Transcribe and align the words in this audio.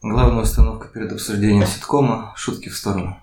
Главная 0.00 0.44
установка 0.44 0.86
перед 0.86 1.10
обсуждением 1.10 1.66
ситкома– 1.66 2.32
шутки 2.36 2.68
в 2.68 2.76
сторону. 2.76 3.16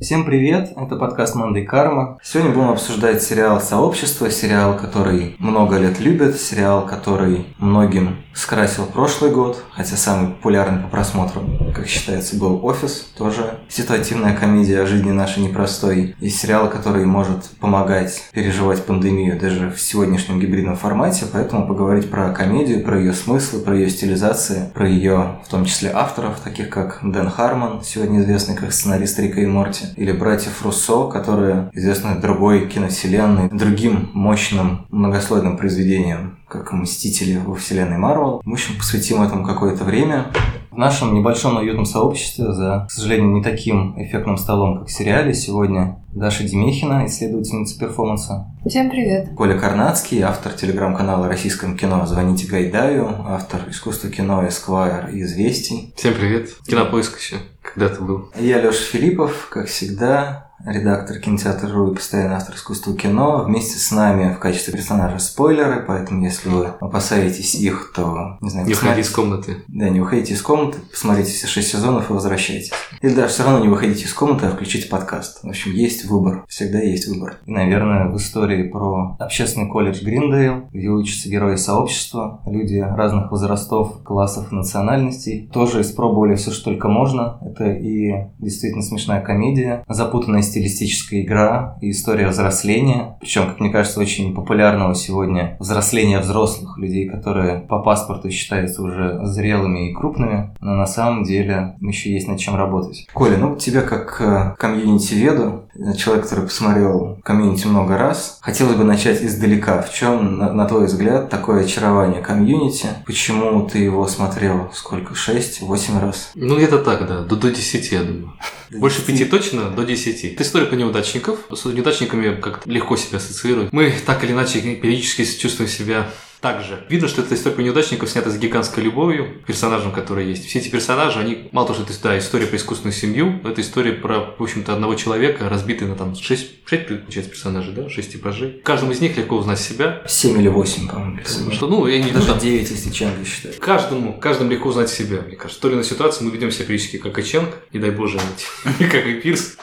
Всем 0.00 0.24
привет, 0.24 0.72
это 0.76 0.94
подкаст 0.94 1.34
Мандай 1.34 1.64
Карма. 1.64 2.18
Сегодня 2.22 2.52
будем 2.52 2.68
обсуждать 2.68 3.24
сериал 3.24 3.60
«Сообщество», 3.60 4.30
сериал, 4.30 4.76
который 4.76 5.34
много 5.40 5.78
лет 5.78 5.98
любят, 5.98 6.36
сериал, 6.36 6.86
который 6.86 7.46
многим 7.58 8.18
скрасил 8.36 8.84
прошлый 8.86 9.32
год, 9.32 9.64
хотя 9.72 9.96
самый 9.96 10.28
популярный 10.32 10.82
по 10.82 10.88
просмотру, 10.88 11.42
как 11.74 11.88
считается, 11.88 12.36
был 12.36 12.64
«Офис», 12.64 13.10
тоже 13.16 13.58
ситуативная 13.68 14.36
комедия 14.36 14.82
о 14.82 14.86
жизни 14.86 15.10
нашей 15.10 15.42
непростой, 15.42 16.14
и 16.20 16.28
сериал, 16.28 16.68
который 16.68 17.06
может 17.06 17.48
помогать 17.60 18.22
переживать 18.32 18.84
пандемию 18.84 19.40
даже 19.40 19.70
в 19.70 19.80
сегодняшнем 19.80 20.38
гибридном 20.38 20.76
формате, 20.76 21.24
поэтому 21.32 21.66
поговорить 21.66 22.10
про 22.10 22.30
комедию, 22.30 22.84
про 22.84 22.98
ее 22.98 23.14
смыслы, 23.14 23.60
про 23.60 23.74
ее 23.74 23.88
стилизации, 23.88 24.70
про 24.74 24.86
ее, 24.86 25.38
в 25.46 25.48
том 25.48 25.64
числе, 25.64 25.90
авторов, 25.92 26.38
таких 26.40 26.68
как 26.68 26.98
Дэн 27.02 27.30
Хармон, 27.30 27.82
сегодня 27.82 28.20
известный 28.20 28.54
как 28.54 28.72
сценарист 28.72 29.18
Рика 29.18 29.40
и 29.40 29.46
Морти, 29.46 29.86
или 29.96 30.12
братьев 30.12 30.62
Руссо, 30.62 31.08
которые 31.08 31.70
известны 31.72 32.16
другой 32.20 32.68
киновселенной, 32.68 33.48
другим 33.48 34.10
мощным 34.12 34.86
многослойным 34.90 35.56
произведением, 35.56 36.36
как 36.48 36.72
«Мстители» 36.72 37.38
во 37.38 37.54
вселенной 37.54 37.98
Марвел. 37.98 38.40
В 38.44 38.52
общем, 38.52 38.76
посвятим 38.78 39.22
этому 39.22 39.44
какое-то 39.44 39.84
время. 39.84 40.26
В 40.70 40.78
нашем 40.78 41.14
небольшом, 41.14 41.54
но 41.54 41.60
уютном 41.60 41.86
сообществе 41.86 42.52
за, 42.52 42.84
к 42.86 42.92
сожалению, 42.92 43.32
не 43.32 43.42
таким 43.42 43.94
эффектным 43.96 44.36
столом, 44.36 44.80
как 44.80 44.88
в 44.88 44.92
сериале, 44.92 45.32
сегодня 45.32 45.96
Даша 46.12 46.44
Демехина, 46.44 47.06
исследовательница 47.06 47.78
перформанса. 47.78 48.46
Всем 48.66 48.90
привет. 48.90 49.30
Коля 49.34 49.58
Карнацкий, 49.58 50.20
автор 50.20 50.52
телеграм-канала 50.52 51.28
«Российском 51.28 51.78
кино. 51.78 52.04
Звоните 52.04 52.46
Гайдаю», 52.46 53.08
автор 53.26 53.62
искусства 53.70 54.10
кино 54.10 54.46
«Эсквайр» 54.46 55.08
и 55.08 55.22
«Известий». 55.22 55.94
Всем 55.96 56.12
привет. 56.14 56.50
Кинопоиск 56.66 57.18
еще 57.18 57.36
когда-то 57.62 58.02
был. 58.02 58.30
Я 58.38 58.60
Леша 58.60 58.84
Филиппов, 58.92 59.48
как 59.50 59.68
всегда, 59.68 60.45
редактор 60.64 61.18
кинотеатра.ру 61.18 61.92
и 61.92 61.94
постоянный 61.94 62.36
автор 62.36 62.54
искусства 62.54 62.94
кино. 62.94 63.44
Вместе 63.44 63.78
с 63.78 63.90
нами 63.90 64.34
в 64.34 64.38
качестве 64.38 64.72
персонажа 64.72 65.18
спойлеры, 65.18 65.84
поэтому 65.86 66.22
если 66.24 66.48
вы 66.48 66.66
опасаетесь 66.80 67.54
их, 67.54 67.92
то, 67.94 68.38
не 68.40 68.50
знаю... 68.50 68.66
Не 68.66 68.72
посмотрите- 68.72 68.76
уходи 68.76 69.00
из 69.00 69.10
комнаты. 69.10 69.56
Да, 69.68 69.88
не 69.88 70.00
выходите 70.00 70.34
из 70.34 70.42
комнаты, 70.42 70.78
посмотрите 70.90 71.32
все 71.32 71.46
шесть 71.46 71.68
сезонов 71.68 72.10
и 72.10 72.12
возвращайтесь. 72.12 72.72
Или 73.02 73.14
даже 73.14 73.28
все 73.28 73.44
равно 73.44 73.60
не 73.60 73.68
выходите 73.68 74.04
из 74.04 74.14
комнаты, 74.14 74.46
а 74.46 74.50
включите 74.50 74.88
подкаст. 74.88 75.42
В 75.42 75.48
общем, 75.48 75.72
есть 75.72 76.04
выбор. 76.06 76.44
Всегда 76.48 76.80
есть 76.80 77.06
выбор. 77.08 77.36
И, 77.46 77.50
наверное, 77.50 78.08
в 78.08 78.16
истории 78.16 78.64
про 78.64 79.16
общественный 79.18 79.68
колледж 79.68 80.02
Гриндейл, 80.02 80.68
где 80.72 80.88
учатся 80.88 81.28
герои 81.28 81.56
сообщества, 81.56 82.40
люди 82.46 82.78
разных 82.78 83.30
возрастов, 83.30 84.02
классов, 84.02 84.52
национальностей, 84.52 85.50
тоже 85.52 85.82
испробовали 85.82 86.34
все, 86.36 86.50
что 86.50 86.64
только 86.70 86.88
можно. 86.88 87.38
Это 87.42 87.70
и 87.70 88.12
действительно 88.38 88.82
смешная 88.82 89.20
комедия, 89.20 89.84
запутанная 89.88 90.42
стилистическая 90.46 91.22
игра 91.22 91.76
и 91.80 91.90
история 91.90 92.28
взросления. 92.28 93.16
Причем, 93.20 93.46
как 93.46 93.60
мне 93.60 93.70
кажется, 93.70 94.00
очень 94.00 94.34
популярного 94.34 94.94
сегодня 94.94 95.56
взросления 95.60 96.20
взрослых 96.20 96.78
людей, 96.78 97.08
которые 97.08 97.60
по 97.60 97.80
паспорту 97.80 98.30
считаются 98.30 98.82
уже 98.82 99.20
зрелыми 99.24 99.90
и 99.90 99.94
крупными, 99.94 100.54
но 100.60 100.74
на 100.74 100.86
самом 100.86 101.24
деле 101.24 101.76
еще 101.80 102.12
есть 102.12 102.28
над 102.28 102.38
чем 102.38 102.56
работать. 102.56 103.06
Коля, 103.12 103.36
ну 103.36 103.56
тебя 103.56 103.82
как 103.82 104.20
э, 104.20 104.54
комьюнити-веду, 104.58 105.66
человек, 105.96 106.24
который 106.24 106.44
посмотрел 106.44 107.18
комьюнити 107.22 107.66
много 107.66 107.98
раз, 107.98 108.38
хотелось 108.40 108.76
бы 108.76 108.84
начать 108.84 109.22
издалека. 109.22 109.82
В 109.82 109.92
чем, 109.92 110.38
на, 110.38 110.52
на 110.52 110.66
твой 110.66 110.86
взгляд, 110.86 111.28
такое 111.28 111.64
очарование 111.64 112.22
комьюнити? 112.22 112.88
Почему 113.04 113.66
ты 113.66 113.78
его 113.78 114.06
смотрел 114.06 114.70
сколько? 114.72 115.14
6-8 115.14 116.00
раз? 116.00 116.30
Ну, 116.34 116.56
где-то 116.56 116.78
так, 116.78 117.06
да. 117.06 117.22
До, 117.22 117.36
до 117.36 117.50
10, 117.50 117.92
я 117.92 118.02
думаю. 118.02 118.32
Больше 118.70 119.04
пяти 119.04 119.24
точно, 119.24 119.70
до 119.70 119.84
10. 119.84 120.24
Это 120.24 120.42
история 120.42 120.66
про 120.66 120.76
неудачников. 120.76 121.40
С 121.50 121.64
неудачниками 121.64 122.40
как-то 122.40 122.68
легко 122.68 122.96
себя 122.96 123.18
ассоциировать. 123.18 123.72
Мы 123.72 123.92
так 124.04 124.24
или 124.24 124.32
иначе 124.32 124.60
периодически 124.60 125.24
чувствуем 125.24 125.70
себя 125.70 126.10
так 126.40 126.62
же. 126.62 126.84
Видно, 126.88 127.08
что 127.08 127.22
эта 127.22 127.34
история 127.34 127.64
неудачников 127.64 128.10
снята 128.10 128.30
с 128.30 128.38
гигантской 128.38 128.82
любовью 128.82 129.40
к 129.42 129.46
персонажам, 129.46 129.92
которые 129.92 130.28
есть. 130.28 130.46
Все 130.46 130.58
эти 130.58 130.68
персонажи, 130.68 131.18
они, 131.18 131.48
мало 131.52 131.68
того, 131.68 131.80
что 131.80 131.92
это 131.92 132.02
да, 132.02 132.18
история 132.18 132.46
про 132.46 132.56
искусственную 132.56 132.94
семью, 132.94 133.40
это 133.44 133.60
история 133.60 133.92
про, 133.92 134.34
в 134.38 134.42
общем-то, 134.42 134.72
одного 134.72 134.94
человека, 134.94 135.48
разбитый 135.48 135.88
на 135.88 135.94
там 135.94 136.14
6, 136.14 136.68
6 136.68 136.86
получается, 136.86 137.30
персонажей, 137.30 137.72
да, 137.72 137.88
6 137.88 138.12
типажей. 138.12 138.60
В 138.60 138.62
каждом 138.62 138.92
из 138.92 139.00
них 139.00 139.16
легко 139.16 139.36
узнать 139.36 139.58
себя. 139.58 140.02
7 140.06 140.38
или 140.38 140.48
8, 140.48 140.88
по-моему. 140.88 141.18
персонажей. 141.18 141.54
Что, 141.54 141.66
ну, 141.68 141.86
я 141.86 141.98
не 142.00 142.10
Даже 142.10 142.26
знаю, 142.26 142.40
9, 142.40 142.70
если 142.70 142.90
Чанга 142.90 143.24
считать. 143.24 143.58
Каждому, 143.58 144.18
каждому 144.18 144.50
легко 144.50 144.68
узнать 144.68 144.90
себя, 144.90 145.22
мне 145.26 145.36
кажется. 145.36 145.60
Той 145.60 145.70
или 145.70 145.76
иной 145.76 145.84
ситуации 145.84 146.24
мы 146.24 146.30
ведем 146.30 146.50
себя 146.50 146.66
периодически 146.66 146.98
как 146.98 147.18
и 147.18 147.24
Ченг, 147.24 147.50
не 147.72 147.80
дай 147.80 147.90
боже, 147.90 148.20
как 148.78 149.06
и 149.06 149.14
Пирс, 149.14 149.56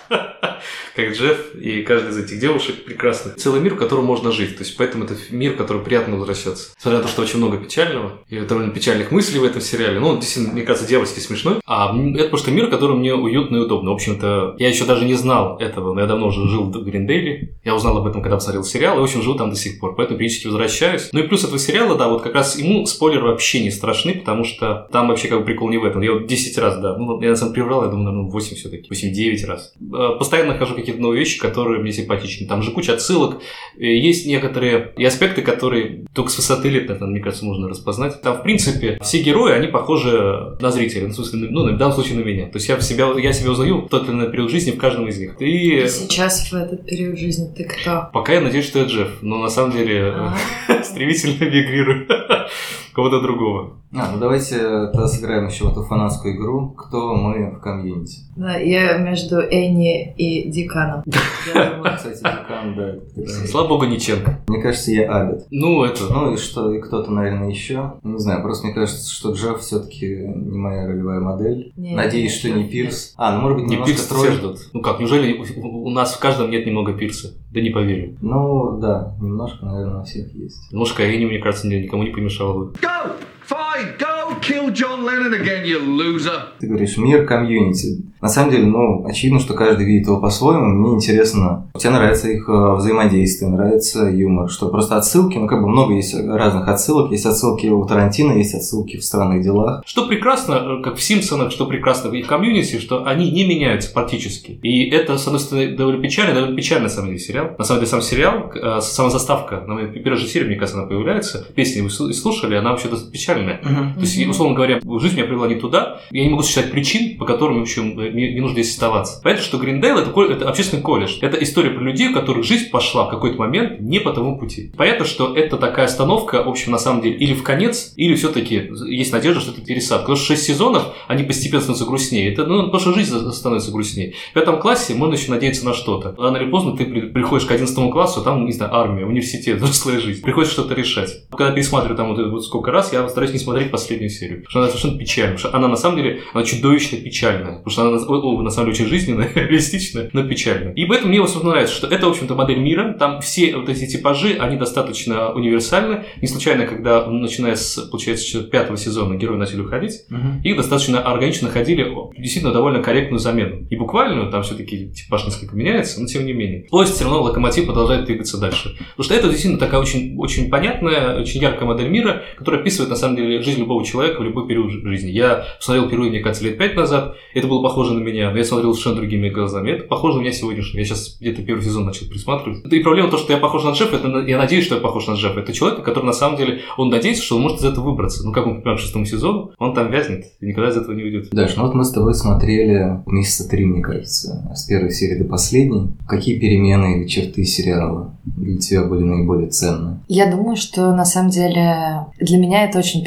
как 0.96 1.14
Джефф, 1.14 1.56
и 1.56 1.82
каждая 1.82 2.12
из 2.12 2.18
этих 2.18 2.40
девушек 2.40 2.84
прекрасных. 2.86 3.36
Целый 3.36 3.62
мир, 3.62 3.76
в 3.76 3.78
котором 3.78 4.06
можно 4.06 4.32
жить. 4.32 4.58
То 4.58 4.64
есть, 4.64 4.78
поэтому 4.78 5.06
это 5.06 5.16
мир, 5.32 5.54
в 5.54 5.58
который 5.58 5.82
приятно 5.84 6.18
возвращаться. 6.18 6.72
Несмотря 6.78 7.00
на 7.00 7.06
то, 7.06 7.10
что 7.10 7.22
очень 7.22 7.38
много 7.38 7.58
печального, 7.58 8.20
и 8.30 8.40
довольно 8.40 8.72
печальных 8.72 9.12
мыслей 9.12 9.40
в 9.40 9.44
этом 9.44 9.62
сериале. 9.62 10.00
Ну, 10.00 10.16
действительно, 10.18 10.54
мне 10.54 10.64
кажется, 10.64 10.88
дьявольски 10.88 11.20
смешной. 11.20 11.56
А 11.66 11.96
это 12.16 12.30
просто 12.30 12.52
мир, 12.52 12.70
который 12.70 12.96
мне 12.96 13.14
уютно 13.14 13.58
и 13.58 13.60
удобно. 13.60 13.92
В 13.92 13.94
общем-то, 13.94 14.56
я 14.60 14.70
еще 14.70 14.86
даже 14.86 15.06
не 15.06 15.16
знал 15.16 15.58
этого, 15.60 15.94
но 15.94 16.02
я 16.02 16.08
давно 16.08 16.28
уже 16.28 16.48
жил 16.48 16.66
в 16.66 16.84
Гриндейле. 16.84 17.56
Я 17.64 17.76
узнал 17.76 17.98
об 17.98 18.08
этом, 18.08 18.22
когда 18.22 18.38
посмотрел 18.38 18.64
сериал, 18.64 19.00
и, 19.00 19.04
общем, 19.04 19.22
живу 19.22 19.36
там 19.36 19.50
до 19.50 19.56
сих 19.56 19.80
пор. 19.80 19.96
Поэтому 19.96 20.20
периодически 20.20 20.48
возвращаюсь. 20.48 21.10
Ну 21.12 21.20
и 21.20 21.28
плюс 21.28 21.44
этого 21.44 21.60
сериала, 21.60 21.96
да, 21.96 22.08
вот 22.08 22.22
как 22.22 22.36
раз 22.36 22.58
ему 22.58 22.86
спойлеры 22.86 23.28
вообще 23.28 23.64
не 23.64 23.72
страшны, 23.72 24.16
потому 24.16 24.44
что 24.44 24.88
там 24.92 25.08
вообще 25.08 25.28
как 25.28 25.40
бы 25.40 25.46
прикол 25.46 25.70
не 25.70 25.78
в 25.78 25.86
этом. 25.86 26.02
Я 26.02 26.14
вот 26.14 26.28
10 26.28 26.58
раз, 26.58 26.80
да, 26.80 26.98
ну, 26.98 27.22
я 27.22 27.30
на 27.30 27.36
самом 27.36 27.54
деле 27.54 27.64
приврал, 27.64 27.84
я 27.84 27.90
думаю, 27.90 28.12
наверное, 28.12 28.32
8 28.32 28.56
все-таки, 28.56 28.90
8-9 28.90 29.46
раз. 29.46 29.74
Э, 29.82 30.18
Постоянно 30.18 30.54
нахожу 30.54 30.76
какие-то 30.84 31.02
новые 31.02 31.20
вещи, 31.20 31.40
которые 31.40 31.82
мне 31.82 31.92
симпатичны. 31.92 32.48
Там 32.48 32.62
же 32.62 32.72
куча 32.72 32.94
отсылок. 32.94 33.42
Э, 33.78 33.86
Есть 33.86 34.28
некоторые 34.28 34.94
и 34.98 35.04
аспекты, 35.06 35.42
которые 35.42 36.06
только 36.14 36.30
с 36.32 36.38
высоты 36.38 36.70
лет, 36.70 36.90
мне 37.02 37.20
кажется, 37.20 37.46
можно 37.46 37.68
распознать. 37.68 38.22
Там, 38.22 38.38
в 38.38 38.44
принципе, 38.44 38.98
все 39.02 39.22
герои, 39.22 39.54
они 39.54 39.68
похожи 39.68 40.56
на 40.60 40.72
зрителя, 40.72 41.08
ну, 41.08 41.14
ну, 41.50 41.74
в 41.74 41.78
данном 41.78 41.94
случае 41.94 42.18
на 42.20 42.24
меня. 42.24 42.46
То 42.48 42.58
есть 42.58 42.70
я 42.70 42.80
себя, 42.80 43.12
я 43.18 43.34
себя 43.34 43.52
узнаю 43.52 43.82
в 43.82 43.90
тот 43.90 44.04
или 44.08 44.12
иной 44.14 44.32
период 44.32 44.52
жизни 44.52 44.72
в 44.72 44.78
каждом 44.78 45.08
из 45.08 45.18
них. 45.20 45.36
И 45.40 45.88
Сейчас 45.88 46.52
в 46.52 46.54
этот 46.56 46.86
период 46.86 47.18
жизни 47.18 47.52
ты 47.56 47.64
кто? 47.64 48.10
пока 48.14 48.34
я 48.34 48.42
надеюсь, 48.42 48.66
что 48.66 48.80
я 48.80 48.86
Джефф, 48.86 49.22
но 49.22 49.38
на 49.40 49.50
самом 49.50 49.72
деле 49.72 50.14
А? 50.16 50.36
стремительно 50.84 51.44
мигрирую 51.46 52.08
кого-то 52.94 53.22
другого. 53.22 53.78
А, 53.96 54.12
ну 54.12 54.20
давайте 54.20 54.58
тогда 54.88 55.08
сыграем 55.08 55.48
еще 55.48 55.66
в 55.66 55.72
эту 55.72 55.84
фанатскую 55.84 56.36
игру 56.36 56.70
«Кто 56.72 57.16
мы 57.16 57.52
в 57.52 57.60
комьюнити». 57.60 58.22
Да, 58.36 58.58
я 58.58 58.98
между 58.98 59.38
Энни 59.40 60.14
и 60.16 60.50
Диканом. 60.50 61.04
Кстати, 61.06 62.18
Дикан, 62.18 62.76
да. 62.76 63.26
Слава 63.48 63.68
богу, 63.68 63.86
не 63.86 64.00
Ченг. 64.00 64.28
Мне 64.48 64.62
кажется, 64.62 64.92
я 64.92 65.12
Абет. 65.12 65.46
Ну, 65.52 65.84
это... 65.84 66.12
Ну 66.12 66.34
и 66.34 66.38
что, 66.38 66.74
и 66.74 66.82
кто-то, 66.82 67.12
наверное, 67.12 67.50
еще. 67.50 67.94
Не 68.02 68.18
знаю, 68.18 68.42
просто 68.42 68.66
мне 68.66 68.74
кажется, 68.74 69.12
что 69.12 69.34
Джефф 69.34 69.60
все-таки 69.60 70.08
не 70.08 70.58
моя 70.58 70.88
ролевая 70.88 71.20
модель. 71.20 71.72
Надеюсь, 71.76 72.36
что 72.36 72.50
не 72.50 72.64
Пирс. 72.64 73.14
А, 73.18 73.36
ну 73.36 73.42
может 73.42 73.60
быть, 73.60 73.68
Не 73.68 73.76
немножко 73.76 73.94
Пирс 73.94 74.08
все 74.08 74.32
ждут. 74.32 74.58
Ну 74.74 74.82
как, 74.82 75.00
неужели 75.00 75.38
у, 75.62 75.90
нас 75.92 76.14
в 76.16 76.20
каждом 76.20 76.50
нет 76.50 76.66
немного 76.66 76.94
Пирса? 76.94 77.34
Да 77.52 77.62
не 77.62 77.70
поверю. 77.70 78.18
Ну 78.22 78.80
да, 78.80 79.16
немножко, 79.22 79.66
наверное, 79.66 80.02
у 80.02 80.04
всех 80.06 80.34
есть. 80.34 80.72
Немножко 80.72 81.04
Энни, 81.04 81.26
мне 81.26 81.38
кажется, 81.38 81.68
ни- 81.68 81.76
никому 81.76 82.04
не 82.04 82.10
помешало 82.10 82.66
бы. 82.66 82.74
Go! 82.82 83.12
Fine, 83.54 83.98
go 84.00 84.13
kill 84.42 84.72
John 84.72 85.04
Lennon 85.04 85.34
again, 85.34 85.64
you 85.66 85.80
loser! 85.86 86.40
Ты 86.60 86.68
говоришь, 86.68 86.98
мир 86.98 87.26
комьюнити. 87.26 88.04
На 88.22 88.30
самом 88.30 88.52
деле, 88.52 88.66
ну, 88.68 89.06
очевидно, 89.06 89.40
что 89.40 89.54
каждый 89.54 89.86
видит 89.86 90.08
его 90.08 90.20
по-своему. 90.22 90.66
Мне 90.68 90.96
интересно, 90.96 91.70
тебе 91.78 91.92
нравится 91.92 92.30
их 92.30 92.48
э, 92.48 92.76
взаимодействие, 92.76 93.52
нравится 93.52 94.06
юмор, 94.06 94.50
что 94.50 94.70
просто 94.70 94.96
отсылки, 94.98 95.38
ну, 95.38 95.48
как 95.48 95.62
бы 95.62 95.68
много 95.68 95.94
есть 95.96 96.16
разных 96.16 96.68
отсылок. 96.70 97.12
Есть 97.12 97.26
отсылки 97.26 97.68
у 97.68 97.86
Тарантино, 97.86 98.32
есть 98.34 98.54
отсылки 98.56 98.98
в 98.98 99.04
странных 99.04 99.44
делах. 99.44 99.84
Что 99.86 100.08
прекрасно, 100.08 100.80
э, 100.80 100.84
как 100.84 100.96
в 100.96 101.04
Симпсонах, 101.04 101.52
что 101.52 101.66
прекрасно 101.66 102.10
в 102.10 102.14
их 102.14 102.28
комьюнити, 102.28 102.80
что 102.80 103.06
они 103.06 103.30
не 103.30 103.46
меняются 103.46 103.92
практически. 103.94 104.60
И 104.64 104.90
это, 104.90 105.18
с 105.18 105.28
одной 105.28 105.42
стороны, 105.42 105.76
довольно 105.76 106.02
печально, 106.02 106.34
довольно 106.34 106.56
печальный, 106.56 106.84
на 106.84 106.90
самом 106.90 107.08
деле, 107.10 107.20
сериал. 107.20 107.50
На 107.58 107.66
самом 107.66 107.82
деле, 107.82 107.90
сам 107.92 108.02
сериал, 108.02 108.52
э, 108.56 108.80
сама 108.82 109.10
заставка, 109.10 109.64
на 109.68 109.74
моей 109.74 109.88
первой 109.88 110.18
же 110.18 110.28
серии, 110.28 110.46
мне 110.48 110.56
кажется, 110.56 110.80
она 110.80 110.88
появляется. 110.88 111.46
Песни 111.56 111.82
вы 111.82 111.88
слу- 111.90 112.14
слушали, 112.14 112.56
она 112.56 112.70
вообще 112.72 112.88
достаточно 112.88 113.12
печальная. 113.12 113.58
То 113.96 114.00
есть 114.00 114.16
И, 114.24 114.28
условно 114.28 114.56
говоря, 114.56 114.80
жизнь 115.00 115.16
меня 115.16 115.26
привела 115.26 115.48
не 115.48 115.56
туда, 115.56 116.02
я 116.12 116.24
не 116.24 116.30
могу 116.30 116.44
сосчитать 116.44 116.72
причин, 116.72 117.18
по 117.18 117.26
которым, 117.26 117.60
в 117.60 117.62
общем, 117.62 117.96
мне 117.96 118.34
не 118.34 118.40
нужно 118.40 118.56
здесь 118.62 118.72
оставаться. 118.74 119.22
Понятно, 119.24 119.44
что 119.44 119.58
Гриндейл 119.58 119.98
это, 119.98 120.22
это 120.32 120.50
общественный 120.50 120.82
колледж. 120.82 121.18
Это 121.22 121.38
история 121.44 121.72
про 121.72 121.84
людей, 121.84 122.10
у 122.10 122.14
которых 122.14 122.46
жизнь 122.46 122.70
пошла 122.70 123.06
в 123.06 123.10
какой-то 123.10 123.38
момент 123.38 123.80
не 123.82 124.00
по 124.00 124.12
тому 124.12 124.38
пути. 124.38 124.72
Понятно, 124.78 125.06
что 125.06 125.36
это 125.36 125.58
такая 125.58 125.86
остановка, 125.86 126.44
в 126.44 126.50
общем, 126.50 126.72
на 126.72 126.78
самом 126.78 127.02
деле, 127.02 127.16
или 127.18 127.34
в 127.34 127.44
конец, 127.44 127.94
или 127.96 128.16
все-таки 128.16 128.70
есть 128.88 129.12
надежда, 129.14 129.42
что 129.42 129.52
это 129.52 129.62
пересадка. 129.62 130.04
Потому 130.04 130.18
что 130.18 130.28
6 130.28 130.44
сезонов, 130.44 130.84
они 131.08 131.24
постепенно 131.24 131.62
становятся 131.62 131.86
грустнее. 131.86 132.32
Это, 132.32 132.46
ну, 132.46 132.64
потому 132.64 132.80
что 132.80 132.94
жизнь 132.94 133.16
становится 133.32 133.72
грустнее. 133.72 134.14
В 134.32 134.34
пятом 134.34 134.60
классе 134.60 134.94
можно 134.96 135.16
еще 135.16 135.32
надеяться 135.32 135.66
на 135.66 135.74
что-то. 135.74 136.16
Рано 136.18 136.38
или 136.38 136.50
поздно 136.50 136.76
ты 136.76 136.86
при- 136.86 137.02
приходишь 137.02 137.46
к 137.46 137.52
11 137.52 137.92
классу, 137.92 138.22
там, 138.22 138.46
не 138.46 138.52
знаю, 138.52 138.74
армия, 138.76 139.06
университет, 139.06 139.58
взрослая 139.58 140.00
жизнь. 140.00 140.22
Приходится 140.22 140.54
что-то 140.54 140.74
решать. 140.74 141.28
Когда 141.30 141.52
пересматриваю 141.52 141.98
там 141.98 142.16
вот, 142.16 142.32
вот 142.32 142.46
сколько 142.46 142.72
раз, 142.72 142.94
я 142.94 143.08
стараюсь 143.08 143.34
не 143.34 143.40
смотреть 143.40 143.72
последнюю 144.04 144.10
серию. 144.10 144.44
Потому 144.44 144.50
что 144.50 144.60
она 144.60 144.68
совершенно 144.68 145.00
печальная. 145.00 145.36
Потому 145.36 145.50
что 145.50 145.58
она 145.58 145.68
на 145.68 145.76
самом 145.76 145.98
деле, 145.98 146.22
она 146.34 146.44
чудовищно 146.44 146.98
печальная. 146.98 147.58
Потому 147.58 147.70
что 147.70 147.82
она 147.82 147.98
о, 147.98 148.42
на 148.42 148.50
самом 148.50 148.72
деле 148.72 148.84
очень 148.84 148.88
жизненная, 148.88 149.30
реалистичная, 149.36 150.10
но 150.14 150.28
печальная. 150.28 150.74
И 150.74 150.86
поэтому 150.86 151.10
мне 151.10 151.22
в 151.22 151.26
основном 151.26 151.54
нравится, 151.54 151.76
что 151.76 151.88
это, 151.88 152.08
в 152.08 152.10
общем-то, 152.10 152.36
модель 152.36 152.60
мира. 152.60 152.96
Там 152.98 153.22
все 153.22 153.56
вот 153.56 153.70
эти 153.70 153.88
типажи, 153.88 154.36
они 154.40 154.58
достаточно 154.58 155.32
универсальны. 155.32 156.04
Не 156.22 156.28
случайно, 156.28 156.66
когда, 156.66 157.06
начиная 157.06 157.56
с, 157.56 157.78
получается, 157.92 158.44
пятого 158.44 158.78
сезона 158.78 159.16
герои 159.16 159.38
начали 159.38 159.62
уходить, 159.62 160.02
их 160.44 160.58
достаточно 160.58 161.02
органично 161.02 161.48
находили 161.48 161.88
действительно 162.18 162.54
довольно 162.54 162.82
корректную 162.82 163.20
замену. 163.20 163.68
И 163.70 163.76
буквальную, 163.76 164.30
там 164.32 164.44
все-таки 164.44 164.92
типаж 164.92 165.26
несколько 165.26 165.56
меняется, 165.56 166.02
но 166.02 166.08
тем 166.08 166.26
не 166.26 166.34
менее. 166.34 166.66
Поезд 166.70 166.96
все 166.96 167.06
равно 167.06 167.22
локомотив 167.22 167.66
продолжает 167.66 168.06
двигаться 168.06 168.40
дальше. 168.40 168.76
Потому 168.96 169.04
что 169.04 169.14
это 169.14 169.30
действительно 169.30 169.60
такая 169.60 169.80
очень, 169.80 170.18
очень 170.18 170.50
понятная, 170.50 171.20
очень 171.20 171.42
яркая 171.42 171.68
модель 171.68 171.90
мира, 171.90 172.24
которая 172.38 172.62
описывает 172.62 172.90
на 172.90 172.96
самом 172.96 173.16
деле 173.16 173.42
жизнь 173.42 173.60
любого 173.60 173.84
человека 173.84 173.93
в 173.94 174.24
любой 174.24 174.48
период 174.48 174.72
жи- 174.72 174.82
жизни. 174.88 175.12
Я 175.12 175.46
смотрел 175.60 175.88
впервые, 175.88 176.12
мне 176.12 176.20
кажется, 176.20 176.44
лет 176.46 176.58
пять 176.58 176.76
назад, 176.76 177.16
это 177.34 177.48
было 177.48 177.62
похоже 177.62 177.94
на 177.94 178.00
меня, 178.00 178.32
но 178.32 178.38
я 178.38 178.44
смотрел 178.44 178.74
совершенно 178.74 178.96
другими 178.98 179.30
глазами. 179.30 179.72
Это 179.72 179.84
похоже 179.86 180.18
на 180.18 180.22
меня 180.22 180.32
сегодняшнего. 180.32 180.80
Я 180.80 180.86
сейчас 180.86 181.18
где-то 181.20 181.42
первый 181.44 181.64
сезон 181.64 181.86
начал 181.86 182.08
присматривать. 182.08 182.66
И 182.72 182.80
проблема 182.80 183.10
то, 183.12 183.18
что 183.18 183.34
я 183.34 183.40
похож 183.40 183.64
на 183.64 183.72
Джеффа, 183.72 183.96
это 183.98 184.08
я 184.28 184.38
надеюсь, 184.38 184.66
что 184.66 184.76
я 184.76 184.82
похож 184.82 185.08
на 185.08 185.14
Джеффа. 185.14 185.40
Это 185.40 185.54
человек, 185.54 185.84
который 185.84 186.06
на 186.06 186.14
самом 186.14 186.38
деле, 186.38 186.60
он 186.78 186.90
надеется, 186.90 187.24
что 187.24 187.36
он 187.36 187.44
может 187.44 187.60
из 187.60 187.66
этого 187.66 187.92
выбраться. 187.92 188.24
Ну, 188.26 188.32
как 188.32 188.46
он, 188.48 188.56
например, 188.56 188.78
к 188.78 188.82
шестому 188.82 189.06
сезону, 189.06 189.52
он 189.58 189.74
там 189.74 189.92
вязнет 189.92 190.26
и 190.40 190.48
никогда 190.48 190.70
из 190.70 190.78
этого 190.78 190.94
не 190.96 191.04
уйдет. 191.04 191.30
Даш, 191.32 191.56
ну 191.56 191.64
вот 191.64 191.74
мы 191.74 191.84
с 191.86 191.92
тобой 191.92 192.14
смотрели 192.14 193.02
месяца 193.06 193.48
три, 193.50 193.66
мне 193.66 193.82
кажется, 193.82 194.52
с 194.56 194.66
первой 194.66 194.92
серии 194.92 195.20
до 195.20 195.26
последней. 195.26 195.92
Какие 196.08 196.40
перемены 196.40 197.00
или 197.00 197.08
черты 197.08 197.44
сериала 197.46 198.16
для 198.26 198.58
тебя 198.58 198.84
были 198.86 199.04
наиболее 199.04 199.50
ценны? 199.50 200.00
Я 200.08 200.30
думаю, 200.30 200.56
что 200.56 200.94
на 200.94 201.06
самом 201.06 201.30
деле 201.30 202.06
для 202.20 202.38
меня 202.38 202.66
это 202.66 202.80
очень 202.80 203.04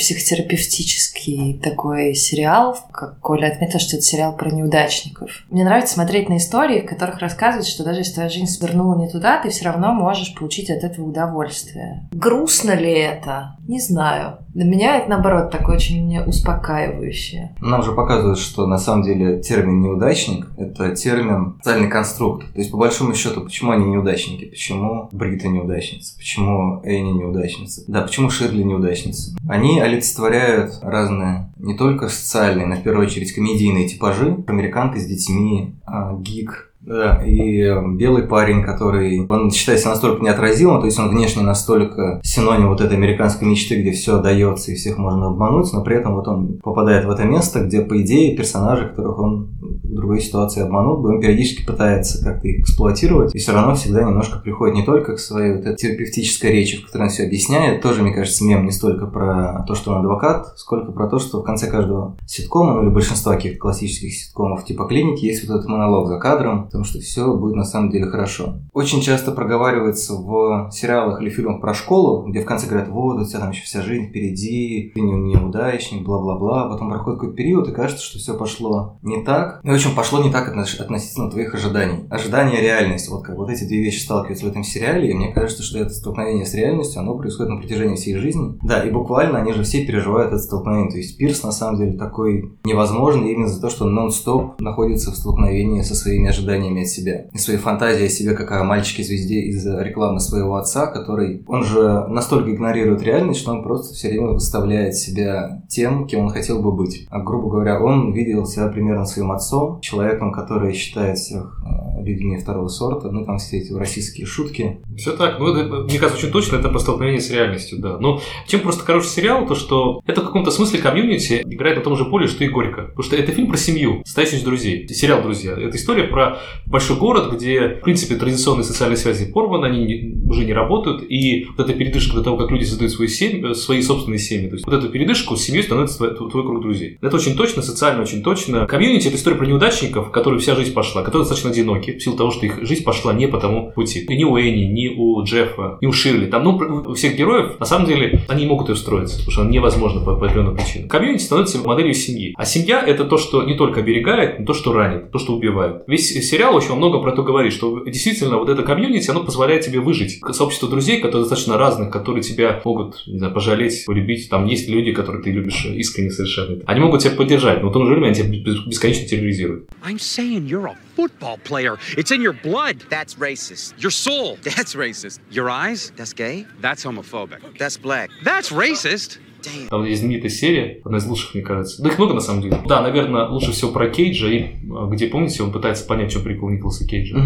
психотерапевтический 0.77 1.59
такой 1.63 2.15
сериал. 2.15 2.77
Как 2.93 3.19
Коля 3.21 3.49
отметил, 3.49 3.79
что 3.79 3.97
это 3.97 4.05
сериал 4.05 4.37
про 4.37 4.51
неудачников. 4.51 5.31
Мне 5.51 5.65
нравится 5.65 5.95
смотреть 5.95 6.29
на 6.29 6.37
истории, 6.37 6.81
в 6.81 6.87
которых 6.87 7.21
рассказывают, 7.21 7.67
что 7.67 7.85
даже 7.85 8.01
если 8.01 8.15
твоя 8.15 8.29
жизнь 8.29 8.47
свернула 8.47 8.99
не 8.99 9.09
туда, 9.09 9.41
ты 9.41 9.51
все 9.51 9.65
равно 9.65 9.93
можешь 9.93 10.35
получить 10.35 10.71
от 10.71 10.85
этого 10.85 11.07
удовольствие. 11.07 12.09
Грустно 12.13 12.73
ли 12.73 12.93
это? 12.93 13.57
Не 13.67 13.81
знаю. 13.81 14.39
Для 14.55 14.65
меня 14.65 14.97
это, 14.97 15.11
наоборот, 15.11 15.51
такое 15.51 15.77
очень 15.77 16.19
успокаивающее. 16.19 17.55
Нам 17.61 17.83
же 17.83 17.93
показывают, 17.93 18.39
что 18.39 18.67
на 18.67 18.79
самом 18.79 19.03
деле 19.03 19.41
термин 19.41 19.83
неудачник– 19.83 20.49
это 20.57 20.95
термин 20.95 21.57
социальный 21.59 21.91
конструкт. 21.91 22.53
То 22.53 22.59
есть, 22.59 22.71
по 22.71 22.79
большому 22.79 23.15
счету, 23.15 23.43
почему 23.43 23.73
они 23.73 23.85
неудачники? 23.85 24.47
Почему 24.47 25.09
Брита 25.13 25.49
неудачница? 25.49 26.17
Почему 26.17 26.81
Энни 26.85 27.13
неудачница? 27.13 27.83
Да, 27.87 28.03
почему 28.03 28.31
Ширли 28.31 28.63
неудачница? 28.63 29.37
Они 29.49 29.79
олицетворяют 29.79 30.66
разные, 30.83 31.53
не 31.57 31.77
только 31.77 32.09
социальные, 32.09 32.67
но 32.67 32.77
в 32.77 32.83
первую 32.83 33.07
очередь 33.07 33.33
комедийные 33.33 33.89
типажи. 33.89 34.45
Американка 34.47 34.99
с 34.99 35.07
детьми, 35.07 35.75
а, 35.85 36.17
гик, 36.17 36.66
да, 36.87 37.21
и 37.25 37.63
э, 37.63 37.83
белый 37.95 38.23
парень, 38.23 38.63
который, 38.63 39.27
он 39.29 39.51
считается 39.51 39.89
настолько 39.89 40.23
неотразимым, 40.23 40.79
то 40.81 40.87
есть 40.87 40.99
он 40.99 41.11
внешне 41.11 41.43
настолько 41.43 42.21
синоним 42.23 42.69
вот 42.69 42.81
этой 42.81 42.97
американской 42.97 43.49
мечты, 43.49 43.81
где 43.81 43.91
все 43.91 44.23
дается 44.23 44.71
и 44.71 44.77
всех 44.77 44.97
можно 44.97 45.27
обмануть, 45.27 45.73
но 45.73 45.83
при 45.83 45.97
этом 45.97 46.15
вот 46.15 46.29
он 46.29 46.61
попадает 46.63 47.05
в 47.05 47.11
это 47.11 47.25
место, 47.25 47.65
где, 47.65 47.81
по 47.81 48.01
идее, 48.01 48.37
персонажи, 48.37 48.89
которых 48.89 49.19
он 49.19 49.49
в 49.61 49.95
другой 49.95 50.21
ситуации 50.21 50.63
обманул 50.63 50.99
бы, 50.99 51.15
он 51.15 51.21
периодически 51.21 51.67
пытается 51.67 52.23
как-то 52.23 52.47
их 52.47 52.61
эксплуатировать, 52.61 53.35
и 53.35 53.39
все 53.39 53.53
равно 53.53 53.75
всегда 53.75 54.05
немножко 54.05 54.39
приходит 54.39 54.77
не 54.77 54.85
только 54.85 55.17
к 55.17 55.19
своей 55.19 55.55
вот 55.57 55.63
этой 55.63 55.77
терапевтической 55.77 56.53
речи, 56.53 56.79
в 56.79 56.87
которой 56.87 57.05
он 57.05 57.09
все 57.09 57.25
объясняет, 57.25 57.83
тоже, 57.83 58.03
мне 58.03 58.13
кажется, 58.13 58.45
мем 58.45 58.65
не 58.65 58.71
столько 58.71 59.07
про 59.07 59.65
то, 59.67 59.75
что 59.75 59.91
он 59.91 59.99
адвокат, 59.99 60.57
сколько 60.57 60.93
про 60.93 61.09
то, 61.09 61.19
что 61.19 61.41
в 61.41 61.45
конце 61.45 61.69
каждого 61.69 62.17
ситкома, 62.27 62.75
ну 62.75 62.83
или 62.83 62.91
большинства 62.91 63.35
каких-то 63.35 63.59
классических 63.59 64.13
ситкомов 64.13 64.65
типа 64.65 64.85
клиники, 64.85 65.25
есть 65.25 65.49
вот 65.49 65.57
этот 65.57 65.69
монолог 65.69 66.07
за 66.07 66.19
кадром, 66.19 66.69
потому 66.77 66.85
что 66.85 67.01
все 67.01 67.35
будет 67.35 67.55
на 67.55 67.65
самом 67.65 67.91
деле 67.91 68.07
хорошо. 68.07 68.61
Очень 68.75 69.01
часто 69.01 69.33
проговаривается 69.33 70.15
в 70.15 70.69
сериалах 70.71 71.23
или 71.23 71.31
фильмах 71.31 71.63
про 71.63 71.73
школу, 71.73 72.29
где 72.29 72.43
в 72.43 72.45
конце 72.45 72.67
говорят, 72.67 72.89
вот, 72.91 73.19
у 73.19 73.25
тебя 73.25 73.41
там 73.41 73.51
еще 73.51 73.63
вся 73.65 73.81
жизнь 73.81 74.09
впереди, 74.09 74.93
ты 74.95 75.01
не 75.01 75.13
неудачник, 75.13 76.05
бла-бла-бла. 76.05 76.69
Потом 76.69 76.91
проходит 76.91 77.21
какой-то 77.21 77.37
период, 77.37 77.69
и 77.69 77.73
кажется, 77.73 78.05
что 78.05 78.19
все 78.19 78.37
пошло 78.37 78.99
не 79.03 79.25
так. 79.25 79.61
И, 79.65 79.71
в 79.71 79.73
общем, 79.73 79.95
пошло 79.95 80.23
не 80.23 80.31
так 80.31 80.55
относ- 80.55 80.79
относительно 80.79 81.31
твоих 81.31 81.55
ожиданий. 81.55 82.05
Ожидания 82.11 82.61
реальность. 82.61 83.09
Вот 83.09 83.25
как 83.25 83.37
вот 83.37 83.49
эти 83.49 83.65
две 83.65 83.83
вещи 83.83 84.03
сталкиваются 84.03 84.45
в 84.45 84.51
этом 84.51 84.63
сериале, 84.63 85.11
и 85.11 85.15
мне 85.15 85.33
кажется, 85.33 85.63
что 85.63 85.79
это 85.79 85.95
столкновение 85.95 86.45
с 86.45 86.53
реальностью, 86.53 87.01
оно 87.01 87.17
происходит 87.17 87.53
на 87.53 87.59
протяжении 87.59 87.97
всей 87.97 88.17
жизни. 88.17 88.59
Да, 88.63 88.83
и 88.85 88.91
буквально 88.91 89.39
они 89.39 89.53
же 89.53 89.63
все 89.63 89.87
переживают 89.87 90.29
это 90.29 90.39
столкновение. 90.39 90.91
То 90.91 90.99
есть 90.99 91.17
Пирс 91.17 91.43
на 91.43 91.53
самом 91.53 91.79
деле 91.79 91.97
такой 91.97 92.59
невозможный 92.65 93.33
именно 93.33 93.49
за 93.49 93.63
то, 93.63 93.71
что 93.71 93.87
он 93.87 93.95
нон-стоп 93.95 94.61
находится 94.61 95.11
в 95.11 95.17
столкновении 95.17 95.81
со 95.81 95.95
своими 95.95 96.29
ожиданиями 96.29 96.66
от 96.75 96.89
себя. 96.89 97.27
И 97.33 97.39
своей 97.39 97.59
фантазией 97.59 98.07
о 98.07 98.11
себе, 98.11 98.35
как 98.35 98.53
о 98.53 98.65
мальчике-звезде 98.65 99.41
из 99.43 99.67
рекламы 99.67 100.21
своего 100.21 100.57
отца, 100.57 100.87
который... 100.87 101.45
Он 101.47 101.65
же 101.65 102.07
настолько 102.09 102.53
игнорирует 102.53 103.03
реальность, 103.03 103.41
что 103.41 103.53
он 103.53 103.63
просто 103.63 103.95
все 103.95 104.09
время 104.09 104.29
выставляет 104.29 104.95
себя 104.95 105.63
тем, 105.69 106.07
кем 106.07 106.21
он 106.21 106.31
хотел 106.31 106.63
бы 106.63 106.73
быть. 106.73 107.07
А, 107.11 107.21
грубо 107.21 107.51
говоря, 107.51 107.81
он 107.83 108.13
видел 108.13 108.47
себя 108.47 108.69
примерно 108.69 109.05
своим 109.05 109.33
отцом, 109.33 109.81
человеком, 109.81 110.33
который 110.33 110.73
считает 110.73 111.19
всех 111.19 111.63
э, 111.65 112.03
людьми 112.03 112.37
второго 112.39 112.69
сорта, 112.69 113.11
ну 113.11 113.25
там 113.25 113.39
все 113.39 113.59
эти 113.59 113.73
российские 113.73 114.27
шутки. 114.27 114.81
Все 114.97 115.17
так. 115.17 115.39
Ну, 115.39 115.55
это, 115.55 115.85
мне 115.85 115.99
кажется, 115.99 116.19
очень 116.19 116.33
точно 116.33 116.57
это 116.57 116.69
про 116.69 116.79
столкновение 116.79 117.21
с 117.21 117.31
реальностью, 117.31 117.79
да. 117.81 117.99
Но 117.99 118.21
чем 118.47 118.61
просто 118.61 118.85
хороший 118.85 119.09
сериал, 119.09 119.47
то 119.47 119.55
что 119.55 120.01
это 120.07 120.21
в 120.21 120.25
каком-то 120.25 120.51
смысле 120.51 120.81
комьюнити 120.81 121.43
играет 121.45 121.79
на 121.79 121.83
том 121.83 121.97
же 121.97 122.05
поле, 122.05 122.27
что 122.27 122.45
и 122.45 122.49
Горько. 122.49 122.83
Потому 122.83 123.03
что 123.03 123.17
это 123.17 123.33
фильм 123.33 123.49
про 123.49 123.57
семью, 123.57 124.03
состоящий 124.05 124.37
из 124.37 124.43
друзей. 124.43 124.89
Сериал 124.89 125.23
«Друзья». 125.23 125.53
Это 125.53 125.77
история 125.77 126.05
про 126.05 126.39
большой 126.67 126.97
город, 126.97 127.33
где, 127.35 127.77
в 127.81 127.81
принципе, 127.83 128.17
традиционные 128.17 128.65
социальные 128.65 128.97
связи 128.97 129.31
порваны, 129.31 129.67
они 129.67 129.85
не- 129.85 130.29
уже 130.29 130.45
не 130.45 130.53
работают, 130.53 131.05
и 131.09 131.47
вот 131.57 131.65
эта 131.65 131.77
передышка 131.77 132.17
до 132.17 132.23
того, 132.23 132.37
как 132.37 132.51
люди 132.51 132.65
создают 132.65 132.93
свои, 132.93 133.09
семьи, 133.09 133.53
свои 133.55 133.83
собственные 133.83 134.19
семьи, 134.19 134.49
то 134.49 134.55
есть 134.55 134.67
вот 134.67 134.75
эту 134.75 134.89
передышку 134.89 135.37
с 135.37 135.43
семьей 135.43 135.63
становится 135.63 135.99
твой, 135.99 136.31
твой 136.31 136.43
круг 136.45 136.63
друзей. 136.63 136.99
Это 137.01 137.17
очень 137.17 137.37
точно, 137.37 137.63
социально 137.63 138.03
очень 138.03 138.23
точно. 138.23 138.67
Community – 138.67 139.09
это 139.09 139.17
история 139.17 139.37
про 139.37 139.47
неудачников, 139.47 140.11
которые 140.11 140.41
вся 140.41 140.55
жизнь 140.55 140.73
пошла, 140.73 141.03
которые 141.03 141.23
достаточно 141.23 141.51
одиноки, 141.51 141.93
в 141.99 142.03
силу 142.03 142.17
того, 142.17 142.31
что 142.31 142.47
их 142.47 142.67
жизнь 142.67 142.85
пошла 142.85 143.13
не 143.13 143.29
по 143.29 143.39
тому 143.39 143.73
пути. 143.73 144.01
И 144.01 144.17
ни 144.17 144.25
у 144.25 144.37
Энни, 144.37 144.65
ни 144.65 144.89
у 144.89 145.23
Джеффа, 145.23 145.79
ни 145.81 145.87
у 145.87 145.93
Ширли. 145.93 146.27
Там, 146.27 146.45
ну, 146.45 146.85
у 146.87 146.95
всех 146.95 147.17
героев, 147.17 147.59
на 147.61 147.67
самом 147.67 147.87
деле, 147.87 148.21
они 148.29 148.43
не 148.43 148.49
могут 148.49 148.69
ее 148.69 148.75
встроиться, 148.75 149.19
потому 149.19 149.33
что 149.33 149.45
невозможно 149.45 150.01
по, 150.01 150.15
по 150.17 150.27
определенным 150.27 150.57
причинам. 150.57 150.89
Community 150.89 151.23
становится 151.23 151.59
моделью 151.59 151.95
семьи. 151.95 152.35
А 152.37 152.45
семья– 152.45 152.83
это 152.87 153.05
то, 153.05 153.19
что 153.19 153.43
не 153.43 153.55
только 153.55 153.81
оберегает, 153.81 154.39
но 154.39 154.47
то, 154.47 154.55
что 154.55 154.73
ранит, 154.73 155.11
то, 155.11 155.19
что 155.19 155.35
убивает. 155.35 155.83
Весь 155.87 156.13
сериал 156.37 156.55
очень 156.55 156.75
много 156.75 157.01
про 157.01 157.13
это 157.13 157.23
говорит, 157.23 157.53
что 157.53 157.83
действительно 157.85 158.37
вот 158.37 158.49
это 158.49 158.63
комьюнити, 158.63 159.11
оно 159.11 159.25
позволяет 159.25 159.65
тебе 159.65 159.81
выжить. 159.81 160.21
Сообщество 160.33 160.69
друзей, 160.69 161.01
которые 161.01 161.23
достаточно 161.23 161.57
разных, 161.57 161.91
которые 161.91 162.23
тебя 162.23 162.61
могут, 162.65 163.07
не 163.07 163.19
знаю, 163.19 163.33
пожалеть, 163.33 163.85
полюбить. 163.87 164.29
Там 164.29 164.47
есть 164.47 164.69
люди, 164.69 164.93
которых 164.93 165.25
ты 165.25 165.31
любишь 165.31 165.65
искренне 165.65 166.11
совершенно. 166.11 166.63
Они 166.67 166.81
могут 166.81 167.03
тебя 167.03 167.13
поддержать, 167.13 167.63
но 167.63 167.71
в 167.71 167.73
том 167.73 167.87
же 167.87 167.93
время 167.93 168.07
они 168.09 168.15
тебя 168.15 168.29
бес- 168.29 168.67
бесконечно 168.67 169.07
терроризируют. 169.09 169.69
I'm 169.83 169.99
saying 169.99 170.47
you're 170.47 170.67
a 170.67 170.77
football 170.97 171.39
player. 171.45 171.79
It's 171.97 172.11
in 172.11 172.21
your 172.21 172.35
blood. 172.43 172.83
That's 172.91 173.15
racist. 173.19 173.75
Your 173.79 173.91
soul. 173.91 174.39
That's 174.43 174.75
racist. 174.75 175.21
Your 175.31 175.49
eyes? 175.51 175.93
That's 175.97 176.13
gay. 176.13 176.47
That's 176.61 176.85
homophobic. 176.85 177.41
That's 177.59 177.77
black. 177.77 178.11
That's 178.25 178.51
racist. 178.53 179.19
Damn. 179.47 179.69
Там 179.69 179.85
есть 179.85 180.01
знаменитая 180.01 180.31
серия, 180.31 180.81
одна 180.85 180.99
из 180.99 181.07
лучших, 181.07 181.35
мне 181.35 181.43
кажется. 181.43 181.83
Да 181.83 181.89
их 181.89 181.99
много, 181.99 182.15
на 182.15 182.21
самом 182.21 182.43
деле. 182.43 182.59
Да, 182.67 182.83
наверное, 182.83 183.29
лучше 183.29 183.53
всего 183.53 183.71
про 183.71 183.89
Кейджа, 183.89 184.29
и, 184.29 184.39
э, 184.39 184.55
где, 184.91 185.07
помните, 185.07 185.43
он 185.43 185.53
пытается 185.53 185.87
понять, 185.87 186.11
в 186.11 186.15
чем 186.15 186.23
прикол 186.23 186.51
Николаса 186.51 186.87
Кейджа. 186.87 187.17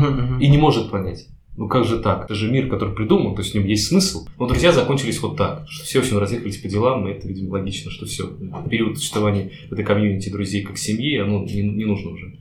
И 0.40 0.48
не 0.48 0.58
может 0.58 0.90
понять. 0.90 1.26
Ну 1.56 1.68
как 1.68 1.84
же 1.84 1.98
так? 1.98 2.24
Это 2.24 2.34
же 2.34 2.50
мир, 2.50 2.68
который 2.68 2.94
придуман, 2.94 3.34
то 3.34 3.42
есть 3.42 3.52
в 3.52 3.54
нем 3.54 3.66
есть 3.66 3.88
смысл. 3.88 4.26
Но 4.38 4.46
друзья 4.46 4.72
закончились 4.72 5.20
вот 5.20 5.36
так, 5.36 5.66
что 5.68 5.84
все 5.84 5.98
очень 5.98 6.18
разъехались 6.18 6.56
по 6.58 6.68
делам, 6.68 7.06
и 7.06 7.10
это, 7.10 7.28
видимо, 7.28 7.50
логично, 7.50 7.90
что 7.90 8.06
все. 8.06 8.30
Период 8.70 8.96
существования 8.96 9.50
этой 9.70 9.84
комьюнити 9.84 10.30
друзей 10.30 10.62
как 10.62 10.78
семьи, 10.78 11.18
оно 11.18 11.44
не, 11.44 11.62
не 11.62 11.84
нужно 11.84 12.12
уже. 12.12 12.34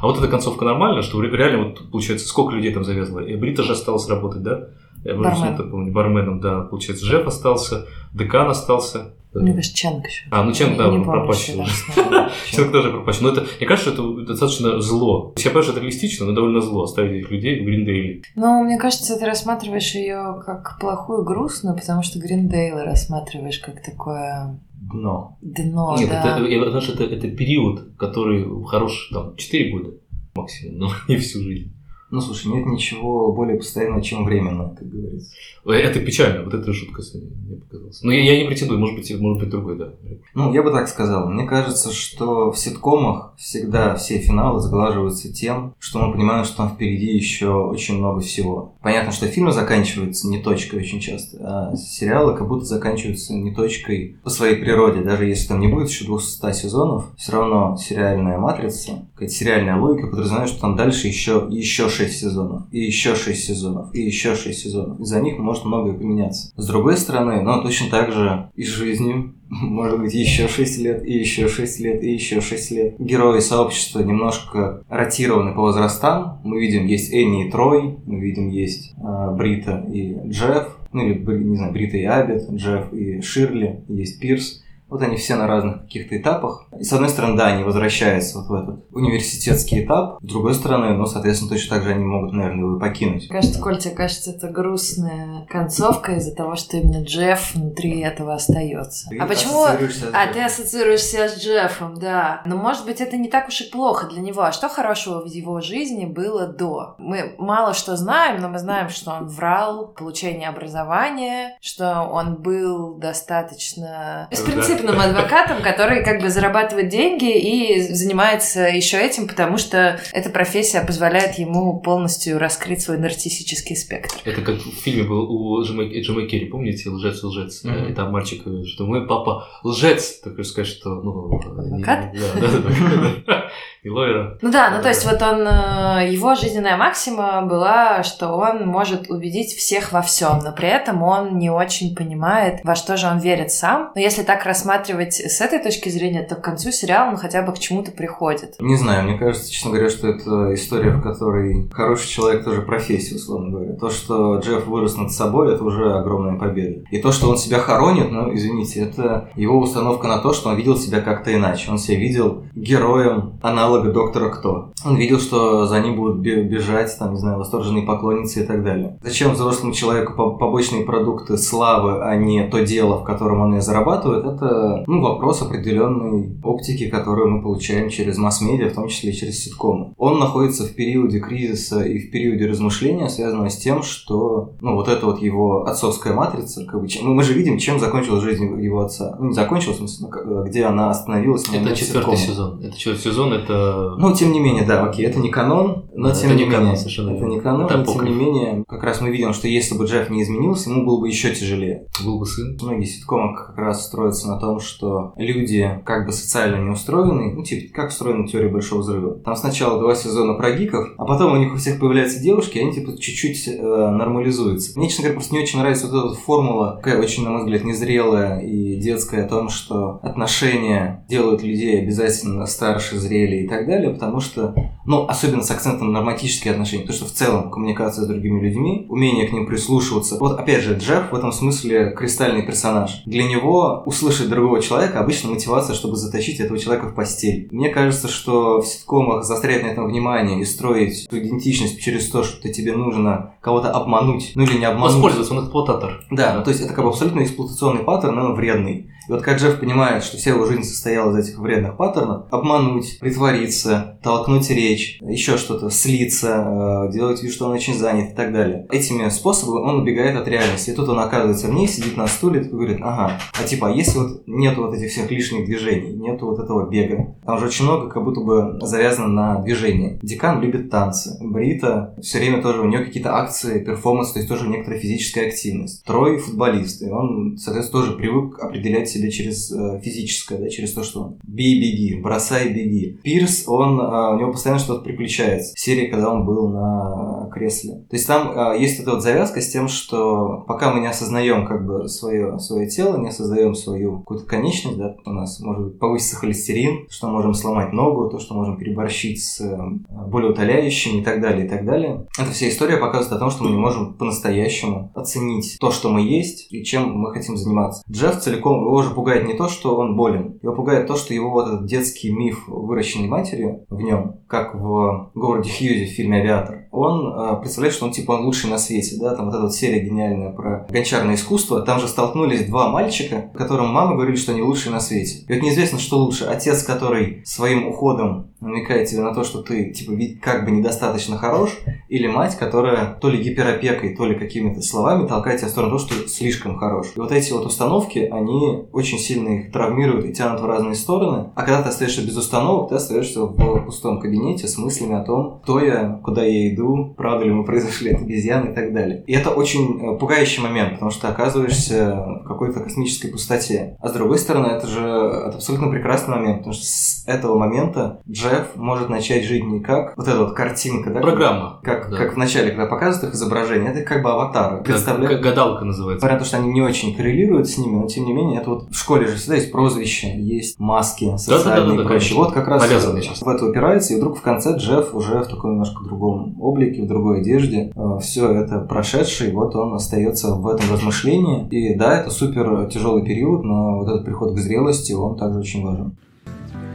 А 0.00 0.06
вот 0.06 0.18
эта 0.18 0.28
концовка 0.28 0.64
нормальная, 0.64 1.02
что 1.02 1.22
реально 1.22 1.64
вот 1.64 1.90
получается, 1.90 2.26
сколько 2.26 2.54
людей 2.54 2.72
там 2.72 2.84
завязано. 2.84 3.20
И 3.20 3.36
Брита 3.36 3.62
же 3.62 3.72
осталась 3.72 4.08
работать, 4.08 4.42
да? 4.42 4.70
Я 5.04 5.14
Бармен. 5.14 5.54
это 5.54 5.62
помню, 5.64 5.92
барменом, 5.92 6.40
да, 6.40 6.62
получается, 6.62 7.04
Джефф 7.04 7.26
остался, 7.26 7.86
Декан 8.14 8.48
остался, 8.48 9.14
Мне 9.40 9.52
кажется, 9.54 9.76
Ченг 9.76 10.06
еще. 10.06 10.26
А, 10.30 10.44
ну 10.44 10.52
Ченг, 10.52 10.76
да, 10.78 10.84
что 10.84 11.32
снова. 11.34 12.30
Ченг 12.50 12.72
тоже 12.72 12.90
пропащил. 12.90 13.22
Но 13.24 13.32
это, 13.32 13.46
мне 13.58 13.66
кажется, 13.66 13.92
что 13.92 14.18
это 14.20 14.26
достаточно 14.28 14.80
зло. 14.80 15.32
Я 15.36 15.44
понимаю, 15.44 15.62
что 15.62 15.72
это 15.72 15.80
реалистично, 15.80 16.26
но 16.26 16.32
довольно 16.32 16.60
зло 16.60 16.84
оставить 16.84 17.20
этих 17.20 17.30
людей 17.30 17.60
в 17.60 17.64
Гриндейле. 17.64 18.22
Ну, 18.36 18.62
мне 18.64 18.78
кажется, 18.78 19.18
ты 19.18 19.24
рассматриваешь 19.26 19.94
ее 19.94 20.42
как 20.44 20.78
плохую 20.80 21.22
и 21.22 21.24
грустную, 21.24 21.76
потому 21.76 22.02
что 22.02 22.18
Гриндейл 22.18 22.76
рассматриваешь 22.78 23.58
как 23.58 23.82
такое 23.82 24.60
Дно. 24.92 25.38
дно, 25.40 25.96
Нет, 25.98 26.10
да. 26.10 26.36
это, 26.38 26.46
я- 26.46 26.70
знаешь, 26.70 26.88
это, 26.88 27.04
это 27.04 27.28
период, 27.30 27.96
который 27.96 28.46
хороший, 28.66 29.12
там, 29.14 29.36
4 29.36 29.70
года 29.72 29.90
максимум, 30.34 30.78
но 30.78 30.90
не 31.08 31.16
всю 31.16 31.40
жизнь. 31.42 31.73
Ну, 32.14 32.20
слушай, 32.20 32.46
нет 32.46 32.64
ничего 32.66 33.32
более 33.32 33.56
постоянного, 33.56 34.00
чем 34.00 34.24
временно, 34.24 34.72
как 34.78 34.88
говорится. 34.88 35.32
Э, 35.66 35.72
Это 35.72 35.98
печально, 35.98 36.44
вот 36.44 36.54
это 36.54 36.72
жутко 36.72 37.02
мне 37.12 37.56
показалось. 37.56 38.02
Но 38.02 38.12
я, 38.12 38.22
я 38.34 38.40
не 38.40 38.46
претендую, 38.46 38.78
может 38.78 38.94
быть, 38.94 39.20
может 39.20 39.40
быть 39.40 39.50
другой, 39.50 39.76
да. 39.76 39.94
Ну, 40.34 40.54
я 40.54 40.62
бы 40.62 40.70
так 40.70 40.86
сказал. 40.86 41.28
Мне 41.28 41.44
кажется, 41.44 41.90
что 41.92 42.52
в 42.52 42.56
ситкомах 42.56 43.34
всегда 43.36 43.96
все 43.96 44.18
финалы 44.18 44.60
сглаживаются 44.60 45.32
тем, 45.32 45.74
что 45.80 45.98
мы 45.98 46.12
понимаем, 46.12 46.44
что 46.44 46.58
там 46.58 46.70
впереди 46.70 47.16
еще 47.16 47.50
очень 47.50 47.98
много 47.98 48.20
всего. 48.20 48.74
Понятно, 48.80 49.10
что 49.10 49.26
фильмы 49.26 49.50
заканчиваются 49.50 50.28
не 50.28 50.38
точкой 50.40 50.80
очень 50.80 51.00
часто, 51.00 51.38
а 51.40 51.76
сериалы 51.76 52.36
как 52.36 52.46
будто 52.46 52.64
заканчиваются 52.64 53.34
не 53.34 53.52
точкой 53.52 54.18
по 54.22 54.30
своей 54.30 54.54
природе. 54.54 55.02
Даже 55.02 55.24
если 55.24 55.48
там 55.48 55.58
не 55.58 55.66
будет 55.66 55.88
еще 55.88 56.04
200 56.04 56.52
сезонов, 56.52 57.06
все 57.16 57.32
равно 57.32 57.76
сериальная 57.76 58.38
матрица, 58.38 59.08
какая-то 59.14 59.34
сериальная 59.34 59.80
логика 59.80 60.06
подразумевает, 60.06 60.50
что 60.50 60.60
там 60.60 60.76
дальше 60.76 61.08
еще, 61.08 61.48
еще 61.50 61.88
6 61.88 62.03
сезонов, 62.12 62.62
и 62.70 62.80
еще 62.80 63.14
6 63.14 63.44
сезонов, 63.44 63.94
и 63.94 64.00
еще 64.02 64.34
6 64.34 64.58
сезонов. 64.58 65.00
И 65.00 65.04
за 65.04 65.20
них 65.20 65.38
может 65.38 65.64
многое 65.64 65.94
поменяться. 65.94 66.52
С 66.56 66.66
другой 66.66 66.96
стороны, 66.96 67.42
ну, 67.42 67.62
точно 67.62 67.90
так 67.90 68.12
же 68.12 68.50
и 68.54 68.64
с 68.64 68.68
жизнью 68.68 69.34
может 69.48 70.00
быть, 70.00 70.14
еще 70.14 70.48
6 70.48 70.78
лет, 70.78 71.06
и 71.06 71.12
еще 71.12 71.48
6 71.48 71.80
лет, 71.80 72.02
и 72.02 72.12
еще 72.12 72.40
6 72.40 72.70
лет. 72.72 72.94
Герои 72.98 73.40
сообщества 73.40 74.00
немножко 74.00 74.82
ротированы 74.88 75.54
по 75.54 75.62
возрастам. 75.62 76.40
Мы 76.44 76.60
видим, 76.60 76.86
есть 76.86 77.12
Энни 77.12 77.46
и 77.46 77.50
Трой, 77.50 77.98
мы 78.04 78.20
видим, 78.20 78.48
есть 78.48 78.94
э, 78.96 79.36
Брита 79.36 79.84
и 79.92 80.16
Джефф, 80.28 80.76
ну 80.92 81.06
или, 81.06 81.44
не 81.44 81.56
знаю, 81.56 81.72
Брита 81.72 81.96
и 81.96 82.04
Аббет, 82.04 82.50
Джефф 82.50 82.92
и 82.92 83.20
Ширли, 83.20 83.84
есть 83.88 84.20
Пирс. 84.20 84.63
Вот 84.94 85.02
они 85.02 85.16
все 85.16 85.34
на 85.34 85.48
разных 85.48 85.82
каких-то 85.82 86.16
этапах. 86.16 86.66
И 86.78 86.84
с 86.84 86.92
одной 86.92 87.08
стороны, 87.08 87.36
да, 87.36 87.46
они 87.46 87.64
возвращаются 87.64 88.38
вот 88.38 88.46
в 88.46 88.54
этот 88.54 88.84
университетский 88.92 89.84
этап. 89.84 90.20
С 90.22 90.24
другой 90.24 90.54
стороны, 90.54 90.94
ну, 90.94 91.04
соответственно, 91.06 91.50
точно 91.50 91.74
так 91.74 91.84
же 91.84 91.90
они 91.90 92.04
могут, 92.04 92.32
наверное, 92.32 92.64
его 92.64 92.78
покинуть. 92.78 93.26
Кажется, 93.26 93.60
Коль, 93.60 93.78
тебе 93.78 93.92
кажется, 93.92 94.30
это 94.30 94.46
грустная 94.46 95.46
концовка 95.50 96.12
из-за 96.12 96.32
того, 96.32 96.54
что 96.54 96.76
именно 96.76 97.02
Джефф 97.02 97.56
внутри 97.56 98.02
этого 98.02 98.34
остается. 98.34 99.08
Ты 99.08 99.18
а 99.18 99.26
почему... 99.26 99.64
А, 99.64 100.26
ты 100.32 100.40
ассоциируешься 100.40 101.28
с 101.28 101.42
Джеффом, 101.42 101.94
да. 101.96 102.42
Но, 102.46 102.56
может 102.56 102.86
быть, 102.86 103.00
это 103.00 103.16
не 103.16 103.28
так 103.28 103.48
уж 103.48 103.62
и 103.62 103.70
плохо 103.70 104.06
для 104.06 104.20
него. 104.20 104.42
А 104.42 104.52
что 104.52 104.68
хорошего 104.68 105.22
в 105.22 105.26
его 105.26 105.60
жизни 105.60 106.04
было 106.04 106.46
до? 106.46 106.94
Мы 106.98 107.34
мало 107.38 107.74
что 107.74 107.96
знаем, 107.96 108.40
но 108.40 108.48
мы 108.48 108.60
знаем, 108.60 108.90
что 108.90 109.10
он 109.10 109.26
врал 109.26 109.86
в 109.86 109.94
получении 109.94 110.46
образования, 110.46 111.58
что 111.60 112.02
он 112.02 112.36
был 112.36 112.94
достаточно 112.94 114.28
беспринципным 114.30 114.83
адвокатом, 114.88 115.62
который 115.62 116.04
как 116.04 116.20
бы 116.20 116.30
зарабатывает 116.30 116.88
деньги 116.88 117.30
и 117.38 117.80
занимается 117.92 118.62
еще 118.62 119.00
этим, 119.00 119.26
потому 119.26 119.58
что 119.58 120.00
эта 120.12 120.30
профессия 120.30 120.80
позволяет 120.82 121.38
ему 121.38 121.80
полностью 121.80 122.38
раскрыть 122.38 122.82
свой 122.82 122.98
нарциссический 122.98 123.76
спектр. 123.76 124.16
Это 124.24 124.42
как 124.42 124.56
в 124.56 124.82
фильме 124.82 125.04
был 125.04 125.30
у 125.30 125.62
Джима, 125.62 125.84
Джима 125.84 126.26
Керри, 126.26 126.46
помните, 126.46 126.90
«Лжец, 126.90 127.22
лжец»? 127.22 127.64
Мгм. 127.64 127.88
И 127.88 127.94
там 127.94 128.12
мальчик, 128.12 128.44
говорит, 128.44 128.68
что 128.68 128.86
мой 128.86 129.06
папа 129.06 129.48
лжец. 129.62 130.20
Так 130.20 130.44
сказать, 130.44 130.70
что... 130.70 130.94
Ну, 131.02 131.38
Адвокат? 131.38 132.12
Не, 132.12 132.20
да, 132.20 132.40
да, 132.40 133.22
да. 133.26 133.50
И 133.84 133.90
лойера. 133.90 134.38
Ну 134.40 134.50
да, 134.50 134.70
ну 134.70 134.82
то 134.82 134.88
есть 134.88 135.04
вот 135.04 135.20
он, 135.20 135.46
э, 135.46 136.08
его 136.10 136.34
жизненная 136.34 136.78
максима 136.78 137.42
была, 137.42 138.02
что 138.02 138.28
он 138.28 138.66
может 138.66 139.10
убедить 139.10 139.52
всех 139.52 139.92
во 139.92 140.00
всем, 140.00 140.38
но 140.42 140.52
при 140.52 140.68
этом 140.68 141.02
он 141.02 141.36
не 141.36 141.50
очень 141.50 141.94
понимает, 141.94 142.60
во 142.64 142.76
что 142.76 142.96
же 142.96 143.06
он 143.06 143.18
верит 143.18 143.52
сам. 143.52 143.92
Но 143.94 144.00
если 144.00 144.22
так 144.22 144.46
рассматривать 144.46 145.16
с 145.16 145.38
этой 145.42 145.58
точки 145.58 145.90
зрения, 145.90 146.22
то 146.22 146.34
к 146.34 146.40
концу 146.40 146.70
сериала 146.70 147.10
он 147.10 147.18
хотя 147.18 147.42
бы 147.42 147.52
к 147.52 147.58
чему-то 147.58 147.92
приходит. 147.92 148.56
Не 148.58 148.76
знаю, 148.76 149.04
мне 149.04 149.18
кажется, 149.18 149.52
честно 149.52 149.72
говоря, 149.72 149.90
что 149.90 150.08
это 150.08 150.54
история, 150.54 150.92
в 150.92 151.02
которой 151.02 151.68
хороший 151.70 152.08
человек 152.08 152.42
тоже 152.42 152.62
профессия, 152.62 153.16
условно 153.16 153.50
говоря. 153.50 153.74
То, 153.74 153.90
что 153.90 154.38
Джефф 154.38 154.66
вырос 154.66 154.96
над 154.96 155.12
собой, 155.12 155.52
это 155.52 155.62
уже 155.62 155.92
огромная 155.92 156.38
победа. 156.38 156.86
И 156.90 157.02
то, 157.02 157.12
что 157.12 157.28
он 157.28 157.36
себя 157.36 157.58
хоронит, 157.58 158.10
ну, 158.10 158.34
извините, 158.34 158.80
это 158.80 159.28
его 159.36 159.58
установка 159.58 160.08
на 160.08 160.20
то, 160.20 160.32
что 160.32 160.48
он 160.48 160.56
видел 160.56 160.78
себя 160.78 161.02
как-то 161.02 161.34
иначе. 161.34 161.70
Он 161.70 161.76
себя 161.76 161.98
видел 161.98 162.44
героем 162.54 163.38
аналога 163.42 163.73
Доктора 163.82 164.30
Кто. 164.30 164.72
Он 164.84 164.96
видел, 164.96 165.18
что 165.18 165.66
за 165.66 165.80
ним 165.80 165.96
будут 165.96 166.18
бе- 166.18 166.42
бежать, 166.42 166.94
там, 166.98 167.12
не 167.14 167.18
знаю, 167.18 167.38
восторженные 167.38 167.84
поклонницы 167.86 168.42
и 168.42 168.46
так 168.46 168.62
далее. 168.64 168.98
Зачем 169.02 169.32
взрослому 169.32 169.72
человеку 169.72 170.14
по- 170.14 170.30
побочные 170.36 170.84
продукты 170.84 171.36
славы, 171.38 172.02
а 172.04 172.16
не 172.16 172.46
то 172.48 172.60
дело, 172.64 172.98
в 172.98 173.04
котором 173.04 173.40
он 173.40 173.54
ее 173.54 173.60
зарабатывает, 173.62 174.24
это, 174.24 174.84
ну, 174.86 175.00
вопрос 175.00 175.42
определенной 175.42 176.38
оптики, 176.42 176.88
которую 176.88 177.30
мы 177.30 177.42
получаем 177.42 177.88
через 177.90 178.18
масс-медиа, 178.18 178.70
в 178.70 178.74
том 178.74 178.88
числе 178.88 179.10
и 179.10 179.14
через 179.14 179.42
ситкомы. 179.44 179.94
Он 179.96 180.18
находится 180.18 180.64
в 180.64 180.74
периоде 180.74 181.20
кризиса 181.20 181.82
и 181.82 181.98
в 181.98 182.10
периоде 182.10 182.46
размышления, 182.46 183.08
связанного 183.08 183.48
с 183.50 183.56
тем, 183.56 183.82
что, 183.82 184.52
ну, 184.60 184.74
вот 184.74 184.88
эта 184.88 185.06
вот 185.06 185.20
его 185.22 185.64
отцовская 185.64 186.12
матрица, 186.14 186.64
как 186.66 186.80
бы, 186.80 186.88
чем- 186.88 187.06
ну, 187.06 187.14
мы 187.14 187.22
же 187.22 187.32
видим, 187.32 187.58
чем 187.58 187.78
закончилась 187.80 188.22
жизнь 188.22 188.44
его 188.62 188.80
отца. 188.80 189.16
Ну, 189.18 189.26
не 189.28 189.32
закончилась, 189.34 189.78
в 189.78 189.88
смысле, 189.88 190.08
где 190.46 190.64
она 190.64 190.90
остановилась. 190.90 191.50
на 191.50 191.56
Это 191.56 191.76
четвертый 191.76 192.16
сезон. 192.16 192.60
Это 192.62 192.76
четвертый 192.78 193.02
сезон, 193.02 193.32
это... 193.32 193.63
Ну, 193.98 194.14
тем 194.14 194.32
не 194.32 194.40
менее, 194.40 194.64
да, 194.64 194.84
окей, 194.84 195.06
это 195.06 195.18
не 195.18 195.30
канон, 195.30 195.86
но 195.94 196.08
Да, 196.08 196.14
тем 196.14 196.30
это 196.30 196.38
не 196.38 196.44
не 196.44 196.50
канон, 196.50 196.64
менее, 196.64 196.78
совершенно 196.78 197.16
это 197.16 197.24
не 197.24 197.40
канон, 197.40 197.66
Это 197.66 197.78
но 197.78 197.84
тем 197.84 198.04
не 198.04 198.12
менее, 198.12 198.64
как 198.68 198.82
раз 198.82 199.00
мы 199.00 199.10
видим, 199.10 199.32
что 199.32 199.48
если 199.48 199.76
бы 199.76 199.84
Джефф 199.84 200.10
не 200.10 200.22
изменился, 200.22 200.70
ему 200.70 200.84
было 200.84 201.00
бы 201.00 201.08
еще 201.08 201.34
тяжелее. 201.34 201.86
Был 202.04 202.18
бы 202.18 202.26
сын. 202.26 202.58
Многие 202.60 202.84
ситкомы 202.84 203.36
как 203.36 203.56
раз 203.56 203.86
строятся 203.86 204.28
на 204.28 204.38
том, 204.38 204.60
что 204.60 205.12
люди 205.16 205.80
как 205.84 206.06
бы 206.06 206.12
социально 206.12 206.62
не 206.62 206.70
устроены, 206.70 207.32
ну, 207.34 207.42
типа, 207.42 207.72
как 207.74 207.88
устроена 207.90 208.26
теория 208.26 208.48
Большого 208.48 208.80
Взрыва. 208.80 209.20
Там 209.20 209.36
сначала 209.36 209.80
два 209.80 209.94
сезона 209.94 210.34
про 210.34 210.52
гиков, 210.52 210.88
а 210.98 211.04
потом 211.04 211.32
у 211.32 211.36
них 211.36 211.52
у 211.52 211.56
всех 211.56 211.78
появляются 211.78 212.20
девушки, 212.20 212.58
и 212.58 212.60
они, 212.60 212.72
типа, 212.72 212.92
чуть-чуть 212.98 213.48
э, 213.48 213.60
нормализуются. 213.60 214.78
Мне, 214.78 214.88
честно 214.88 215.04
говоря, 215.04 215.16
просто 215.16 215.34
не 215.34 215.42
очень 215.42 215.58
нравится 215.58 215.88
вот 215.88 216.12
эта 216.12 216.20
формула, 216.20 216.76
такая 216.76 217.00
очень, 217.00 217.24
на 217.24 217.30
мой 217.30 217.40
взгляд, 217.40 217.64
незрелая 217.64 218.40
и 218.40 218.76
детская 218.76 219.24
о 219.24 219.28
том, 219.28 219.48
что 219.48 220.00
отношения 220.02 221.04
делают 221.08 221.42
людей 221.42 221.80
обязательно 221.80 222.46
старше, 222.46 222.98
зрелее 222.98 223.44
и 223.44 223.48
так 223.56 223.66
далее, 223.66 223.90
потому 223.90 224.20
что, 224.20 224.54
ну, 224.84 225.06
особенно 225.06 225.42
с 225.42 225.50
акцентом 225.50 225.92
на 225.92 226.04
норматические 226.04 226.52
отношения, 226.52 226.82
потому 226.82 226.96
что 226.96 227.06
в 227.06 227.12
целом 227.12 227.50
коммуникация 227.50 228.04
с 228.04 228.06
другими 228.06 228.40
людьми, 228.40 228.86
умение 228.88 229.26
к 229.26 229.32
ним 229.32 229.46
прислушиваться. 229.46 230.18
Вот, 230.18 230.38
опять 230.38 230.62
же, 230.62 230.76
Джефф 230.76 231.12
в 231.12 231.14
этом 231.14 231.32
смысле 231.32 231.92
кристальный 231.96 232.42
персонаж. 232.42 233.02
Для 233.06 233.24
него 233.24 233.82
услышать 233.86 234.28
другого 234.28 234.60
человека 234.60 235.00
обычно 235.00 235.30
мотивация, 235.30 235.74
чтобы 235.74 235.96
затащить 235.96 236.40
этого 236.40 236.58
человека 236.58 236.88
в 236.88 236.94
постель. 236.94 237.48
Мне 237.50 237.70
кажется, 237.70 238.08
что 238.08 238.60
в 238.60 238.66
ситкомах 238.66 239.24
заострять 239.24 239.62
на 239.62 239.68
этом 239.68 239.86
внимание 239.86 240.40
и 240.40 240.44
строить 240.44 241.06
эту 241.06 241.18
идентичность 241.18 241.80
через 241.80 242.08
то, 242.10 242.22
что 242.22 242.48
тебе 242.48 242.74
нужно 242.74 243.34
кого-то 243.40 243.70
обмануть, 243.70 244.32
ну 244.34 244.42
или 244.44 244.58
не 244.58 244.64
обмануть. 244.64 244.94
Воспользоваться, 244.94 245.34
он 245.34 245.44
эксплуататор. 245.44 246.04
Да, 246.10 246.34
ну 246.36 246.44
то 246.44 246.50
есть 246.50 246.62
это 246.62 246.74
как 246.74 246.84
бы 246.84 246.90
абсолютно 246.90 247.22
эксплуатационный 247.22 247.84
паттерн, 247.84 248.14
но 248.14 248.24
он 248.26 248.34
вредный. 248.34 248.90
И 249.08 249.12
вот 249.12 249.22
как 249.22 249.38
Джефф 249.38 249.60
понимает, 249.60 250.02
что 250.02 250.16
вся 250.16 250.30
его 250.30 250.46
жизнь 250.46 250.64
состояла 250.64 251.16
из 251.16 251.28
этих 251.28 251.38
вредных 251.38 251.76
паттернов, 251.76 252.26
обмануть, 252.30 252.98
притвориться, 253.00 253.98
толкнуть 254.02 254.50
речь, 254.50 254.98
еще 255.00 255.36
что-то, 255.36 255.70
слиться, 255.70 256.88
э, 256.88 256.92
делать 256.92 257.22
вид, 257.22 257.32
что 257.32 257.46
он 257.46 257.52
очень 257.52 257.74
занят 257.74 258.12
и 258.12 258.14
так 258.14 258.32
далее. 258.32 258.66
Этими 258.70 259.08
способами 259.08 259.64
он 259.64 259.80
убегает 259.80 260.16
от 260.16 260.28
реальности. 260.28 260.70
И 260.70 260.74
тут 260.74 260.88
он 260.88 260.98
оказывается 260.98 261.48
в 261.48 261.54
ней, 261.54 261.68
сидит 261.68 261.96
на 261.96 262.06
стуле 262.06 262.42
и 262.42 262.48
говорит, 262.48 262.78
ага, 262.80 263.18
а 263.38 263.44
типа, 263.44 263.68
а 263.68 263.70
если 263.70 263.98
вот 263.98 264.22
нет 264.26 264.56
вот 264.56 264.74
этих 264.74 264.90
всех 264.90 265.10
лишних 265.10 265.46
движений, 265.46 265.94
нету 265.94 266.26
вот 266.26 266.38
этого 266.38 266.68
бега, 266.68 267.16
там 267.24 267.38
же 267.38 267.46
очень 267.46 267.64
много 267.64 267.88
как 267.88 268.04
будто 268.04 268.20
бы 268.20 268.58
завязано 268.62 269.08
на 269.08 269.42
движение. 269.42 269.98
Декан 270.02 270.40
любит 270.40 270.70
танцы, 270.70 271.18
Брита 271.20 271.94
все 272.00 272.18
время 272.18 272.42
тоже 272.42 272.60
у 272.60 272.66
нее 272.66 272.84
какие-то 272.84 273.14
акции, 273.16 273.64
перформанс, 273.64 274.12
то 274.12 274.18
есть 274.18 274.28
тоже 274.28 274.48
некоторая 274.48 274.80
физическая 274.80 275.28
активность. 275.28 275.84
Трой 275.84 276.18
футболист, 276.18 276.82
и 276.82 276.90
он, 276.90 277.36
соответственно, 277.36 277.82
тоже 277.82 277.96
привык 277.96 278.38
определять 278.38 278.93
себя 278.94 279.10
через 279.10 279.50
э, 279.50 279.80
физическое, 279.82 280.38
да, 280.38 280.48
через 280.48 280.72
то, 280.72 280.82
что 280.82 281.16
бей, 281.22 281.60
беги, 281.60 282.00
бросай, 282.00 282.48
беги. 282.52 282.98
Пирс, 283.02 283.44
он, 283.46 283.80
э, 283.80 284.14
у 284.14 284.18
него 284.18 284.32
постоянно 284.32 284.60
что-то 284.60 284.82
приключается. 284.82 285.52
Серия, 285.56 285.88
когда 285.88 286.12
он 286.12 286.24
был 286.24 286.48
на 286.48 287.28
кресле. 287.34 287.84
То 287.90 287.96
есть 287.96 288.06
там 288.06 288.30
э, 288.30 288.60
есть 288.60 288.80
эта 288.80 288.92
вот 288.92 289.02
завязка 289.02 289.40
с 289.40 289.48
тем, 289.48 289.68
что 289.68 290.44
пока 290.46 290.72
мы 290.72 290.80
не 290.80 290.86
осознаем 290.86 291.46
как 291.46 291.66
бы 291.66 291.88
свое, 291.88 292.38
свое 292.38 292.68
тело, 292.68 292.96
не 292.96 293.08
осознаем 293.08 293.54
свою 293.54 293.98
какую-то 293.98 294.26
конечность, 294.26 294.78
да, 294.78 294.94
у 295.04 295.10
нас 295.10 295.40
может 295.40 295.64
быть 295.64 295.78
повыситься 295.78 296.16
холестерин, 296.16 296.86
что 296.88 297.08
можем 297.08 297.34
сломать 297.34 297.72
ногу, 297.72 298.08
то, 298.08 298.18
что 298.18 298.34
можем 298.34 298.56
переборщить 298.56 299.22
с 299.22 299.40
э, 299.40 299.58
болеутоляющими 299.88 301.00
и 301.00 301.04
так 301.04 301.20
далее, 301.20 301.46
и 301.46 301.48
так 301.48 301.64
далее. 301.64 302.06
Эта 302.18 302.30
вся 302.30 302.48
история 302.48 302.76
показывает 302.76 303.16
о 303.16 303.18
том, 303.18 303.30
что 303.30 303.44
мы 303.44 303.50
не 303.50 303.58
можем 303.58 303.94
по-настоящему 303.94 304.92
оценить 304.94 305.56
то, 305.58 305.70
что 305.70 305.90
мы 305.90 306.02
есть 306.02 306.52
и 306.52 306.64
чем 306.64 306.92
мы 306.96 307.12
хотим 307.12 307.36
заниматься. 307.36 307.82
Джефф 307.90 308.20
целиком, 308.20 308.60
его 308.60 308.82
же 308.84 308.94
пугает 308.94 309.26
не 309.26 309.34
то, 309.34 309.48
что 309.48 309.76
он 309.76 309.96
болен, 309.96 310.38
его 310.42 310.54
пугает 310.54 310.86
то, 310.86 310.96
что 310.96 311.14
его 311.14 311.30
вот 311.30 311.48
этот 311.48 311.66
детский 311.66 312.12
миф, 312.12 312.44
выращенный 312.46 313.08
матерью 313.08 313.64
в 313.68 313.80
нем, 313.80 314.20
как 314.28 314.54
в 314.54 315.10
городе 315.14 315.50
Хьюзи 315.50 315.86
в 315.86 315.96
фильме 315.96 316.18
«Авиатор», 316.18 316.64
он 316.70 317.06
э, 317.06 317.40
представляет, 317.40 317.74
что 317.74 317.86
он 317.86 317.92
типа 317.92 318.12
он 318.12 318.24
лучший 318.24 318.50
на 318.50 318.58
свете, 318.58 318.96
да, 318.98 319.14
там 319.14 319.26
вот 319.26 319.34
эта 319.34 319.42
вот 319.44 319.54
серия 319.54 319.80
гениальная 319.80 320.32
про 320.32 320.66
гончарное 320.68 321.14
искусство, 321.14 321.62
там 321.62 321.78
же 321.78 321.86
столкнулись 321.86 322.46
два 322.46 322.68
мальчика, 322.68 323.30
которым 323.34 323.68
мама 323.68 323.94
говорили, 323.94 324.16
что 324.16 324.32
они 324.32 324.42
лучшие 324.42 324.72
на 324.72 324.80
свете. 324.80 325.24
И 325.28 325.32
вот 325.32 325.42
неизвестно, 325.42 325.78
что 325.78 325.98
лучше, 325.98 326.24
отец, 326.24 326.64
который 326.64 327.22
своим 327.24 327.68
уходом 327.68 328.32
намекает 328.40 328.88
тебе 328.88 329.02
на 329.02 329.14
то, 329.14 329.24
что 329.24 329.42
ты 329.42 329.70
типа 329.70 329.92
как 330.20 330.44
бы 330.44 330.50
недостаточно 330.50 331.16
хорош, 331.16 331.56
или 331.88 332.06
мать, 332.06 332.36
которая 332.36 332.94
то 333.00 333.08
ли 333.08 333.22
гиперопекой, 333.22 333.96
то 333.96 334.04
ли 334.04 334.16
какими-то 334.16 334.60
словами 334.60 335.06
толкает 335.06 335.38
тебя 335.38 335.48
в 335.48 335.52
сторону 335.52 335.78
того, 335.78 335.78
что 335.78 336.08
слишком 336.08 336.58
хорош. 336.58 336.88
И 336.96 337.00
вот 337.00 337.12
эти 337.12 337.32
вот 337.32 337.46
установки, 337.46 338.08
они 338.10 338.64
очень 338.74 338.98
сильно 338.98 339.28
их 339.40 339.52
травмируют 339.52 340.04
и 340.06 340.12
тянут 340.12 340.40
в 340.40 340.46
разные 340.46 340.74
стороны. 340.74 341.30
А 341.34 341.42
когда 341.42 341.62
ты 341.62 341.68
остаешься 341.68 342.02
без 342.02 342.16
установок, 342.16 342.68
ты 342.70 342.74
остаешься 342.74 343.22
в 343.24 343.64
пустом 343.64 344.00
кабинете 344.00 344.46
с 344.48 344.58
мыслями 344.58 344.94
о 345.00 345.04
том, 345.04 345.40
кто 345.42 345.60
я, 345.60 346.00
куда 346.02 346.24
я 346.24 346.52
иду, 346.54 346.94
правда 346.96 347.24
ли 347.24 347.30
мы 347.30 347.44
произошли 347.44 347.92
от 347.92 348.02
обезьян 348.02 348.50
и 348.50 348.54
так 348.54 348.72
далее. 348.74 349.04
И 349.06 349.12
это 349.12 349.30
очень 349.30 349.80
э, 349.80 349.98
пугающий 349.98 350.42
момент, 350.42 350.74
потому 350.74 350.90
что 350.90 351.08
оказываешься 351.08 351.94
в 352.24 352.28
какой-то 352.28 352.60
космической 352.60 353.08
пустоте. 353.08 353.76
А 353.80 353.88
с 353.88 353.92
другой 353.92 354.18
стороны, 354.18 354.46
это 354.48 354.66
же 354.66 354.80
это 354.80 355.36
абсолютно 355.36 355.68
прекрасный 355.70 356.16
момент, 356.16 356.38
потому 356.38 356.54
что 356.54 356.64
с 356.64 357.04
этого 357.06 357.38
момента 357.38 358.00
Джефф 358.10 358.56
может 358.56 358.88
начать 358.88 359.24
жить 359.24 359.44
не 359.44 359.60
как 359.60 359.96
вот 359.96 360.08
эта 360.08 360.18
вот 360.18 360.34
картинка, 360.34 360.90
да? 360.90 361.00
Программа. 361.00 361.60
Как, 361.62 361.90
Да. 361.90 361.96
как 361.96 362.14
в 362.14 362.16
начале, 362.16 362.50
когда 362.50 362.66
показывают 362.66 363.10
их 363.10 363.14
изображение, 363.14 363.72
это 363.72 363.82
как 363.82 364.02
бы 364.02 364.10
аватары. 364.10 364.56
Как- 364.58 364.66
Представляю. 364.66 365.10
как 365.10 365.20
гадалка 365.22 365.64
называется. 365.64 366.06
Понятно, 366.06 366.26
что 366.26 366.36
они 366.38 366.50
не 366.52 366.62
очень 366.62 366.94
коррелируют 366.96 367.48
с 367.48 367.58
ними, 367.58 367.76
но 367.76 367.86
тем 367.86 368.04
не 368.04 368.12
менее, 368.12 368.40
это 368.40 368.50
вот 368.50 368.63
в 368.70 368.76
школе 368.76 369.06
же 369.06 369.16
всегда 369.16 369.36
есть 369.36 369.52
прозвища, 369.52 370.08
есть 370.08 370.58
маски 370.58 371.16
социальные 371.16 371.44
Да-да-да-да, 371.44 371.82
и 371.82 371.86
прочее. 371.86 372.16
Вот 372.16 372.32
как 372.32 372.48
раз 372.48 372.62
сейчас. 372.68 373.20
в 373.20 373.28
это 373.28 373.46
упирается, 373.46 373.94
и 373.94 373.96
вдруг 373.96 374.18
в 374.18 374.22
конце 374.22 374.56
Джефф 374.56 374.94
уже 374.94 375.20
в 375.20 375.28
таком 375.28 375.52
немножко 375.52 375.84
другом 375.84 376.40
облике, 376.40 376.82
в 376.82 376.86
другой 376.86 377.20
одежде. 377.20 377.72
Все 378.00 378.30
это 378.30 378.60
прошедший, 378.60 379.32
вот 379.32 379.54
он 379.54 379.74
остается 379.74 380.34
в 380.34 380.46
этом 380.48 380.70
размышлении. 380.72 381.48
И 381.50 381.74
да, 381.76 382.00
это 382.00 382.10
супер 382.10 382.68
тяжелый 382.70 383.04
период, 383.04 383.44
но 383.44 383.78
вот 383.78 383.88
этот 383.88 384.04
приход 384.04 384.34
к 384.34 384.38
зрелости, 384.38 384.92
он 384.92 385.16
также 385.16 385.38
очень 385.38 385.64
важен. 385.64 385.96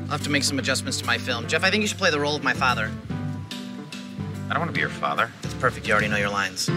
I'll 0.09 0.17
have 0.17 0.23
to 0.23 0.31
make 0.31 0.43
some 0.43 0.57
adjustments 0.57 0.99
to 1.01 1.05
my 1.05 1.19
film. 1.19 1.45
Jeff, 1.47 1.63
I 1.63 1.69
think 1.69 1.81
you 1.81 1.87
should 1.87 1.99
play 1.99 2.09
the 2.09 2.19
role 2.19 2.35
of 2.35 2.43
my 2.43 2.53
father. 2.53 2.89
I 4.49 4.53
don't 4.53 4.61
want 4.61 4.71
to 4.71 4.73
be 4.73 4.81
your 4.81 4.89
father. 4.89 5.29
That's 5.43 5.53
perfect. 5.55 5.87
You 5.87 5.93
already 5.93 6.09
know 6.09 6.17
your 6.17 6.31
lines. 6.31 6.67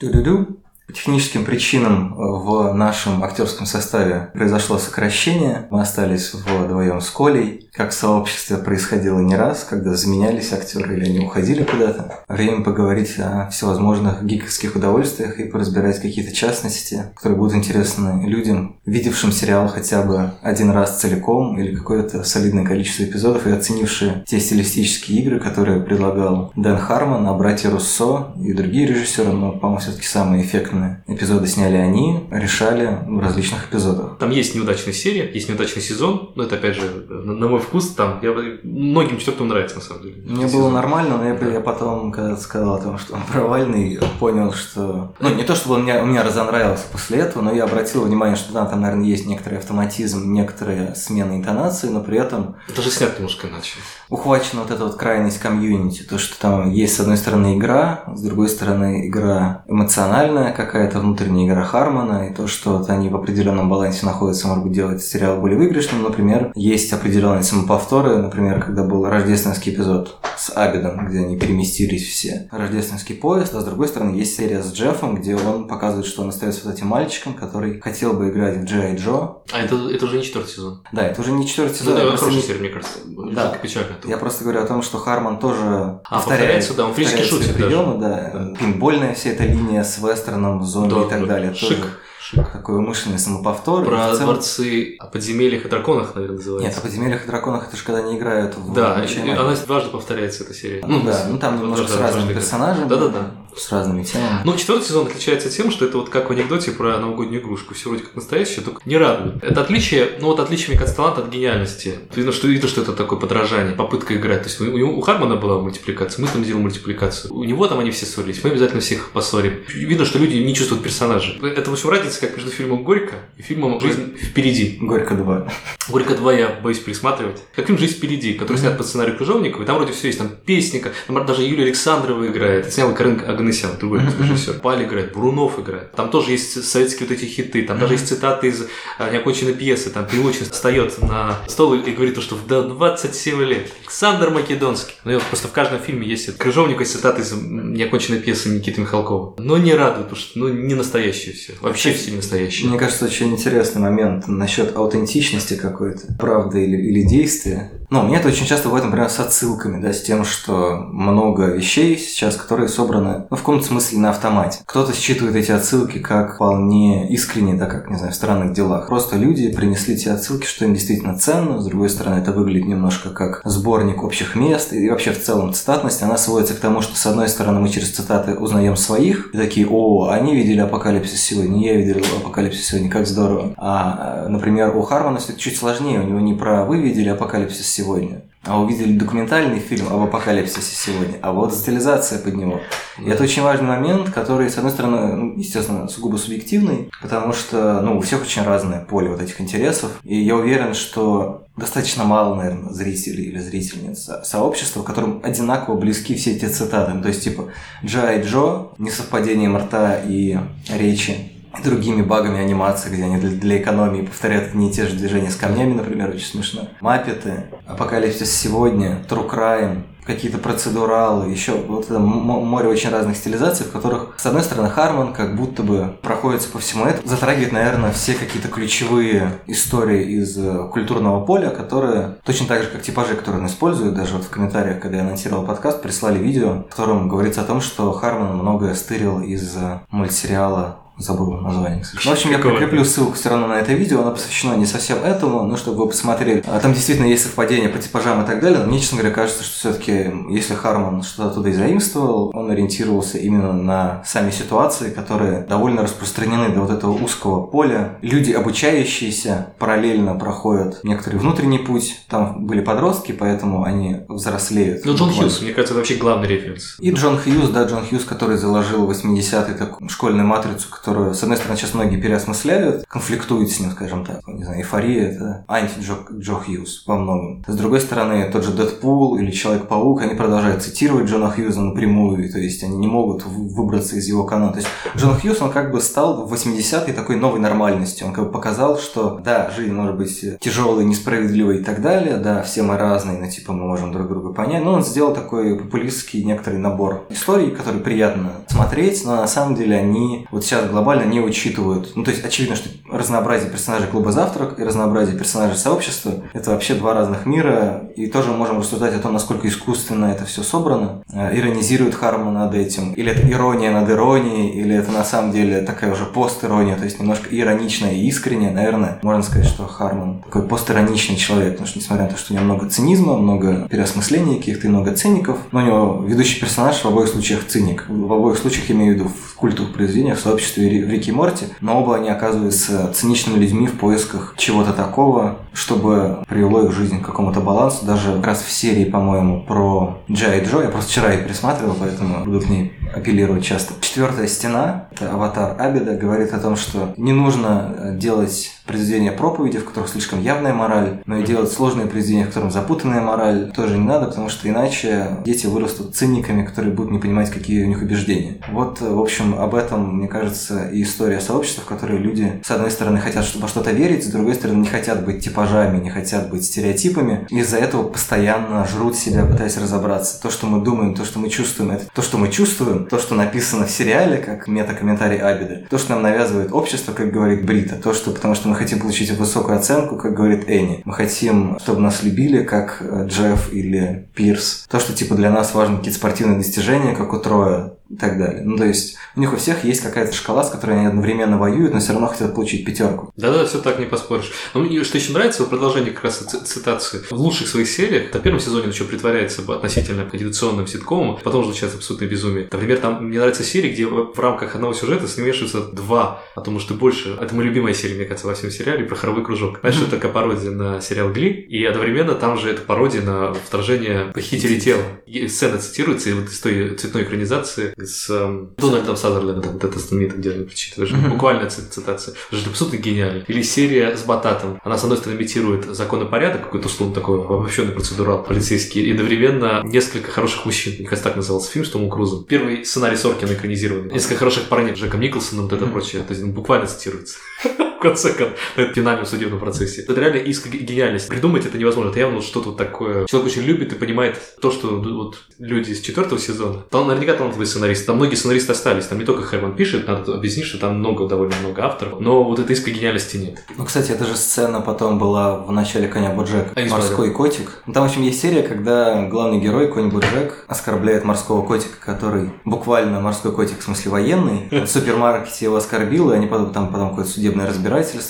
Ду-ду-ду. 0.00 0.65
По 0.86 0.92
техническим 0.92 1.44
причинам 1.44 2.14
э, 2.14 2.16
в 2.16 2.72
нашем 2.72 3.24
актерском 3.24 3.66
составе 3.66 4.30
произошло 4.34 4.78
сокращение. 4.78 5.66
Мы 5.70 5.80
остались 5.80 6.32
вдвоем 6.32 7.00
с 7.00 7.10
Колей. 7.10 7.65
Как 7.76 7.90
в 7.90 7.94
сообществе 7.94 8.56
происходило 8.56 9.20
не 9.20 9.36
раз, 9.36 9.66
когда 9.68 9.94
заменялись 9.94 10.52
актеры 10.52 10.96
или 10.96 11.04
они 11.04 11.26
уходили 11.26 11.62
куда-то. 11.62 12.20
Время 12.26 12.64
поговорить 12.64 13.18
о 13.18 13.50
всевозможных 13.50 14.24
гиковских 14.24 14.76
удовольствиях 14.76 15.38
и 15.38 15.44
поразбирать 15.44 16.00
какие-то 16.00 16.34
частности, 16.34 17.04
которые 17.14 17.38
будут 17.38 17.54
интересны 17.54 18.26
людям, 18.26 18.76
видевшим 18.86 19.30
сериал 19.30 19.68
хотя 19.68 20.02
бы 20.02 20.30
один 20.40 20.70
раз 20.70 21.00
целиком 21.00 21.58
или 21.60 21.76
какое-то 21.76 22.24
солидное 22.24 22.64
количество 22.64 23.04
эпизодов 23.04 23.46
и 23.46 23.50
оценившие 23.50 24.24
те 24.26 24.40
стилистические 24.40 25.20
игры, 25.20 25.38
которые 25.38 25.80
предлагал 25.80 26.52
Дэн 26.56 26.78
Хармон, 26.78 27.26
а 27.26 27.34
братья 27.34 27.70
Руссо 27.70 28.32
и 28.40 28.54
другие 28.54 28.86
режиссеры, 28.86 29.32
но, 29.32 29.52
по-моему, 29.52 29.80
все-таки 29.80 30.06
самые 30.06 30.42
эффектные 30.42 31.04
эпизоды 31.06 31.46
сняли 31.46 31.76
они, 31.76 32.26
решали 32.30 33.00
в 33.06 33.18
различных 33.20 33.68
эпизодах. 33.68 34.16
Там 34.18 34.30
есть 34.30 34.54
неудачная 34.54 34.94
серия, 34.94 35.30
есть 35.30 35.50
неудачный 35.50 35.82
сезон, 35.82 36.32
но 36.36 36.44
это, 36.44 36.54
опять 36.54 36.76
же, 36.76 37.04
на 37.10 37.48
мой 37.48 37.60
вкус, 37.66 37.88
там, 37.90 38.18
я, 38.22 38.32
многим 38.62 39.18
четвертым 39.18 39.48
нравится, 39.48 39.76
на 39.76 39.82
самом 39.82 40.02
деле. 40.02 40.22
Мне 40.24 40.48
Сезон. 40.48 40.60
было 40.60 40.70
нормально, 40.70 41.18
но 41.18 41.24
я, 41.24 41.52
я 41.52 41.60
потом, 41.60 42.12
когда 42.12 42.36
сказал 42.36 42.74
о 42.74 42.78
том, 42.78 42.98
что 42.98 43.14
он 43.14 43.22
провальный, 43.30 43.98
понял, 44.18 44.52
что... 44.52 45.14
Ну, 45.20 45.34
не 45.34 45.44
то, 45.44 45.54
чтобы 45.54 45.76
он 45.76 45.82
меня, 45.82 46.02
у 46.02 46.06
меня 46.06 46.22
разонравился 46.22 46.84
после 46.90 47.18
этого, 47.18 47.42
но 47.42 47.52
я 47.52 47.64
обратил 47.64 48.04
внимание, 48.04 48.36
что 48.36 48.52
да, 48.52 48.66
там, 48.66 48.80
наверное, 48.80 49.06
есть 49.06 49.26
некоторый 49.26 49.58
автоматизм, 49.58 50.32
некоторые 50.32 50.94
смены 50.94 51.36
интонации, 51.36 51.88
но 51.88 52.00
при 52.00 52.18
этом 52.18 52.56
Это 52.68 52.82
же 52.82 52.90
снят 52.90 53.14
немножко 53.18 53.48
иначе. 53.48 53.74
ухвачена 54.08 54.62
вот 54.62 54.70
эта 54.70 54.84
вот 54.84 54.96
крайность 54.96 55.38
комьюнити, 55.38 56.02
то, 56.02 56.18
что 56.18 56.38
там 56.40 56.70
есть, 56.70 56.96
с 56.96 57.00
одной 57.00 57.16
стороны, 57.16 57.56
игра, 57.56 58.04
с 58.14 58.22
другой 58.22 58.48
стороны, 58.48 59.08
игра 59.08 59.64
эмоциональная 59.66 60.52
какая-то, 60.52 61.00
внутренняя 61.00 61.46
игра 61.48 61.62
Хармона, 61.62 62.28
и 62.28 62.34
то, 62.34 62.46
что 62.46 62.78
вот 62.78 62.90
они 62.90 63.08
в 63.08 63.16
определенном 63.16 63.68
балансе 63.68 64.06
находятся, 64.06 64.48
может 64.48 64.64
быть, 64.64 64.72
делать 64.72 65.02
сериал 65.02 65.38
более 65.38 65.58
выигрышным, 65.58 66.02
например, 66.02 66.52
есть 66.54 66.92
определенные 66.92 67.42
самоповторы, 67.56 68.16
например, 68.18 68.62
когда 68.62 68.82
был 68.82 69.06
рождественский 69.06 69.72
эпизод 69.72 70.16
с 70.36 70.50
Абидом, 70.54 71.06
где 71.08 71.20
они 71.20 71.38
переместились 71.38 72.06
все, 72.08 72.48
рождественский 72.52 73.14
поезд, 73.14 73.54
а 73.54 73.60
с 73.60 73.64
другой 73.64 73.88
стороны, 73.88 74.14
есть 74.16 74.36
серия 74.36 74.62
с 74.62 74.72
Джеффом, 74.72 75.16
где 75.16 75.34
он 75.36 75.66
показывает, 75.66 76.06
что 76.06 76.22
он 76.22 76.28
остается 76.28 76.60
вот 76.66 76.74
этим 76.74 76.88
мальчиком, 76.88 77.34
который 77.34 77.80
хотел 77.80 78.12
бы 78.12 78.28
играть 78.28 78.58
в 78.58 78.64
Джей 78.64 78.96
Джо. 78.96 79.36
А 79.52 79.60
это, 79.62 79.76
это 79.90 80.04
уже 80.04 80.18
не 80.18 80.22
четвертый 80.24 80.50
сезон. 80.50 80.82
Да, 80.92 81.06
это 81.06 81.20
уже 81.20 81.32
не 81.32 81.46
четвертый 81.46 81.76
сезон, 81.78 81.94
Ну, 81.94 81.98
это 82.00 82.08
просто 82.08 82.24
хорошая 82.26 82.42
не- 82.42 82.46
серия, 82.46 82.60
мне 82.60 82.68
кажется. 82.68 82.98
Да. 83.32 83.48
Печально. 83.62 83.96
я 84.04 84.18
просто 84.18 84.44
говорю 84.44 84.60
о 84.62 84.66
том, 84.66 84.82
что 84.82 84.98
Харман 84.98 85.38
тоже 85.38 85.62
А, 85.64 85.98
повторяет, 86.10 86.24
повторяется, 86.62 86.74
да, 86.74 86.84
он 86.86 86.94
свои 86.94 87.06
шутит 87.06 87.46
даже. 87.48 87.54
приемы, 87.54 87.98
да. 87.98 88.30
Да. 88.34 88.54
Пинбольная 88.58 89.14
вся 89.14 89.30
эта 89.30 89.44
линия 89.44 89.82
с 89.82 89.98
вестерном, 89.98 90.62
зомби 90.64 90.94
Да, 90.94 91.02
и 91.06 91.08
так 91.08 91.20
да. 91.20 91.26
далее. 91.26 91.54
Шик, 91.54 91.68
Тоже 91.68 91.82
шик. 92.30 92.50
такой 92.52 92.76
умышленный 92.76 93.18
самоповтор. 93.18 93.84
Про 93.84 94.12
целом- 94.14 94.34
дворцы 94.34 94.96
о 94.98 95.06
подземельях 95.06 95.64
и 95.64 95.68
драконах, 95.68 96.14
наверное, 96.14 96.36
называется. 96.38 96.68
Нет, 96.68 96.78
о 96.78 96.80
подземельях 96.80 97.24
и 97.24 97.26
драконах 97.26 97.68
это 97.68 97.76
же 97.76 97.82
когда 97.84 98.00
они 98.00 98.16
играют 98.16 98.56
в 98.56 98.72
Да, 98.72 99.04
и 99.04 99.30
она 99.30 99.54
дважды 99.54 99.90
повторяется, 99.90 100.44
эта 100.44 100.54
серия. 100.54 100.84
Ну, 100.86 101.02
да, 101.02 101.26
ну 101.30 101.38
там 101.38 101.60
немножко 101.60 101.86
с 101.86 101.90
дважды- 101.90 102.02
разными 102.02 102.24
дважды. 102.24 102.34
персонажами. 102.40 102.88
Да-да-да. 102.88 103.30
С 103.56 103.72
разными 103.72 104.02
темами. 104.04 104.40
Ну, 104.44 104.54
четвертый 104.54 104.84
сезон 104.86 105.06
отличается 105.06 105.48
тем, 105.48 105.70
что 105.70 105.86
это 105.86 105.96
вот 105.96 106.10
как 106.10 106.28
в 106.28 106.32
анекдоте 106.32 106.72
про 106.72 106.98
новогоднюю 106.98 107.40
игрушку. 107.40 107.72
Все 107.72 107.88
вроде 107.88 108.04
как 108.04 108.14
настоящее, 108.14 108.62
только 108.62 108.82
не 108.84 108.98
радует. 108.98 109.42
Это 109.42 109.62
отличие, 109.62 110.10
ну 110.20 110.26
вот 110.26 110.40
отличие, 110.40 110.68
мне 110.68 110.76
кажется, 110.76 110.96
таланта 110.98 111.22
от 111.22 111.30
гениальности. 111.30 111.98
Видно, 112.14 112.32
что, 112.32 112.48
видно, 112.48 112.68
что 112.68 112.82
это 112.82 112.92
такое 112.92 113.18
подражание, 113.18 113.74
попытка 113.74 114.14
играть. 114.14 114.42
То 114.42 114.48
есть 114.50 114.60
у, 114.60 114.64
у- 114.98 115.00
Хармона 115.00 115.36
была 115.36 115.58
мультипликация, 115.58 116.20
мы 116.22 116.28
там 116.30 116.44
делали 116.44 116.64
мультипликацию. 116.64 117.32
У 117.32 117.44
него 117.44 117.66
там 117.66 117.78
они 117.78 117.92
все 117.92 118.04
ссорились, 118.04 118.44
мы 118.44 118.50
обязательно 118.50 118.82
всех 118.82 119.10
поссорим. 119.12 119.60
Видно, 119.72 120.04
что 120.04 120.18
люди 120.18 120.36
не 120.36 120.54
чувствуют 120.54 120.82
персонажей. 120.82 121.38
Это, 121.40 121.70
в 121.70 121.72
общем, 121.72 121.88
разница, 122.16 122.26
как 122.26 122.36
между 122.36 122.50
фильмом 122.50 122.84
«Горько» 122.84 123.16
и 123.36 123.42
фильмом 123.42 123.80
«Жизнь 123.80 124.16
впереди». 124.16 124.78
Горько 124.80 125.14
2. 125.14 125.52
Горько 125.88 126.14
2 126.14 126.32
я 126.32 126.48
боюсь 126.62 126.78
пересматривать. 126.78 127.42
Как 127.54 127.66
фильм 127.66 127.78
«Жизнь 127.78 127.94
впереди», 127.94 128.34
который 128.34 128.58
снят 128.58 128.76
по 128.76 128.84
сценарию 128.84 129.16
Крыжовникова, 129.16 129.62
и 129.62 129.66
там 129.66 129.76
вроде 129.76 129.92
все 129.92 130.08
есть, 130.08 130.18
там 130.18 130.30
песни, 130.44 130.82
там 131.06 131.26
даже 131.26 131.42
Юлия 131.42 131.64
Александрова 131.64 132.26
играет, 132.26 132.72
снял 132.72 132.94
Карен 132.94 133.22
Аганесян, 133.26 133.78
другой 133.78 134.00
режиссер. 134.00 134.60
Паль 134.60 134.84
играет, 134.84 135.12
Брунов 135.12 135.58
играет. 135.58 135.92
Там 135.92 136.10
тоже 136.10 136.32
есть 136.32 136.64
советские 136.64 137.08
вот 137.08 137.16
эти 137.16 137.24
хиты, 137.26 137.62
там 137.62 137.78
даже 137.78 137.94
есть 137.94 138.08
цитаты 138.08 138.48
из 138.48 138.66
а, 138.98 139.10
неоконченной 139.10 139.54
пьесы, 139.54 139.90
там 139.90 140.06
Прилучин 140.06 140.46
встает 140.46 141.00
на 141.02 141.38
стол 141.48 141.74
и 141.74 141.90
говорит, 141.90 142.14
то, 142.14 142.20
что 142.20 142.34
в 142.34 142.46
27 142.46 143.42
лет 143.42 143.70
Александр 143.82 144.30
Македонский. 144.30 144.94
Ну, 145.04 145.12
и 145.12 145.14
вот 145.14 145.24
просто 145.24 145.48
в 145.48 145.52
каждом 145.52 145.80
фильме 145.80 146.06
есть. 146.06 146.36
Крыжовникова 146.36 146.84
цитаты 146.84 147.22
из 147.22 147.32
неоконченной 147.32 148.20
пьесы 148.20 148.48
Никиты 148.48 148.80
Михалкова. 148.80 149.36
Но 149.38 149.58
не 149.58 149.74
радует, 149.74 150.08
потому 150.08 150.20
что 150.20 150.38
ну, 150.38 150.48
не 150.48 150.74
настоящие 150.74 151.34
все. 151.34 151.54
Вообще 151.60 151.92
все 151.92 152.05
не 152.10 152.16
настоящие. 152.16 152.68
Мне 152.68 152.78
кажется, 152.78 153.04
очень 153.04 153.32
интересный 153.32 153.82
момент 153.82 154.26
насчет 154.26 154.76
аутентичности 154.76 155.54
какой-то, 155.54 156.14
правды 156.14 156.64
или, 156.64 156.76
или 156.76 157.06
действия. 157.06 157.70
Ну, 157.88 158.02
мне 158.02 158.16
это 158.16 158.28
очень 158.28 158.46
часто 158.46 158.68
в 158.68 158.74
этом 158.74 158.86
например, 158.86 159.10
с 159.10 159.20
отсылками, 159.20 159.80
да, 159.80 159.92
с 159.92 160.02
тем, 160.02 160.24
что 160.24 160.76
много 160.90 161.46
вещей 161.46 161.96
сейчас, 161.98 162.36
которые 162.36 162.68
собраны, 162.68 163.26
ну, 163.30 163.36
в 163.36 163.40
каком-то 163.40 163.66
смысле 163.66 163.98
на 163.98 164.10
автомате. 164.10 164.60
Кто-то 164.64 164.94
считывает 164.94 165.36
эти 165.36 165.52
отсылки 165.52 165.98
как 165.98 166.36
вполне 166.36 167.08
искренне, 167.10 167.54
да, 167.54 167.66
как, 167.66 167.90
не 167.90 167.96
знаю, 167.96 168.12
в 168.12 168.16
странных 168.16 168.52
делах. 168.54 168.88
Просто 168.88 169.16
люди 169.16 169.52
принесли 169.52 169.96
те 169.96 170.10
отсылки, 170.10 170.46
что 170.46 170.64
им 170.64 170.74
действительно 170.74 171.18
ценно. 171.18 171.60
С 171.60 171.66
другой 171.66 171.90
стороны, 171.90 172.20
это 172.20 172.32
выглядит 172.32 172.66
немножко 172.66 173.10
как 173.10 173.42
сборник 173.44 174.02
общих 174.02 174.34
мест. 174.34 174.72
И 174.72 174.88
вообще 174.88 175.12
в 175.12 175.22
целом 175.22 175.52
цитатность, 175.52 176.02
она 176.02 176.16
сводится 176.16 176.54
к 176.54 176.60
тому, 176.60 176.80
что 176.80 176.96
с 176.96 177.06
одной 177.06 177.28
стороны 177.28 177.60
мы 177.60 177.68
через 177.68 177.90
цитаты 177.90 178.34
узнаем 178.34 178.76
своих, 178.76 179.30
и 179.32 179.36
такие, 179.36 179.66
о, 179.68 180.08
они 180.08 180.34
видели 180.34 180.60
апокалипсис 180.60 181.20
сегодня, 181.20 181.66
я 181.66 181.76
видел 181.76 181.85
апокалипсис 181.92 182.66
сегодня, 182.68 182.90
как 182.90 183.06
здорово. 183.06 183.54
А, 183.56 184.24
э, 184.26 184.28
например, 184.28 184.76
у 184.76 184.82
Хармона 184.82 185.18
все 185.18 185.34
чуть 185.34 185.56
сложнее, 185.56 186.00
у 186.00 186.04
него 186.04 186.20
не 186.20 186.34
про 186.34 186.64
вы 186.64 186.80
видели 186.80 187.08
апокалипсис 187.08 187.66
сегодня, 187.66 188.22
а 188.44 188.60
увидели 188.60 188.96
документальный 188.96 189.58
фильм 189.58 189.88
об 189.88 190.02
апокалипсисе 190.02 190.74
сегодня, 190.74 191.18
а 191.20 191.32
вот 191.32 191.52
стилизация 191.52 192.18
под 192.18 192.34
него. 192.34 192.60
И 192.98 193.08
это 193.08 193.24
очень 193.24 193.42
важный 193.42 193.66
момент, 193.66 194.10
который, 194.10 194.48
с 194.48 194.56
одной 194.56 194.72
стороны, 194.72 195.16
ну, 195.16 195.34
естественно, 195.36 195.88
сугубо 195.88 196.16
субъективный, 196.16 196.90
потому 197.02 197.32
что 197.32 197.80
ну, 197.82 197.98
у 197.98 198.00
всех 198.00 198.22
очень 198.22 198.42
разное 198.42 198.84
поле 198.84 199.08
вот 199.08 199.20
этих 199.20 199.40
интересов. 199.40 199.90
И 200.04 200.16
я 200.16 200.36
уверен, 200.36 200.74
что 200.74 201.44
достаточно 201.56 202.04
мало, 202.04 202.34
наверное, 202.36 202.72
зрителей 202.72 203.24
или 203.24 203.38
зрительниц 203.38 204.04
со- 204.04 204.22
сообщества, 204.22 204.82
которым 204.82 205.20
одинаково 205.22 205.76
близки 205.76 206.14
все 206.14 206.32
эти 206.32 206.46
цитаты. 206.46 206.92
Ну, 206.92 207.02
То 207.02 207.08
есть, 207.08 207.24
типа, 207.24 207.46
Джа 207.84 208.12
и 208.12 208.22
Джо, 208.22 208.68
несовпадением 208.78 209.56
рта 209.56 209.98
и 210.06 210.38
речи, 210.68 211.32
другими 211.62 212.02
багами 212.02 212.40
анимации, 212.40 212.90
где 212.90 213.04
они 213.04 213.16
для, 213.16 213.30
для 213.30 213.58
экономии 213.58 214.02
повторяют 214.02 214.48
одни 214.48 214.70
и 214.70 214.72
те 214.72 214.86
же 214.86 214.96
движения 214.96 215.30
с 215.30 215.36
камнями, 215.36 215.74
например, 215.74 216.10
очень 216.10 216.26
смешно. 216.26 216.68
Маппеты, 216.80 217.44
Апокалипсис 217.66 218.30
сегодня, 218.30 219.04
True 219.08 219.28
Crime, 219.28 219.82
какие-то 220.06 220.38
процедуралы, 220.38 221.30
еще 221.30 221.52
вот 221.52 221.86
это 221.86 221.98
море 221.98 222.68
очень 222.68 222.90
разных 222.90 223.16
стилизаций, 223.16 223.66
в 223.66 223.72
которых, 223.72 224.14
с 224.16 224.24
одной 224.24 224.42
стороны, 224.42 224.70
Харман 224.70 225.12
как 225.12 225.36
будто 225.36 225.62
бы 225.62 225.96
проходится 226.00 226.48
по 226.48 226.58
всему 226.58 226.86
этому, 226.86 227.06
затрагивает, 227.08 227.52
наверное, 227.52 227.92
все 227.92 228.14
какие-то 228.14 228.48
ключевые 228.48 229.40
истории 229.46 230.04
из 230.20 230.38
э, 230.38 230.68
культурного 230.72 231.24
поля, 231.24 231.50
которые 231.50 232.18
точно 232.24 232.46
так 232.46 232.62
же, 232.62 232.68
как 232.68 232.82
типажи, 232.82 233.16
которые 233.16 233.42
он 233.42 233.48
использует, 233.48 233.94
даже 233.94 234.14
вот 234.14 234.24
в 234.24 234.30
комментариях, 234.30 234.80
когда 234.80 234.98
я 234.98 235.02
анонсировал 235.02 235.44
подкаст, 235.44 235.82
прислали 235.82 236.18
видео, 236.18 236.64
в 236.70 236.70
котором 236.70 237.08
говорится 237.08 237.40
о 237.40 237.44
том, 237.44 237.60
что 237.60 237.92
Харман 237.92 238.36
многое 238.36 238.74
стырил 238.74 239.20
из 239.20 239.56
э, 239.56 239.80
мультсериала 239.90 240.78
Забыл 240.98 241.32
название. 241.32 241.84
В 241.84 242.06
общем, 242.06 242.30
я 242.30 242.38
прикреплю 242.38 242.84
ссылку 242.84 243.12
все 243.12 243.28
равно 243.28 243.48
на 243.48 243.54
это 243.54 243.72
видео, 243.74 244.00
оно 244.00 244.12
посвящено 244.12 244.54
не 244.54 244.64
совсем 244.64 244.98
этому, 245.04 245.44
но 245.44 245.56
чтобы 245.56 245.78
вы 245.78 245.88
посмотрели. 245.88 246.42
А 246.46 246.58
Там 246.58 246.72
действительно 246.72 247.06
есть 247.06 247.24
совпадения 247.24 247.68
по 247.68 247.78
типажам 247.78 248.22
и 248.22 248.26
так 248.26 248.40
далее, 248.40 248.60
но 248.60 248.66
мне, 248.66 248.80
честно 248.80 248.98
говоря, 248.98 249.14
кажется, 249.14 249.44
что 249.44 249.52
все-таки, 249.58 250.10
если 250.30 250.54
Харман 250.54 251.02
что-то 251.02 251.30
оттуда 251.30 251.50
и 251.50 251.52
заимствовал, 251.52 252.30
он 252.32 252.50
ориентировался 252.50 253.18
именно 253.18 253.52
на 253.52 254.02
сами 254.06 254.30
ситуации, 254.30 254.90
которые 254.90 255.42
довольно 255.42 255.82
распространены 255.82 256.54
до 256.54 256.60
вот 256.60 256.70
этого 256.70 256.92
узкого 256.92 257.46
поля. 257.46 257.98
Люди, 258.00 258.32
обучающиеся, 258.32 259.48
параллельно 259.58 260.14
проходят 260.14 260.80
некоторый 260.82 261.16
внутренний 261.16 261.58
путь. 261.58 262.04
Там 262.08 262.46
были 262.46 262.62
подростки, 262.62 263.12
поэтому 263.12 263.64
они 263.64 263.98
взрослеют. 264.08 264.84
Ну, 264.84 264.94
Джон. 264.94 265.12
Хьюз, 265.12 265.42
мне 265.42 265.52
кажется, 265.52 265.74
это 265.74 265.80
вообще 265.80 265.96
главный 265.96 266.26
референс. 266.26 266.76
И 266.80 266.90
Джон 266.90 267.18
Хьюз, 267.18 267.50
да, 267.50 267.64
Джон 267.64 267.84
Хьюз, 267.86 268.04
который 268.04 268.38
заложил 268.38 268.86
в 268.86 268.90
80-е 268.90 269.54
такую 269.54 269.88
школьную 269.88 270.26
матрицу, 270.26 270.68
которую, 270.86 271.14
с 271.14 271.22
одной 271.24 271.36
стороны, 271.36 271.58
сейчас 271.58 271.74
многие 271.74 271.96
переосмысляют, 271.96 272.86
конфликтуют 272.86 273.50
с 273.50 273.58
ним, 273.58 273.72
скажем 273.72 274.04
так. 274.04 274.20
Не 274.28 274.44
знаю, 274.44 274.60
эйфория– 274.60 275.08
это 275.10 275.44
анти-Джо 275.48 275.94
Джо 276.16 276.34
Хьюз 276.34 276.84
во 276.86 276.96
многом. 276.96 277.42
С 277.44 277.56
другой 277.56 277.80
стороны, 277.80 278.30
тот 278.30 278.44
же 278.44 278.52
Дэдпул 278.52 279.16
или 279.16 279.32
Человек-паук, 279.32 280.02
они 280.02 280.14
продолжают 280.14 280.62
цитировать 280.62 281.10
Джона 281.10 281.28
Хьюза 281.28 281.60
напрямую, 281.60 282.30
то 282.30 282.38
есть 282.38 282.62
они 282.62 282.76
не 282.76 282.86
могут 282.86 283.24
выбраться 283.26 283.96
из 283.96 284.06
его 284.06 284.22
канона. 284.22 284.52
То 284.52 284.58
есть 284.58 284.68
Джон 284.96 285.18
Хьюз, 285.18 285.42
он 285.42 285.50
как 285.50 285.72
бы 285.72 285.80
стал 285.80 286.24
в 286.24 286.32
80-е 286.32 286.92
такой 286.94 287.16
новой 287.16 287.40
нормальностью. 287.40 288.06
Он 288.06 288.12
как 288.12 288.26
бы 288.26 288.30
показал, 288.30 288.78
что 288.78 289.20
да, 289.24 289.50
жизнь 289.50 289.72
может 289.72 289.96
быть 289.96 290.38
тяжелой, 290.38 290.84
несправедливой 290.84 291.58
и 291.58 291.64
так 291.64 291.82
далее, 291.82 292.16
да, 292.16 292.44
все 292.44 292.62
мы 292.62 292.76
разные, 292.76 293.18
но 293.18 293.26
типа 293.26 293.52
мы 293.52 293.66
можем 293.66 293.90
друг 293.90 294.06
друга 294.06 294.32
понять. 294.32 294.62
Но 294.62 294.74
он 294.74 294.84
сделал 294.84 295.12
такой 295.12 295.58
популистский 295.58 296.22
некоторый 296.22 296.60
набор 296.60 297.06
историй, 297.10 297.50
которые 297.50 297.82
приятно 297.82 298.30
смотреть, 298.46 299.04
но 299.04 299.16
на 299.16 299.26
самом 299.26 299.56
деле 299.56 299.76
они 299.76 300.28
вот 300.30 300.44
сейчас 300.44 300.75
глобально 300.76 301.04
не 301.10 301.20
учитывают. 301.20 301.92
Ну, 301.96 302.04
то 302.04 302.10
есть 302.10 302.22
очевидно, 302.22 302.54
что 302.54 302.68
разнообразие 302.92 303.50
персонажей 303.50 303.88
клуба 303.88 304.12
«Завтрак» 304.12 304.60
и 304.60 304.62
разнообразие 304.62 305.16
персонажей 305.16 305.56
сообщества– 305.56 306.12
это 306.34 306.50
вообще 306.50 306.74
два 306.74 306.92
разных 306.92 307.24
мира, 307.24 307.84
и 307.96 308.06
тоже 308.08 308.32
можем 308.32 308.58
рассуждать 308.58 308.94
о 308.94 308.98
том, 308.98 309.14
насколько 309.14 309.48
искусственно 309.48 310.06
это 310.06 310.26
все 310.26 310.42
собрано. 310.42 311.02
Э, 311.10 311.34
Иронизирует 311.34 311.94
Харман 311.94 312.34
над 312.34 312.54
этим. 312.54 312.92
Или 312.92 313.10
это 313.10 313.26
ирония 313.26 313.70
над 313.70 313.88
иронией, 313.88 314.50
или 314.50 314.74
это 314.74 314.90
на 314.92 315.02
самом 315.02 315.32
деле 315.32 315.62
такая 315.62 315.90
уже 315.90 316.04
пост-ирония, 316.04 316.76
то 316.76 316.84
есть 316.84 317.00
немножко 317.00 317.28
ироничная 317.30 317.92
и 317.92 318.06
искренняя. 318.06 318.52
Наверное, 318.52 318.98
можно 319.00 319.22
сказать, 319.22 319.46
что 319.46 319.66
Харман 319.66 320.22
такой 320.24 320.42
постироничный 320.42 321.16
человек, 321.16 321.52
потому 321.52 321.68
что 321.68 321.78
несмотря 321.78 322.04
на 322.04 322.10
то, 322.10 322.18
что 322.18 322.34
у 322.34 322.36
него 322.36 322.44
много 322.44 322.68
цинизма, 322.68 323.16
много 323.16 323.66
переосмыслений 323.70 324.36
каких-то 324.36 324.66
и 324.66 324.70
много 324.70 324.92
циников, 324.92 325.38
но 325.52 325.60
у 325.60 325.62
него 325.62 326.04
ведущий 326.06 326.38
персонаж 326.38 326.76
в 326.76 326.86
обоих 326.86 327.08
случаях 327.08 327.46
циник. 327.46 327.86
В 327.88 328.12
обоих 328.12 328.36
случаях 328.36 328.70
имею 328.70 328.92
в 328.92 328.98
виду 328.98 329.08
в 329.08 329.34
культовых 329.36 329.72
произведениях, 329.72 330.18
в 330.18 330.20
сообществе 330.20 330.65
в 330.68 330.90
Рике 330.90 331.10
и 331.10 331.14
Морти, 331.14 331.46
но 331.60 331.80
оба 331.80 331.96
они 331.96 332.08
оказываются 332.08 332.92
циничными 332.92 333.38
людьми 333.38 333.66
в 333.66 333.78
поисках 333.78 334.34
чего-то 334.36 334.72
такого, 334.72 335.38
чтобы 335.52 336.18
привело 336.28 336.62
их 336.62 336.72
жизнь 336.72 337.00
к 337.00 337.06
какому-то 337.06 337.40
балансу. 337.40 337.86
Даже 337.86 338.14
как 338.16 338.26
раз 338.26 338.42
в 338.42 338.50
серии, 338.50 338.84
по-моему, 338.84 339.42
про 339.42 339.98
Джай 340.10 340.40
и 340.40 340.44
Джо, 340.44 340.62
я 340.62 340.68
просто 340.68 340.90
вчера 340.90 341.12
ее 341.12 341.24
пересматривал, 341.24 341.76
поэтому 341.78 342.24
буду 342.24 342.40
к 342.40 342.48
ней 342.48 342.72
апеллировать 342.94 343.44
часто. 343.44 343.74
Четвертая 343.80 344.26
стена, 344.26 344.88
это 344.92 345.12
аватар 345.12 345.56
Абида, 345.58 345.96
говорит 345.96 346.32
о 346.32 346.38
том, 346.38 346.56
что 346.56 346.94
не 346.96 347.12
нужно 347.12 347.74
э, 347.76 347.96
делать 347.96 348.52
произведения 348.66 349.12
проповеди, 349.12 349.58
в 349.58 349.64
которых 349.64 349.88
слишком 349.88 350.20
явная 350.20 350.52
мораль, 350.52 351.00
но 351.06 351.18
и 351.18 351.24
делать 351.24 351.52
сложные 351.52 351.86
произведения, 351.86 352.24
в 352.24 352.28
которых 352.28 352.52
запутанная 352.52 353.00
мораль, 353.00 353.52
тоже 353.54 353.78
не 353.78 353.86
надо, 353.86 354.06
потому 354.06 354.28
что 354.28 354.48
иначе 354.48 355.18
дети 355.24 355.46
вырастут 355.46 355.94
циниками, 355.94 356.44
которые 356.44 356.74
будут 356.74 356.92
не 356.92 356.98
понимать, 356.98 357.30
какие 357.30 357.64
у 357.64 357.68
них 357.68 357.82
убеждения. 357.82 358.38
Вот, 358.50 358.80
э, 358.80 358.88
в 358.88 359.00
общем, 359.00 359.38
об 359.38 359.54
этом, 359.54 359.98
мне 359.98 360.08
кажется, 360.08 360.55
и 360.64 360.82
история 360.82 361.20
сообщества, 361.20 361.62
в 361.62 361.66
которой 361.66 361.98
люди, 361.98 362.40
с 362.44 362.50
одной 362.50 362.70
стороны, 362.70 362.98
хотят 362.98 363.26
во 363.36 363.48
что-то 363.48 363.70
верить, 363.70 364.04
с 364.04 364.08
другой 364.08 364.34
стороны, 364.34 364.58
не 364.58 364.68
хотят 364.68 365.04
быть 365.04 365.24
типажами, 365.24 365.82
не 365.82 365.90
хотят 365.90 366.30
быть 366.30 366.44
стереотипами, 366.44 367.26
из-за 367.30 367.58
этого 367.58 367.88
постоянно 367.88 368.66
жрут 368.66 368.96
себя, 368.96 369.24
пытаясь 369.24 369.56
разобраться. 369.56 370.20
То, 370.20 370.30
что 370.30 370.46
мы 370.46 370.64
думаем, 370.64 370.94
то, 370.94 371.04
что 371.04 371.18
мы 371.18 371.28
чувствуем, 371.28 371.72
это 371.72 371.86
то, 371.92 372.02
что 372.02 372.18
мы 372.18 372.28
чувствуем, 372.28 372.86
то, 372.86 372.98
что 372.98 373.14
написано 373.14 373.66
в 373.66 373.70
сериале, 373.70 374.18
как 374.18 374.48
мета-комментарий 374.48 375.18
Абида, 375.18 375.66
то, 375.68 375.78
что 375.78 375.92
нам 375.92 376.02
навязывает 376.02 376.52
общество, 376.52 376.92
как 376.92 377.12
говорит 377.12 377.44
Брита, 377.44 377.76
то, 377.76 377.92
что 377.92 378.10
потому 378.10 378.34
что 378.34 378.48
мы 378.48 378.56
хотим 378.56 378.80
получить 378.80 379.10
высокую 379.10 379.56
оценку, 379.56 379.96
как 379.96 380.14
говорит 380.14 380.48
Энни. 380.48 380.82
Мы 380.84 380.92
хотим, 380.92 381.58
чтобы 381.60 381.80
нас 381.80 382.02
любили, 382.02 382.42
как 382.42 382.78
э, 382.80 383.06
Джефф 383.06 383.52
или 383.52 384.08
Пирс. 384.14 384.66
То, 384.68 384.80
что 384.80 384.92
типа 384.92 385.14
для 385.14 385.30
нас 385.30 385.54
важны 385.54 385.78
какие-то 385.78 385.98
спортивные 385.98 386.38
достижения, 386.38 386.94
как 386.94 387.12
у 387.12 387.18
Троя 387.18 387.72
и 387.88 387.96
так 387.96 388.18
далее. 388.18 388.42
Ну, 388.44 388.56
то 388.56 388.64
есть 388.64 388.96
у 389.14 389.20
них 389.20 389.32
у 389.32 389.36
всех 389.36 389.64
есть 389.64 389.80
какая-то 389.80 390.12
шкала, 390.12 390.44
с 390.44 390.50
которой 390.50 390.78
они 390.78 390.86
одновременно 390.86 391.38
воюют, 391.38 391.72
но 391.72 391.80
все 391.80 391.92
равно 391.92 392.08
хотят 392.08 392.34
получить 392.34 392.64
пятерку. 392.64 393.12
Да-да, 393.16 393.46
все 393.46 393.58
так 393.58 393.78
не 393.78 393.86
поспоришь. 393.86 394.32
Но 394.54 394.60
мне 394.60 394.82
что 394.84 394.98
еще 394.98 395.12
нравится, 395.12 395.44
в 395.44 395.48
продолжении 395.48 395.90
как 395.90 396.04
раз 396.04 396.18
ци- 396.18 396.44
цитации. 396.44 396.98
В 397.10 397.12
лучших 397.12 397.48
своих 397.48 397.68
сериях, 397.68 398.12
на 398.12 398.20
первом 398.20 398.40
сезоне 398.40 398.64
он 398.64 398.70
еще 398.70 398.84
притворяется 398.84 399.42
относительно 399.50 400.08
агитационным 400.12 400.66
ситкомом, 400.66 401.18
потом 401.22 401.40
уже 401.40 401.50
начинается 401.50 401.78
абсолютное 401.78 402.08
безумие. 402.08 402.48
Например, 402.50 402.78
там 402.78 403.04
мне 403.06 403.18
нравится 403.18 403.42
серия, 403.44 403.70
где 403.70 403.86
в 403.86 404.18
рамках 404.18 404.54
одного 404.54 404.74
сюжета 404.74 405.06
смешиваются 405.06 405.60
два, 405.60 406.22
а 406.34 406.40
то 406.40 406.50
может 406.50 406.70
и 406.70 406.74
больше. 406.74 407.16
Это 407.20 407.34
моя 407.34 407.48
любимая 407.48 407.74
серия, 407.74 407.94
мне 407.94 408.04
кажется, 408.04 408.26
во 408.26 408.34
всем 408.34 408.50
сериале 408.50 408.84
про 408.84 408.96
хоровой 408.96 409.24
кружок. 409.24 409.60
Знаешь, 409.60 409.76
это 409.76 409.92
такая 409.92 410.12
пародия 410.12 410.50
на 410.50 410.80
сериал 410.80 411.10
Гли, 411.12 411.30
и 411.30 411.64
одновременно 411.64 412.14
там 412.14 412.38
же 412.38 412.50
это 412.50 412.62
пародия 412.62 413.02
на 413.02 413.32
вторжение 413.34 414.12
похитителей 414.12 414.60
тела. 414.60 414.82
И 415.06 415.28
сцена 415.28 415.58
цитируется, 415.58 416.10
и 416.10 416.12
вот 416.14 416.28
из 416.28 416.40
той 416.40 416.74
цветной 416.76 417.04
экранизации 417.04 417.72
с 417.78 418.08
эм, 418.10 418.54
Дональдом 418.56 418.96
Сазерлендом, 418.96 419.52
вот 419.52 419.64
это 419.64 419.78
знаменитый, 419.78 420.18
где 420.18 420.30
он 420.32 420.46
прочитываешь, 420.46 420.92
буквально 420.92 421.48
ци- 421.50 421.62
цитация. 421.70 422.14
Это 422.28 422.36
же 422.40 422.48
абсолютно 422.48 422.78
гениально. 422.78 423.24
Или 423.28 423.42
серия 423.42 423.96
с 423.96 424.02
Бататом. 424.02 424.60
Она, 424.64 424.78
с 424.78 424.82
одной 424.82 424.98
стороны, 424.98 425.18
имитирует 425.18 425.64
закон 425.66 426.02
и 426.06 426.10
порядок, 426.10 426.44
какой-то 426.44 426.66
условно 426.68 426.94
такой 426.94 427.20
обобщенный 427.22 427.72
процедурал 427.72 428.22
полицейский, 428.22 428.82
и 428.82 428.92
одновременно 428.92 429.62
несколько 429.64 430.10
хороших 430.10 430.46
мужчин. 430.46 430.74
Мне 430.78 430.86
кажется, 430.86 431.08
так 431.08 431.16
назывался 431.16 431.50
фильм 431.50 431.64
с 431.64 431.70
Томом 431.70 431.90
Крузом. 431.90 432.24
Первый 432.24 432.64
сценарий 432.64 432.96
Соркина 432.96 433.32
экранизированный. 433.32 433.92
Несколько 433.92 434.16
хороших 434.16 434.48
парней 434.48 434.74
с 434.74 434.78
Джеком 434.78 435.00
Николсоном, 435.00 435.44
вот 435.48 435.52
это 435.52 435.66
прочее. 435.66 436.02
То 436.02 436.12
есть 436.12 436.22
он 436.24 436.32
буквально 436.32 436.66
цитируется. 436.66 437.18
В 437.78 437.82
конце 437.82 438.12
концов, 438.12 438.36
на 438.56 438.72
финальном 438.72 439.06
судебном 439.06 439.38
процессе. 439.38 439.82
Это 439.82 440.00
реально 440.00 440.18
ге- 440.18 440.58
гениальность. 440.58 441.08
Придумать 441.08 441.46
это 441.46 441.58
невозможно. 441.58 441.90
Это 441.90 441.98
явно 442.00 442.16
вот 442.16 442.24
что-то 442.24 442.48
вот 442.50 442.56
такое. 442.58 443.06
Человек 443.06 443.30
очень 443.32 443.42
любит 443.42 443.72
и 443.72 443.76
понимает 443.76 444.18
то, 444.40 444.50
что 444.50 444.70
ну, 444.70 444.96
вот 444.96 445.18
люди 445.38 445.70
из 445.70 445.80
четвертого 445.80 446.20
сезона. 446.20 446.62
Там 446.70 446.88
наверняка 446.88 447.14
талантливые 447.14 447.46
сценаристы. 447.46 447.86
Там 447.86 447.96
многие 447.96 448.14
сценаристы 448.14 448.52
остались. 448.52 448.86
Там 448.86 448.98
не 448.98 449.04
только 449.04 449.22
Хэрман 449.22 449.54
пишет, 449.54 449.86
надо 449.86 450.14
объяснить, 450.14 450.46
что 450.46 450.58
там 450.58 450.78
много, 450.78 451.06
довольно 451.06 451.34
много 451.42 451.64
авторов. 451.64 452.00
Но 452.00 452.24
вот 452.24 452.38
этой 452.38 452.52
искры 452.52 452.72
гениальности 452.72 453.16
нет. 453.16 453.42
Ну, 453.56 453.64
кстати, 453.64 453.92
эта 453.92 454.04
же 454.06 454.16
сцена 454.16 454.60
потом 454.60 454.98
была 454.98 455.38
в 455.38 455.52
начале 455.52 455.88
«Коня 455.88 456.10
Боджек». 456.10 456.52
А, 456.54 456.66
Морской 456.68 457.10
котик. 457.10 457.62
Ну, 457.66 457.72
Там, 457.72 457.84
в 457.84 457.86
общем, 457.90 458.02
есть 458.02 458.20
серия, 458.20 458.42
когда 458.42 459.06
главный 459.06 459.40
герой, 459.40 459.68
Конь 459.68 459.90
Боджек, 459.90 460.44
оскорбляет 460.48 461.04
морского 461.04 461.44
котика, 461.46 461.74
который 461.84 462.30
буквально 462.44 463.00
морской 463.00 463.32
котик, 463.32 463.60
в 463.60 463.62
смысле 463.62 463.90
военный. 463.90 464.48
В 464.66 464.66
супермаркете 464.66 465.44
его 465.46 465.56
оскорбил, 465.56 466.10
и 466.12 466.14
они 466.14 466.26
потом, 466.26 466.52
там 466.52 466.72
потом 466.72 466.90
какое-то 466.90 467.10
судебное 467.10 467.46
разбирательство, 467.46 467.65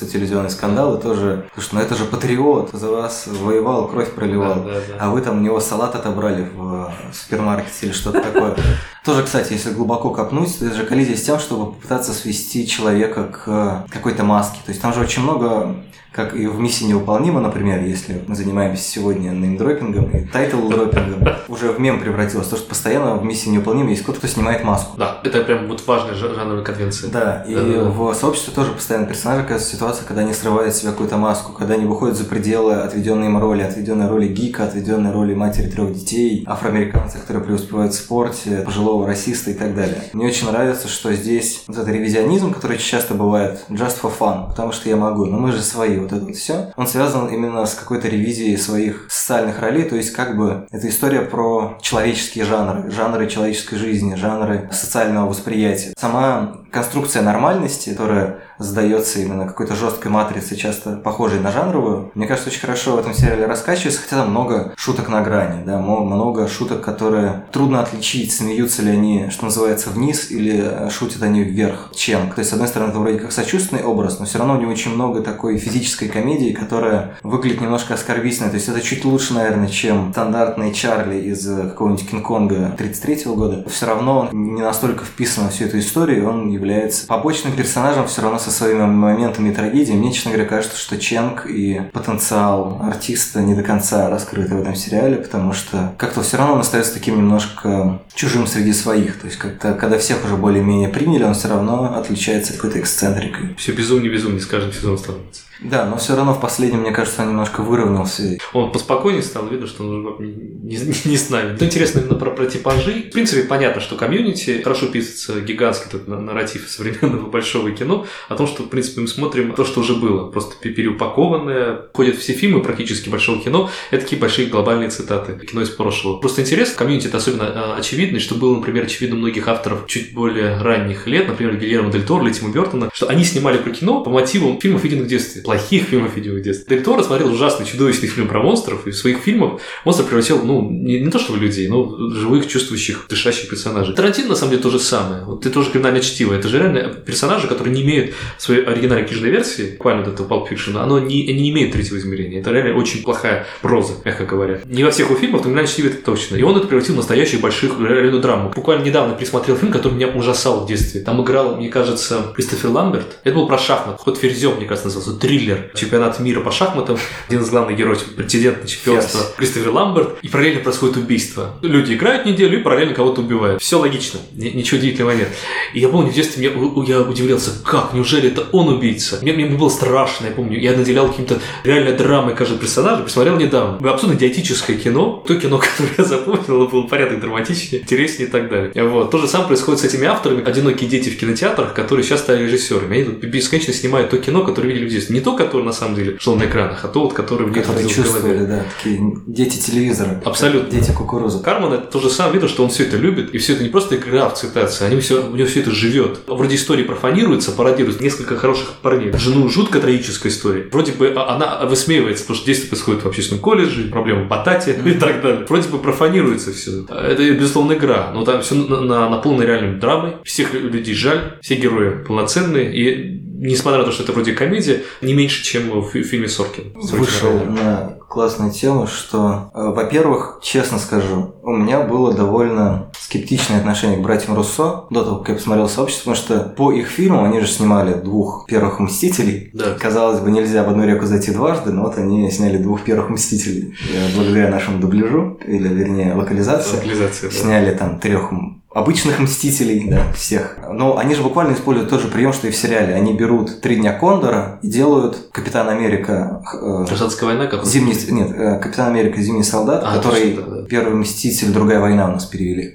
телевизионный 0.07 0.51
скандал, 0.51 0.97
и 0.97 1.03
тоже, 1.03 1.49
слушай, 1.55 1.71
ну 1.73 1.81
это 1.81 1.95
же 1.95 2.05
патриот, 2.05 2.71
за 2.73 2.91
вас 2.91 3.27
воевал, 3.27 3.89
кровь 3.89 4.13
проливал. 4.13 4.57
Да, 4.57 4.65
да, 4.65 4.81
да. 4.89 4.97
А 5.01 5.11
вы 5.11 5.21
там 5.21 5.39
у 5.39 5.41
него 5.41 5.61
салат 5.61 5.95
отобрали 5.95 6.49
в 6.55 6.89
э, 6.89 7.13
супермаркете 7.13 7.87
или 7.87 7.93
что-то 7.93 8.21
такое. 8.21 8.55
Тоже, 9.05 9.23
кстати, 9.23 9.53
если 9.53 9.71
глубоко 9.73 10.11
копнуть, 10.11 10.59
то 10.59 10.67
это 10.67 10.75
же 10.75 10.85
коллизия 10.85 11.17
с 11.17 11.23
тем, 11.23 11.39
чтобы 11.39 11.73
попытаться 11.73 12.13
свести 12.13 12.67
человека 12.67 13.25
к 13.25 13.87
какой-то 13.91 14.25
маске. 14.25 14.59
То 14.65 14.71
есть 14.71 14.83
там 14.83 14.93
же 14.93 15.01
очень 15.01 15.23
много, 15.23 15.77
как 16.17 16.35
и 16.35 16.47
в 16.47 16.59
«Миссии 16.59 16.85
невыполнима», 16.85 17.41
например, 17.41 17.85
если 17.85 18.23
мы 18.27 18.35
занимаемся 18.35 18.83
сегодня 18.83 19.31
неймдропингом 19.31 20.11
и 20.11 20.25
тайтл-дропингом, 20.25 21.35
уже 21.49 21.73
в 21.73 21.79
мем 21.79 22.01
превратилось, 22.01 22.49
то, 22.49 22.57
что 22.57 22.69
постоянно 22.69 23.17
в 23.17 23.25
миссии 23.25 23.51
невыполнимой 23.51 23.91
есть 23.91 24.03
кто-то, 24.03 24.19
кто 24.19 24.27
снимает 24.29 24.65
маску. 24.65 24.97
Да, 24.97 25.21
это 25.23 25.43
прям 25.43 25.69
вот 25.69 25.87
важная 25.87 26.15
жа- 26.15 26.35
жанровая 26.35 26.65
конвенция. 26.65 27.11
Да, 27.11 27.45
и 27.47 27.55
в 27.55 28.15
сообществе 28.15 28.55
тоже 28.55 28.73
постоянно 28.73 29.07
персонажи 29.07 29.43
оказываются 29.43 29.77
ситуация, 29.77 30.07
когда 30.07 30.23
они 30.23 30.33
срывают 30.33 30.75
с 30.75 30.79
себя 30.79 30.93
какую-то 30.93 31.19
маску, 31.19 31.53
когда 31.53 31.75
они 31.75 31.85
выходят 31.85 32.17
за 32.17 32.25
пределы 32.25 32.75
отведенной 32.75 33.27
им 33.27 33.39
роли, 33.39 33.63
отведенной 33.63 34.09
роли 34.09 34.27
гика, 34.29 34.65
отведенной 34.65 35.13
роли 35.13 35.35
матери 35.35 35.69
трех 35.69 35.93
детей, 35.93 36.45
афроамериканца, 36.47 37.19
который 37.19 37.43
преуспевает 37.43 37.93
в 37.93 37.97
спорте, 37.97 38.63
пожилого 38.65 39.07
расиста 39.07 39.51
и 39.51 39.55
так 39.55 39.75
далее. 39.75 40.03
Мне 40.15 40.27
очень 40.27 40.51
нравится, 40.51 40.89
что 40.89 41.13
здесь 41.13 41.63
вот 41.67 41.77
этот 41.77 41.89
ревизионизм, 41.89 42.53
который 42.55 42.79
часто 42.79 43.15
бывает 43.15 43.65
just 43.69 44.01
for 44.03 44.11
fun, 44.19 44.49
потому 44.49 44.73
что 44.73 44.89
я 44.89 44.97
могу, 44.97 45.27
но 45.27 45.39
мы 45.39 45.53
же 45.53 45.61
свои, 45.61 46.06
вот 46.07 46.17
это 46.17 46.27
вот 46.27 46.37
все, 46.37 46.73
он 46.77 46.87
связан 46.87 47.29
именно 47.29 47.67
с 47.67 47.75
какой-то 47.75 48.09
ревизией 48.09 48.57
своих 48.57 49.07
социальных 49.11 49.61
ролей, 49.61 49.85
то 49.85 49.97
есть 49.97 50.13
как 50.13 50.37
бы 50.37 50.67
это 50.71 50.89
история 50.89 51.23
про 51.23 51.79
человеческие 51.83 52.45
жанры, 52.45 52.91
жанры 52.91 53.29
человеческой 53.29 53.77
жизни, 53.77 54.15
жанры 54.15 54.69
социального 54.73 55.29
восприятия. 55.29 55.93
Сама 55.99 56.59
конструкция 56.71 57.23
нормальности, 57.23 57.91
которая 57.91 58.39
задается 58.59 59.21
именно 59.21 59.47
какой-то 59.47 59.75
жесткой 59.75 60.11
матрицей, 60.11 60.57
часто 60.57 60.97
похожей 60.97 61.41
на 61.41 61.53
жанровую, 61.53 62.11
мне 62.15 62.27
кажется, 62.27 62.51
очень 62.51 62.61
хорошо 62.61 62.97
в 62.97 62.99
этом 62.99 63.15
сериале 63.15 63.47
раскачивается, 63.47 64.01
хотя 64.03 64.17
там 64.17 64.31
много 64.31 64.73
шуток 64.77 65.09
на 65.09 65.23
грани, 65.23 65.65
да, 65.65 65.79
много 65.79 66.49
шуток, 66.49 66.83
которые 66.83 67.45
трудно 67.53 67.81
отличить, 67.81 68.33
смеются 68.33 68.83
ли 68.83 68.91
они, 68.91 69.29
что 69.31 69.45
называется, 69.45 69.91
вниз 69.91 70.31
или 70.31 70.63
э, 70.65 70.91
шутят 70.91 71.23
они 71.23 71.43
вверх, 71.43 71.91
чем. 71.95 72.31
То 72.31 72.41
есть, 72.41 72.51
с 72.51 72.53
одной 72.53 72.69
стороны, 72.69 72.91
это 72.91 72.99
вроде 72.99 73.19
как 73.19 73.33
сочувственный 73.33 73.83
образ, 73.83 74.19
но 74.19 74.27
все 74.27 74.39
равно 74.39 74.55
у 74.55 74.61
него 74.61 74.71
очень 74.71 74.95
много 74.95 75.23
такой 75.23 75.59
физической 75.59 76.09
комедии, 76.09 76.53
которая 76.53 77.17
выглядит 77.23 77.61
немножко 77.61 77.95
оскорбительной. 77.95 78.51
То 78.51 78.57
есть, 78.57 78.69
это 78.69 78.81
чуть 78.81 79.05
лучше, 79.05 79.35
наверное, 79.35 79.69
чем 79.69 80.13
стандартный 80.13 80.73
Чарли 80.73 81.19
из 81.19 81.47
э, 81.49 81.69
какого-нибудь 81.69 82.09
Кинг-Конга 82.09 82.75
33 82.77 83.25
года. 83.35 83.65
Все 83.69 83.87
равно 83.87 84.21
он 84.21 84.55
не 84.55 84.63
настолько 84.63 85.05
вписан 85.05 85.45
во 85.45 85.51
всю 85.51 85.65
эту 85.65 85.79
историю, 85.79 86.29
он 86.29 86.49
является 86.49 87.07
побочным 87.07 87.53
персонажем 87.53 88.07
все 88.07 88.23
равно 88.23 88.39
со 88.47 88.51
своими 88.59 88.85
моментами 88.85 89.53
трагедии. 89.53 89.93
Мне, 89.93 90.13
честно 90.13 90.31
говоря, 90.33 90.49
кажется, 90.49 90.79
что 90.79 90.97
Ченг 90.99 91.47
и 91.47 91.81
потенциал 91.93 92.81
артиста 92.83 93.41
не 93.43 93.55
до 93.55 93.63
конца 93.63 94.09
раскрыты 94.09 94.55
в 94.55 94.61
этом 94.61 94.77
сериале, 94.77 95.17
потому 95.17 95.53
что 95.53 95.95
как-то 95.99 96.23
все 96.23 96.37
равно 96.37 96.55
он 96.55 96.61
остается 96.61 96.95
таким 96.95 97.17
немножко 97.17 98.01
чужим 98.15 98.47
среди 98.47 98.73
своих. 98.73 99.19
То 99.21 99.27
есть 99.27 99.39
как-то, 99.39 99.75
когда 99.75 99.99
всех 99.99 100.25
уже 100.25 100.37
более-менее 100.37 100.89
приняли, 100.89 101.25
он 101.25 101.35
все 101.35 101.49
равно 101.49 101.97
отличается 101.99 102.53
какой-то 102.53 102.79
эксцентрикой. 102.81 103.55
Все 103.59 103.73
безумнее, 103.73 104.13
безумнее 104.13 104.41
с 104.41 104.47
каждым 104.47 104.73
сезоном 104.73 104.99
становится. 104.99 105.43
Да, 105.59 105.87
но 105.87 105.97
все 105.97 106.15
равно 106.15 106.35
в 106.35 106.41
последнем, 106.41 106.81
мне 106.81 106.91
кажется, 106.91 107.23
он 107.23 107.29
немножко 107.31 107.63
выровнялся. 107.63 108.37
Он 108.53 108.71
поспокойнее 108.73 109.23
стал, 109.23 109.49
видно, 109.49 109.67
что 109.67 109.85
он 109.85 110.07
уже 110.07 110.23
не, 110.23 110.77
не- 110.77 111.11
не 111.11 111.17
с 111.17 111.31
нами. 111.31 111.57
Что 111.57 111.65
интересно 111.65 112.01
именно 112.01 112.15
про, 112.15 112.31
про 112.31 112.45
типажи. 112.45 113.07
В 113.09 113.13
принципе, 113.13 113.43
понятно, 113.43 113.81
что 113.81 113.97
комьюнити 113.97 114.61
хорошо 114.63 114.87
писается 114.89 115.41
гигантский 115.41 115.87
этот 115.89 116.09
на- 116.09 116.21
нарратив 116.21 116.69
современного 116.69 117.27
большого 117.31 117.71
кино 117.71 118.05
о 118.29 118.35
том, 118.37 118.47
что, 118.47 118.63
в 118.63 118.69
принципе, 118.69 119.01
мы 119.01 119.09
смотрим 119.09 119.53
то, 119.55 119.65
что 119.65 119.81
уже 119.81 119.95
было. 119.95 120.31
Просто 120.31 120.55
пе- 120.61 120.71
переупакованное. 120.71 121.87
Ходят 121.93 122.17
все 122.17 122.33
фильмы 122.33 122.63
практически 122.63 123.09
большого 123.09 123.41
кино. 123.43 123.71
Это 123.91 124.03
такие 124.03 124.21
большие 124.21 124.49
глобальные 124.49 124.91
цитаты. 124.91 125.39
Кино 125.47 125.63
из 125.63 125.71
прошлого. 125.71 126.19
Просто 126.19 126.43
интересно, 126.43 126.77
комьюнити 126.77 127.07
это 127.07 127.19
особенно 127.19 127.45
э, 127.45 127.79
очевидный, 127.79 128.21
что 128.21 128.35
было, 128.35 128.57
например, 128.57 128.85
очевидно 128.85 129.17
многих 129.17 129.49
авторов 129.49 129.87
чуть 129.87 130.13
более 130.15 130.61
ранних 130.61 131.07
лет, 131.07 131.29
например, 131.29 131.57
Гильермо 131.57 131.91
Дель 131.91 132.05
Торо 132.05 132.25
или 132.25 132.33
Тима 132.33 132.53
Бертона, 132.53 132.91
что 132.93 133.09
они 133.09 133.25
снимали 133.25 133.59
про 133.59 133.71
кино 133.71 134.03
по 134.03 134.11
мотивам 134.11 134.61
фильмов, 134.61 134.85
виденных 134.85 135.09
в. 135.09 135.43
Плохих 135.43 135.85
фильмов, 135.85 136.17
виденных 136.17 136.41
в 136.41 136.45
детстве. 136.45 136.77
Дель 136.77 136.85
Торо 136.85 137.03
смотрел 137.03 137.33
ужасный, 137.33 137.67
чудовищный 137.67 138.09
фильм 138.09 138.29
про 138.29 138.43
монстров, 138.43 138.87
и 138.87 138.91
в 138.91 138.97
своих 138.97 139.19
фильмах 139.19 139.61
монстр 139.85 140.05
превратил, 140.05 140.43
ну, 140.43 140.71
не, 140.71 141.01
не 141.01 141.11
то 141.11 141.19
что 141.19 141.37
людей, 141.37 141.69
но 141.69 142.11
живых, 142.11 142.47
чувствующих, 142.49 143.07
дышащих 143.09 143.49
персонажей. 143.49 143.95
Тарантино, 143.95 144.29
на 144.31 144.37
самом 144.37 144.51
деле, 144.51 144.63
то 144.63 144.71
же 144.71 144.79
самое. 144.79 145.25
Вот 145.25 145.43
ты 145.43 145.51
тоже 145.51 145.71
криминальное 145.71 146.01
чтиво. 146.01 146.35
Это 146.35 146.49
же 146.49 146.59
реально 146.59 146.93
персонажи, 146.95 147.47
которые 147.47 147.75
не 147.75 147.83
имеют 147.83 148.15
своей 148.39 148.65
оригинальной 148.65 149.07
книжной 149.07 149.31
версии, 149.31 149.73
буквально 149.73 150.05
вот 150.05 150.15
этого 150.15 150.29
Pulp 150.29 150.49
Fiction, 150.51 150.79
оно 150.79 150.99
не, 150.99 151.25
не 151.33 151.51
имеет 151.51 151.73
третьего 151.73 151.97
измерения. 151.99 152.41
Это 152.41 152.51
реально 152.51 152.77
очень 152.77 153.03
плохая 153.03 153.47
проза, 153.63 153.95
мягко 154.05 154.25
говоря. 154.25 154.61
Не 154.65 154.85
во 154.85 154.91
всех 154.91 155.09
его 155.11 155.19
фильмах, 155.19 155.41
но 155.41 155.45
криминальное 155.45 155.71
чтиво 155.73 155.87
это 155.89 155.97
точно. 156.03 156.37
И 156.37 156.43
он 156.43 156.57
это 156.57 156.67
превратил 156.67 156.95
в 156.95 156.99
настоящих 156.99 157.41
больших 157.41 157.79
реальную 157.81 158.21
драму. 158.21 158.51
Буквально 158.55 158.85
недавно 158.85 159.15
пересмотрел 159.15 159.57
фильм, 159.57 159.73
который 159.73 159.95
меня 159.95 160.09
ужасал 160.09 160.65
в 160.65 160.69
детстве. 160.69 161.01
Там 161.01 161.23
играл, 161.23 161.57
мне 161.57 161.69
кажется, 161.69 162.33
Кристофер 162.35 162.71
Ламберт. 162.71 163.19
Это 163.25 163.35
был 163.35 163.47
про 163.47 163.59
шахмат. 163.59 164.01
Ход 164.01 164.19
ферзем, 164.19 164.57
мне 164.57 164.67
кажется, 164.67 164.89
назывался. 164.89 165.19
Триллер. 165.21 165.71
Чемпионат 165.75 166.19
мира 166.21 166.41
по 166.41 166.51
шахматам. 166.51 166.99
Один 167.29 167.43
из 167.43 167.51
главных 167.51 167.77
героев, 167.77 168.03
претендент 168.17 168.63
на 168.63 168.69
чемпионство. 168.69 169.21
Ферзь. 169.21 169.35
Кристофер 169.37 169.71
Ламберт. 169.71 170.19
И 170.23 170.29
параллельно 170.29 170.61
происходит 170.63 170.97
убийство. 170.97 171.55
Люди 171.63 171.95
играют 171.95 172.25
неделю 172.27 172.61
и 172.61 172.63
параллельно 172.63 172.95
кого-то 172.95 173.21
убивают. 173.21 173.61
Все 173.63 173.79
логично. 173.79 174.21
Ни- 174.33 174.51
Ничего 174.51 174.79
удивительного 174.79 175.13
нет. 175.17 175.29
И 175.75 175.81
я 175.81 175.89
помню, 175.89 176.11
в 176.11 176.15
детстве 176.15 176.49
у- 176.51 176.83
я 176.85 177.01
удивлялся, 177.03 177.51
как, 177.65 177.93
неужели 177.93 178.16
это 178.25 178.45
он 178.53 178.69
убийца? 178.69 179.19
Мне, 179.23 179.33
мне 179.33 179.47
было 179.47 179.69
страшно, 179.69 180.27
я 180.27 180.33
помню. 180.33 180.59
Я 180.59 180.77
наделял 180.77 181.09
каким-то 181.09 181.41
реальной 181.65 181.93
драмой 181.93 182.35
каждого 182.35 182.59
персонажа. 182.59 183.03
Посмотрел 183.03 183.37
недавно. 183.37 183.91
Абсолютно 183.91 184.19
идиотическое 184.19 184.77
кино. 184.77 185.25
То 185.27 185.37
кино, 185.37 185.59
которое 185.79 185.95
я 185.99 186.05
запомнил, 186.05 186.69
было 186.69 186.83
порядок 186.83 187.21
драматичнее, 187.21 187.83
интереснее 187.83 188.29
и 188.29 188.31
так 188.31 188.49
далее. 188.49 188.73
Вот. 188.89 189.11
То 189.11 189.19
же 189.19 189.29
самое 189.29 189.49
происходит 189.49 189.81
с 189.81 189.85
этими 189.85 190.07
авторами. 190.07 190.45
Одинокие 190.45 190.89
дети 190.89 191.11
в 191.11 191.19
кинотеатрах, 191.19 191.75
которые 191.75 192.05
сейчас 192.05 192.21
стали 192.21 192.45
режиссерами. 192.45 192.97
Они 192.97 193.05
тут 193.05 193.25
бесконечно 193.25 193.73
снимают 193.73 194.11
то 194.11 194.19
кино, 194.19 194.45
которое 194.45 194.69
видели 194.69 194.89
в 194.89 194.91
детстве. 194.91 195.15
Не 195.15 195.21
то, 195.21 195.37
которое 195.37 195.65
на 195.65 195.73
самом 195.73 195.95
деле 195.95 196.17
шло 196.19 196.37
на 196.37 196.45
экранах, 196.45 196.85
а 196.85 196.89
то, 196.89 197.01
вот, 197.01 197.13
которое 197.13 197.45
в 197.45 197.57
них 197.57 197.67
чувствовали, 197.91 198.47
да, 198.47 198.65
такие 198.77 199.01
дети 199.27 199.59
телевизора. 199.59 200.23
Абсолютно. 200.25 200.71
Дети 200.71 200.93
кукурузы. 200.93 201.43
Карман 201.43 201.75
это 201.75 201.87
то 201.87 202.01
же 202.01 202.11
самое, 202.11 202.35
видно, 202.35 202.49
что 202.49 202.65
он 202.65 202.71
все 202.71 202.85
это 202.85 202.97
любит, 202.97 203.35
и 203.35 203.39
все 203.39 203.55
это 203.55 203.63
не 203.63 203.69
просто 203.69 203.97
игра 203.97 204.29
в 204.29 204.35
цитации, 204.35 204.87
они 204.87 205.01
все, 205.01 205.27
у 205.27 205.37
него 205.37 205.49
все 205.49 205.61
это 205.61 205.71
живет. 205.71 206.21
Вроде 206.27 206.57
истории 206.57 206.85
профанируется, 206.85 207.53
пародируется, 207.53 208.03
несколько 208.07 208.37
хороших 208.37 208.69
парней. 208.83 209.13
Жену 209.19 209.49
жутко 209.49 209.81
трагическая 209.81 210.31
история. 210.31 210.69
Вроде 210.73 210.93
бы 210.93 211.13
а- 211.17 211.35
она 211.35 211.67
высмеивается, 211.67 212.23
потому 212.25 212.37
что 212.39 212.47
действие 212.47 212.71
происходит 212.71 213.03
в 213.03 213.07
общественном 213.09 213.43
колледже, 213.43 213.89
проблемы 213.89 214.25
в 214.25 214.29
Батате 214.29 214.79
и 214.85 214.93
так 214.95 215.21
далее. 215.23 215.45
Вроде 215.49 215.69
бы 215.69 215.79
профанируется 215.79 216.53
все. 216.53 216.85
Это, 216.89 217.23
безусловно, 217.35 217.73
игра, 217.75 218.11
но 218.15 218.25
там 218.25 218.41
все 218.43 218.55
наполнено 218.55 219.43
реальной 219.43 219.79
драмой, 219.81 220.13
всех 220.25 220.55
людей 220.55 220.95
жаль, 220.95 221.39
все 221.43 221.57
герои 221.57 222.05
полноценные, 222.07 222.75
и 222.75 223.26
несмотря 223.39 223.81
на 223.81 223.85
то, 223.85 223.93
что 223.93 224.03
это 224.03 224.13
вроде 224.13 224.33
комедия, 224.33 224.83
не 225.03 225.15
меньше, 225.15 225.43
чем 225.45 225.81
в 225.81 225.91
фи- 225.91 226.03
фильме 226.03 226.29
Соркин. 226.29 226.73
Вышел 226.75 227.33
на 227.45 227.97
классную 228.09 228.51
тему, 228.53 228.87
что, 228.87 229.51
э, 229.55 229.71
во-первых, 229.75 230.39
честно 230.43 230.79
скажу, 230.79 231.35
у 231.43 231.51
меня 231.53 231.81
было 231.81 232.13
довольно 232.13 232.91
скептичное 232.99 233.59
отношение 233.59 233.99
к 233.99 234.03
братьям 234.03 234.35
Руссо 234.37 234.85
до 234.91 235.05
того, 235.05 235.17
как 235.19 235.29
я 235.31 235.35
посмотрел 235.35 235.69
«Сообщество», 235.69 236.13
потому 236.13 236.17
что 236.25 236.41
по 236.57 236.73
их 236.73 236.89
фильмам 236.89 237.25
они 237.25 237.41
же 237.41 237.47
снимали 237.47 237.95
двух 237.95 238.47
первых 238.49 238.79
«Мстителей». 238.81 239.51
Да. 239.53 239.75
Казалось 239.79 240.21
бы, 240.21 240.31
нельзя 240.31 240.63
в 240.65 240.69
одну 240.69 240.85
реку 240.87 241.05
зайти 241.07 241.33
дважды, 241.33 241.73
но 241.73 241.83
вот 241.83 241.99
они 241.99 242.31
сняли 242.31 242.59
двух 242.59 242.83
первых 242.85 243.11
«Мстителей». 243.11 243.75
Благодаря 244.15 244.49
нашему 244.49 244.81
дубляжу, 244.81 245.39
или, 245.47 245.69
вернее, 245.69 246.15
локализации, 246.15 246.77
Локализация, 246.77 247.31
да. 247.31 247.37
сняли 247.37 247.75
там 247.75 247.99
трех 247.99 248.31
обычных 248.73 249.19
мстителей, 249.21 249.89
да, 249.89 250.13
всех. 250.13 250.59
Но 250.71 250.99
они 250.99 251.15
же 251.15 251.23
буквально 251.23 251.55
используют 251.55 251.89
тот 251.89 252.03
же 252.03 252.09
прием, 252.09 252.33
что 252.33 252.47
и 252.47 252.51
в 252.51 252.57
сериале. 252.57 252.95
Они 252.95 253.15
берут 253.15 253.61
три 253.63 253.77
дня 253.77 253.93
Кондора 253.93 254.59
и 254.63 254.69
делают 254.69 255.29
Капитан 255.33 255.69
Америка 255.69 256.43
э, 256.53 256.85
Гражданская 256.87 257.29
война 257.29 257.47
как 257.47 257.65
Зимний, 257.65 257.97
нет, 258.11 258.31
э, 258.33 258.59
Капитан 258.59 258.89
Америка 258.89 259.21
Зимний 259.21 259.45
солдат, 259.45 259.83
А, 259.85 259.97
который 259.97 260.33
точно, 260.33 260.51
да, 260.51 260.61
да. 260.63 260.67
Первый 260.69 260.95
мститель, 260.95 261.53
другая 261.53 261.81
война 261.81 262.09
у 262.09 262.13
нас 262.13 262.27
перевели. 262.27 262.75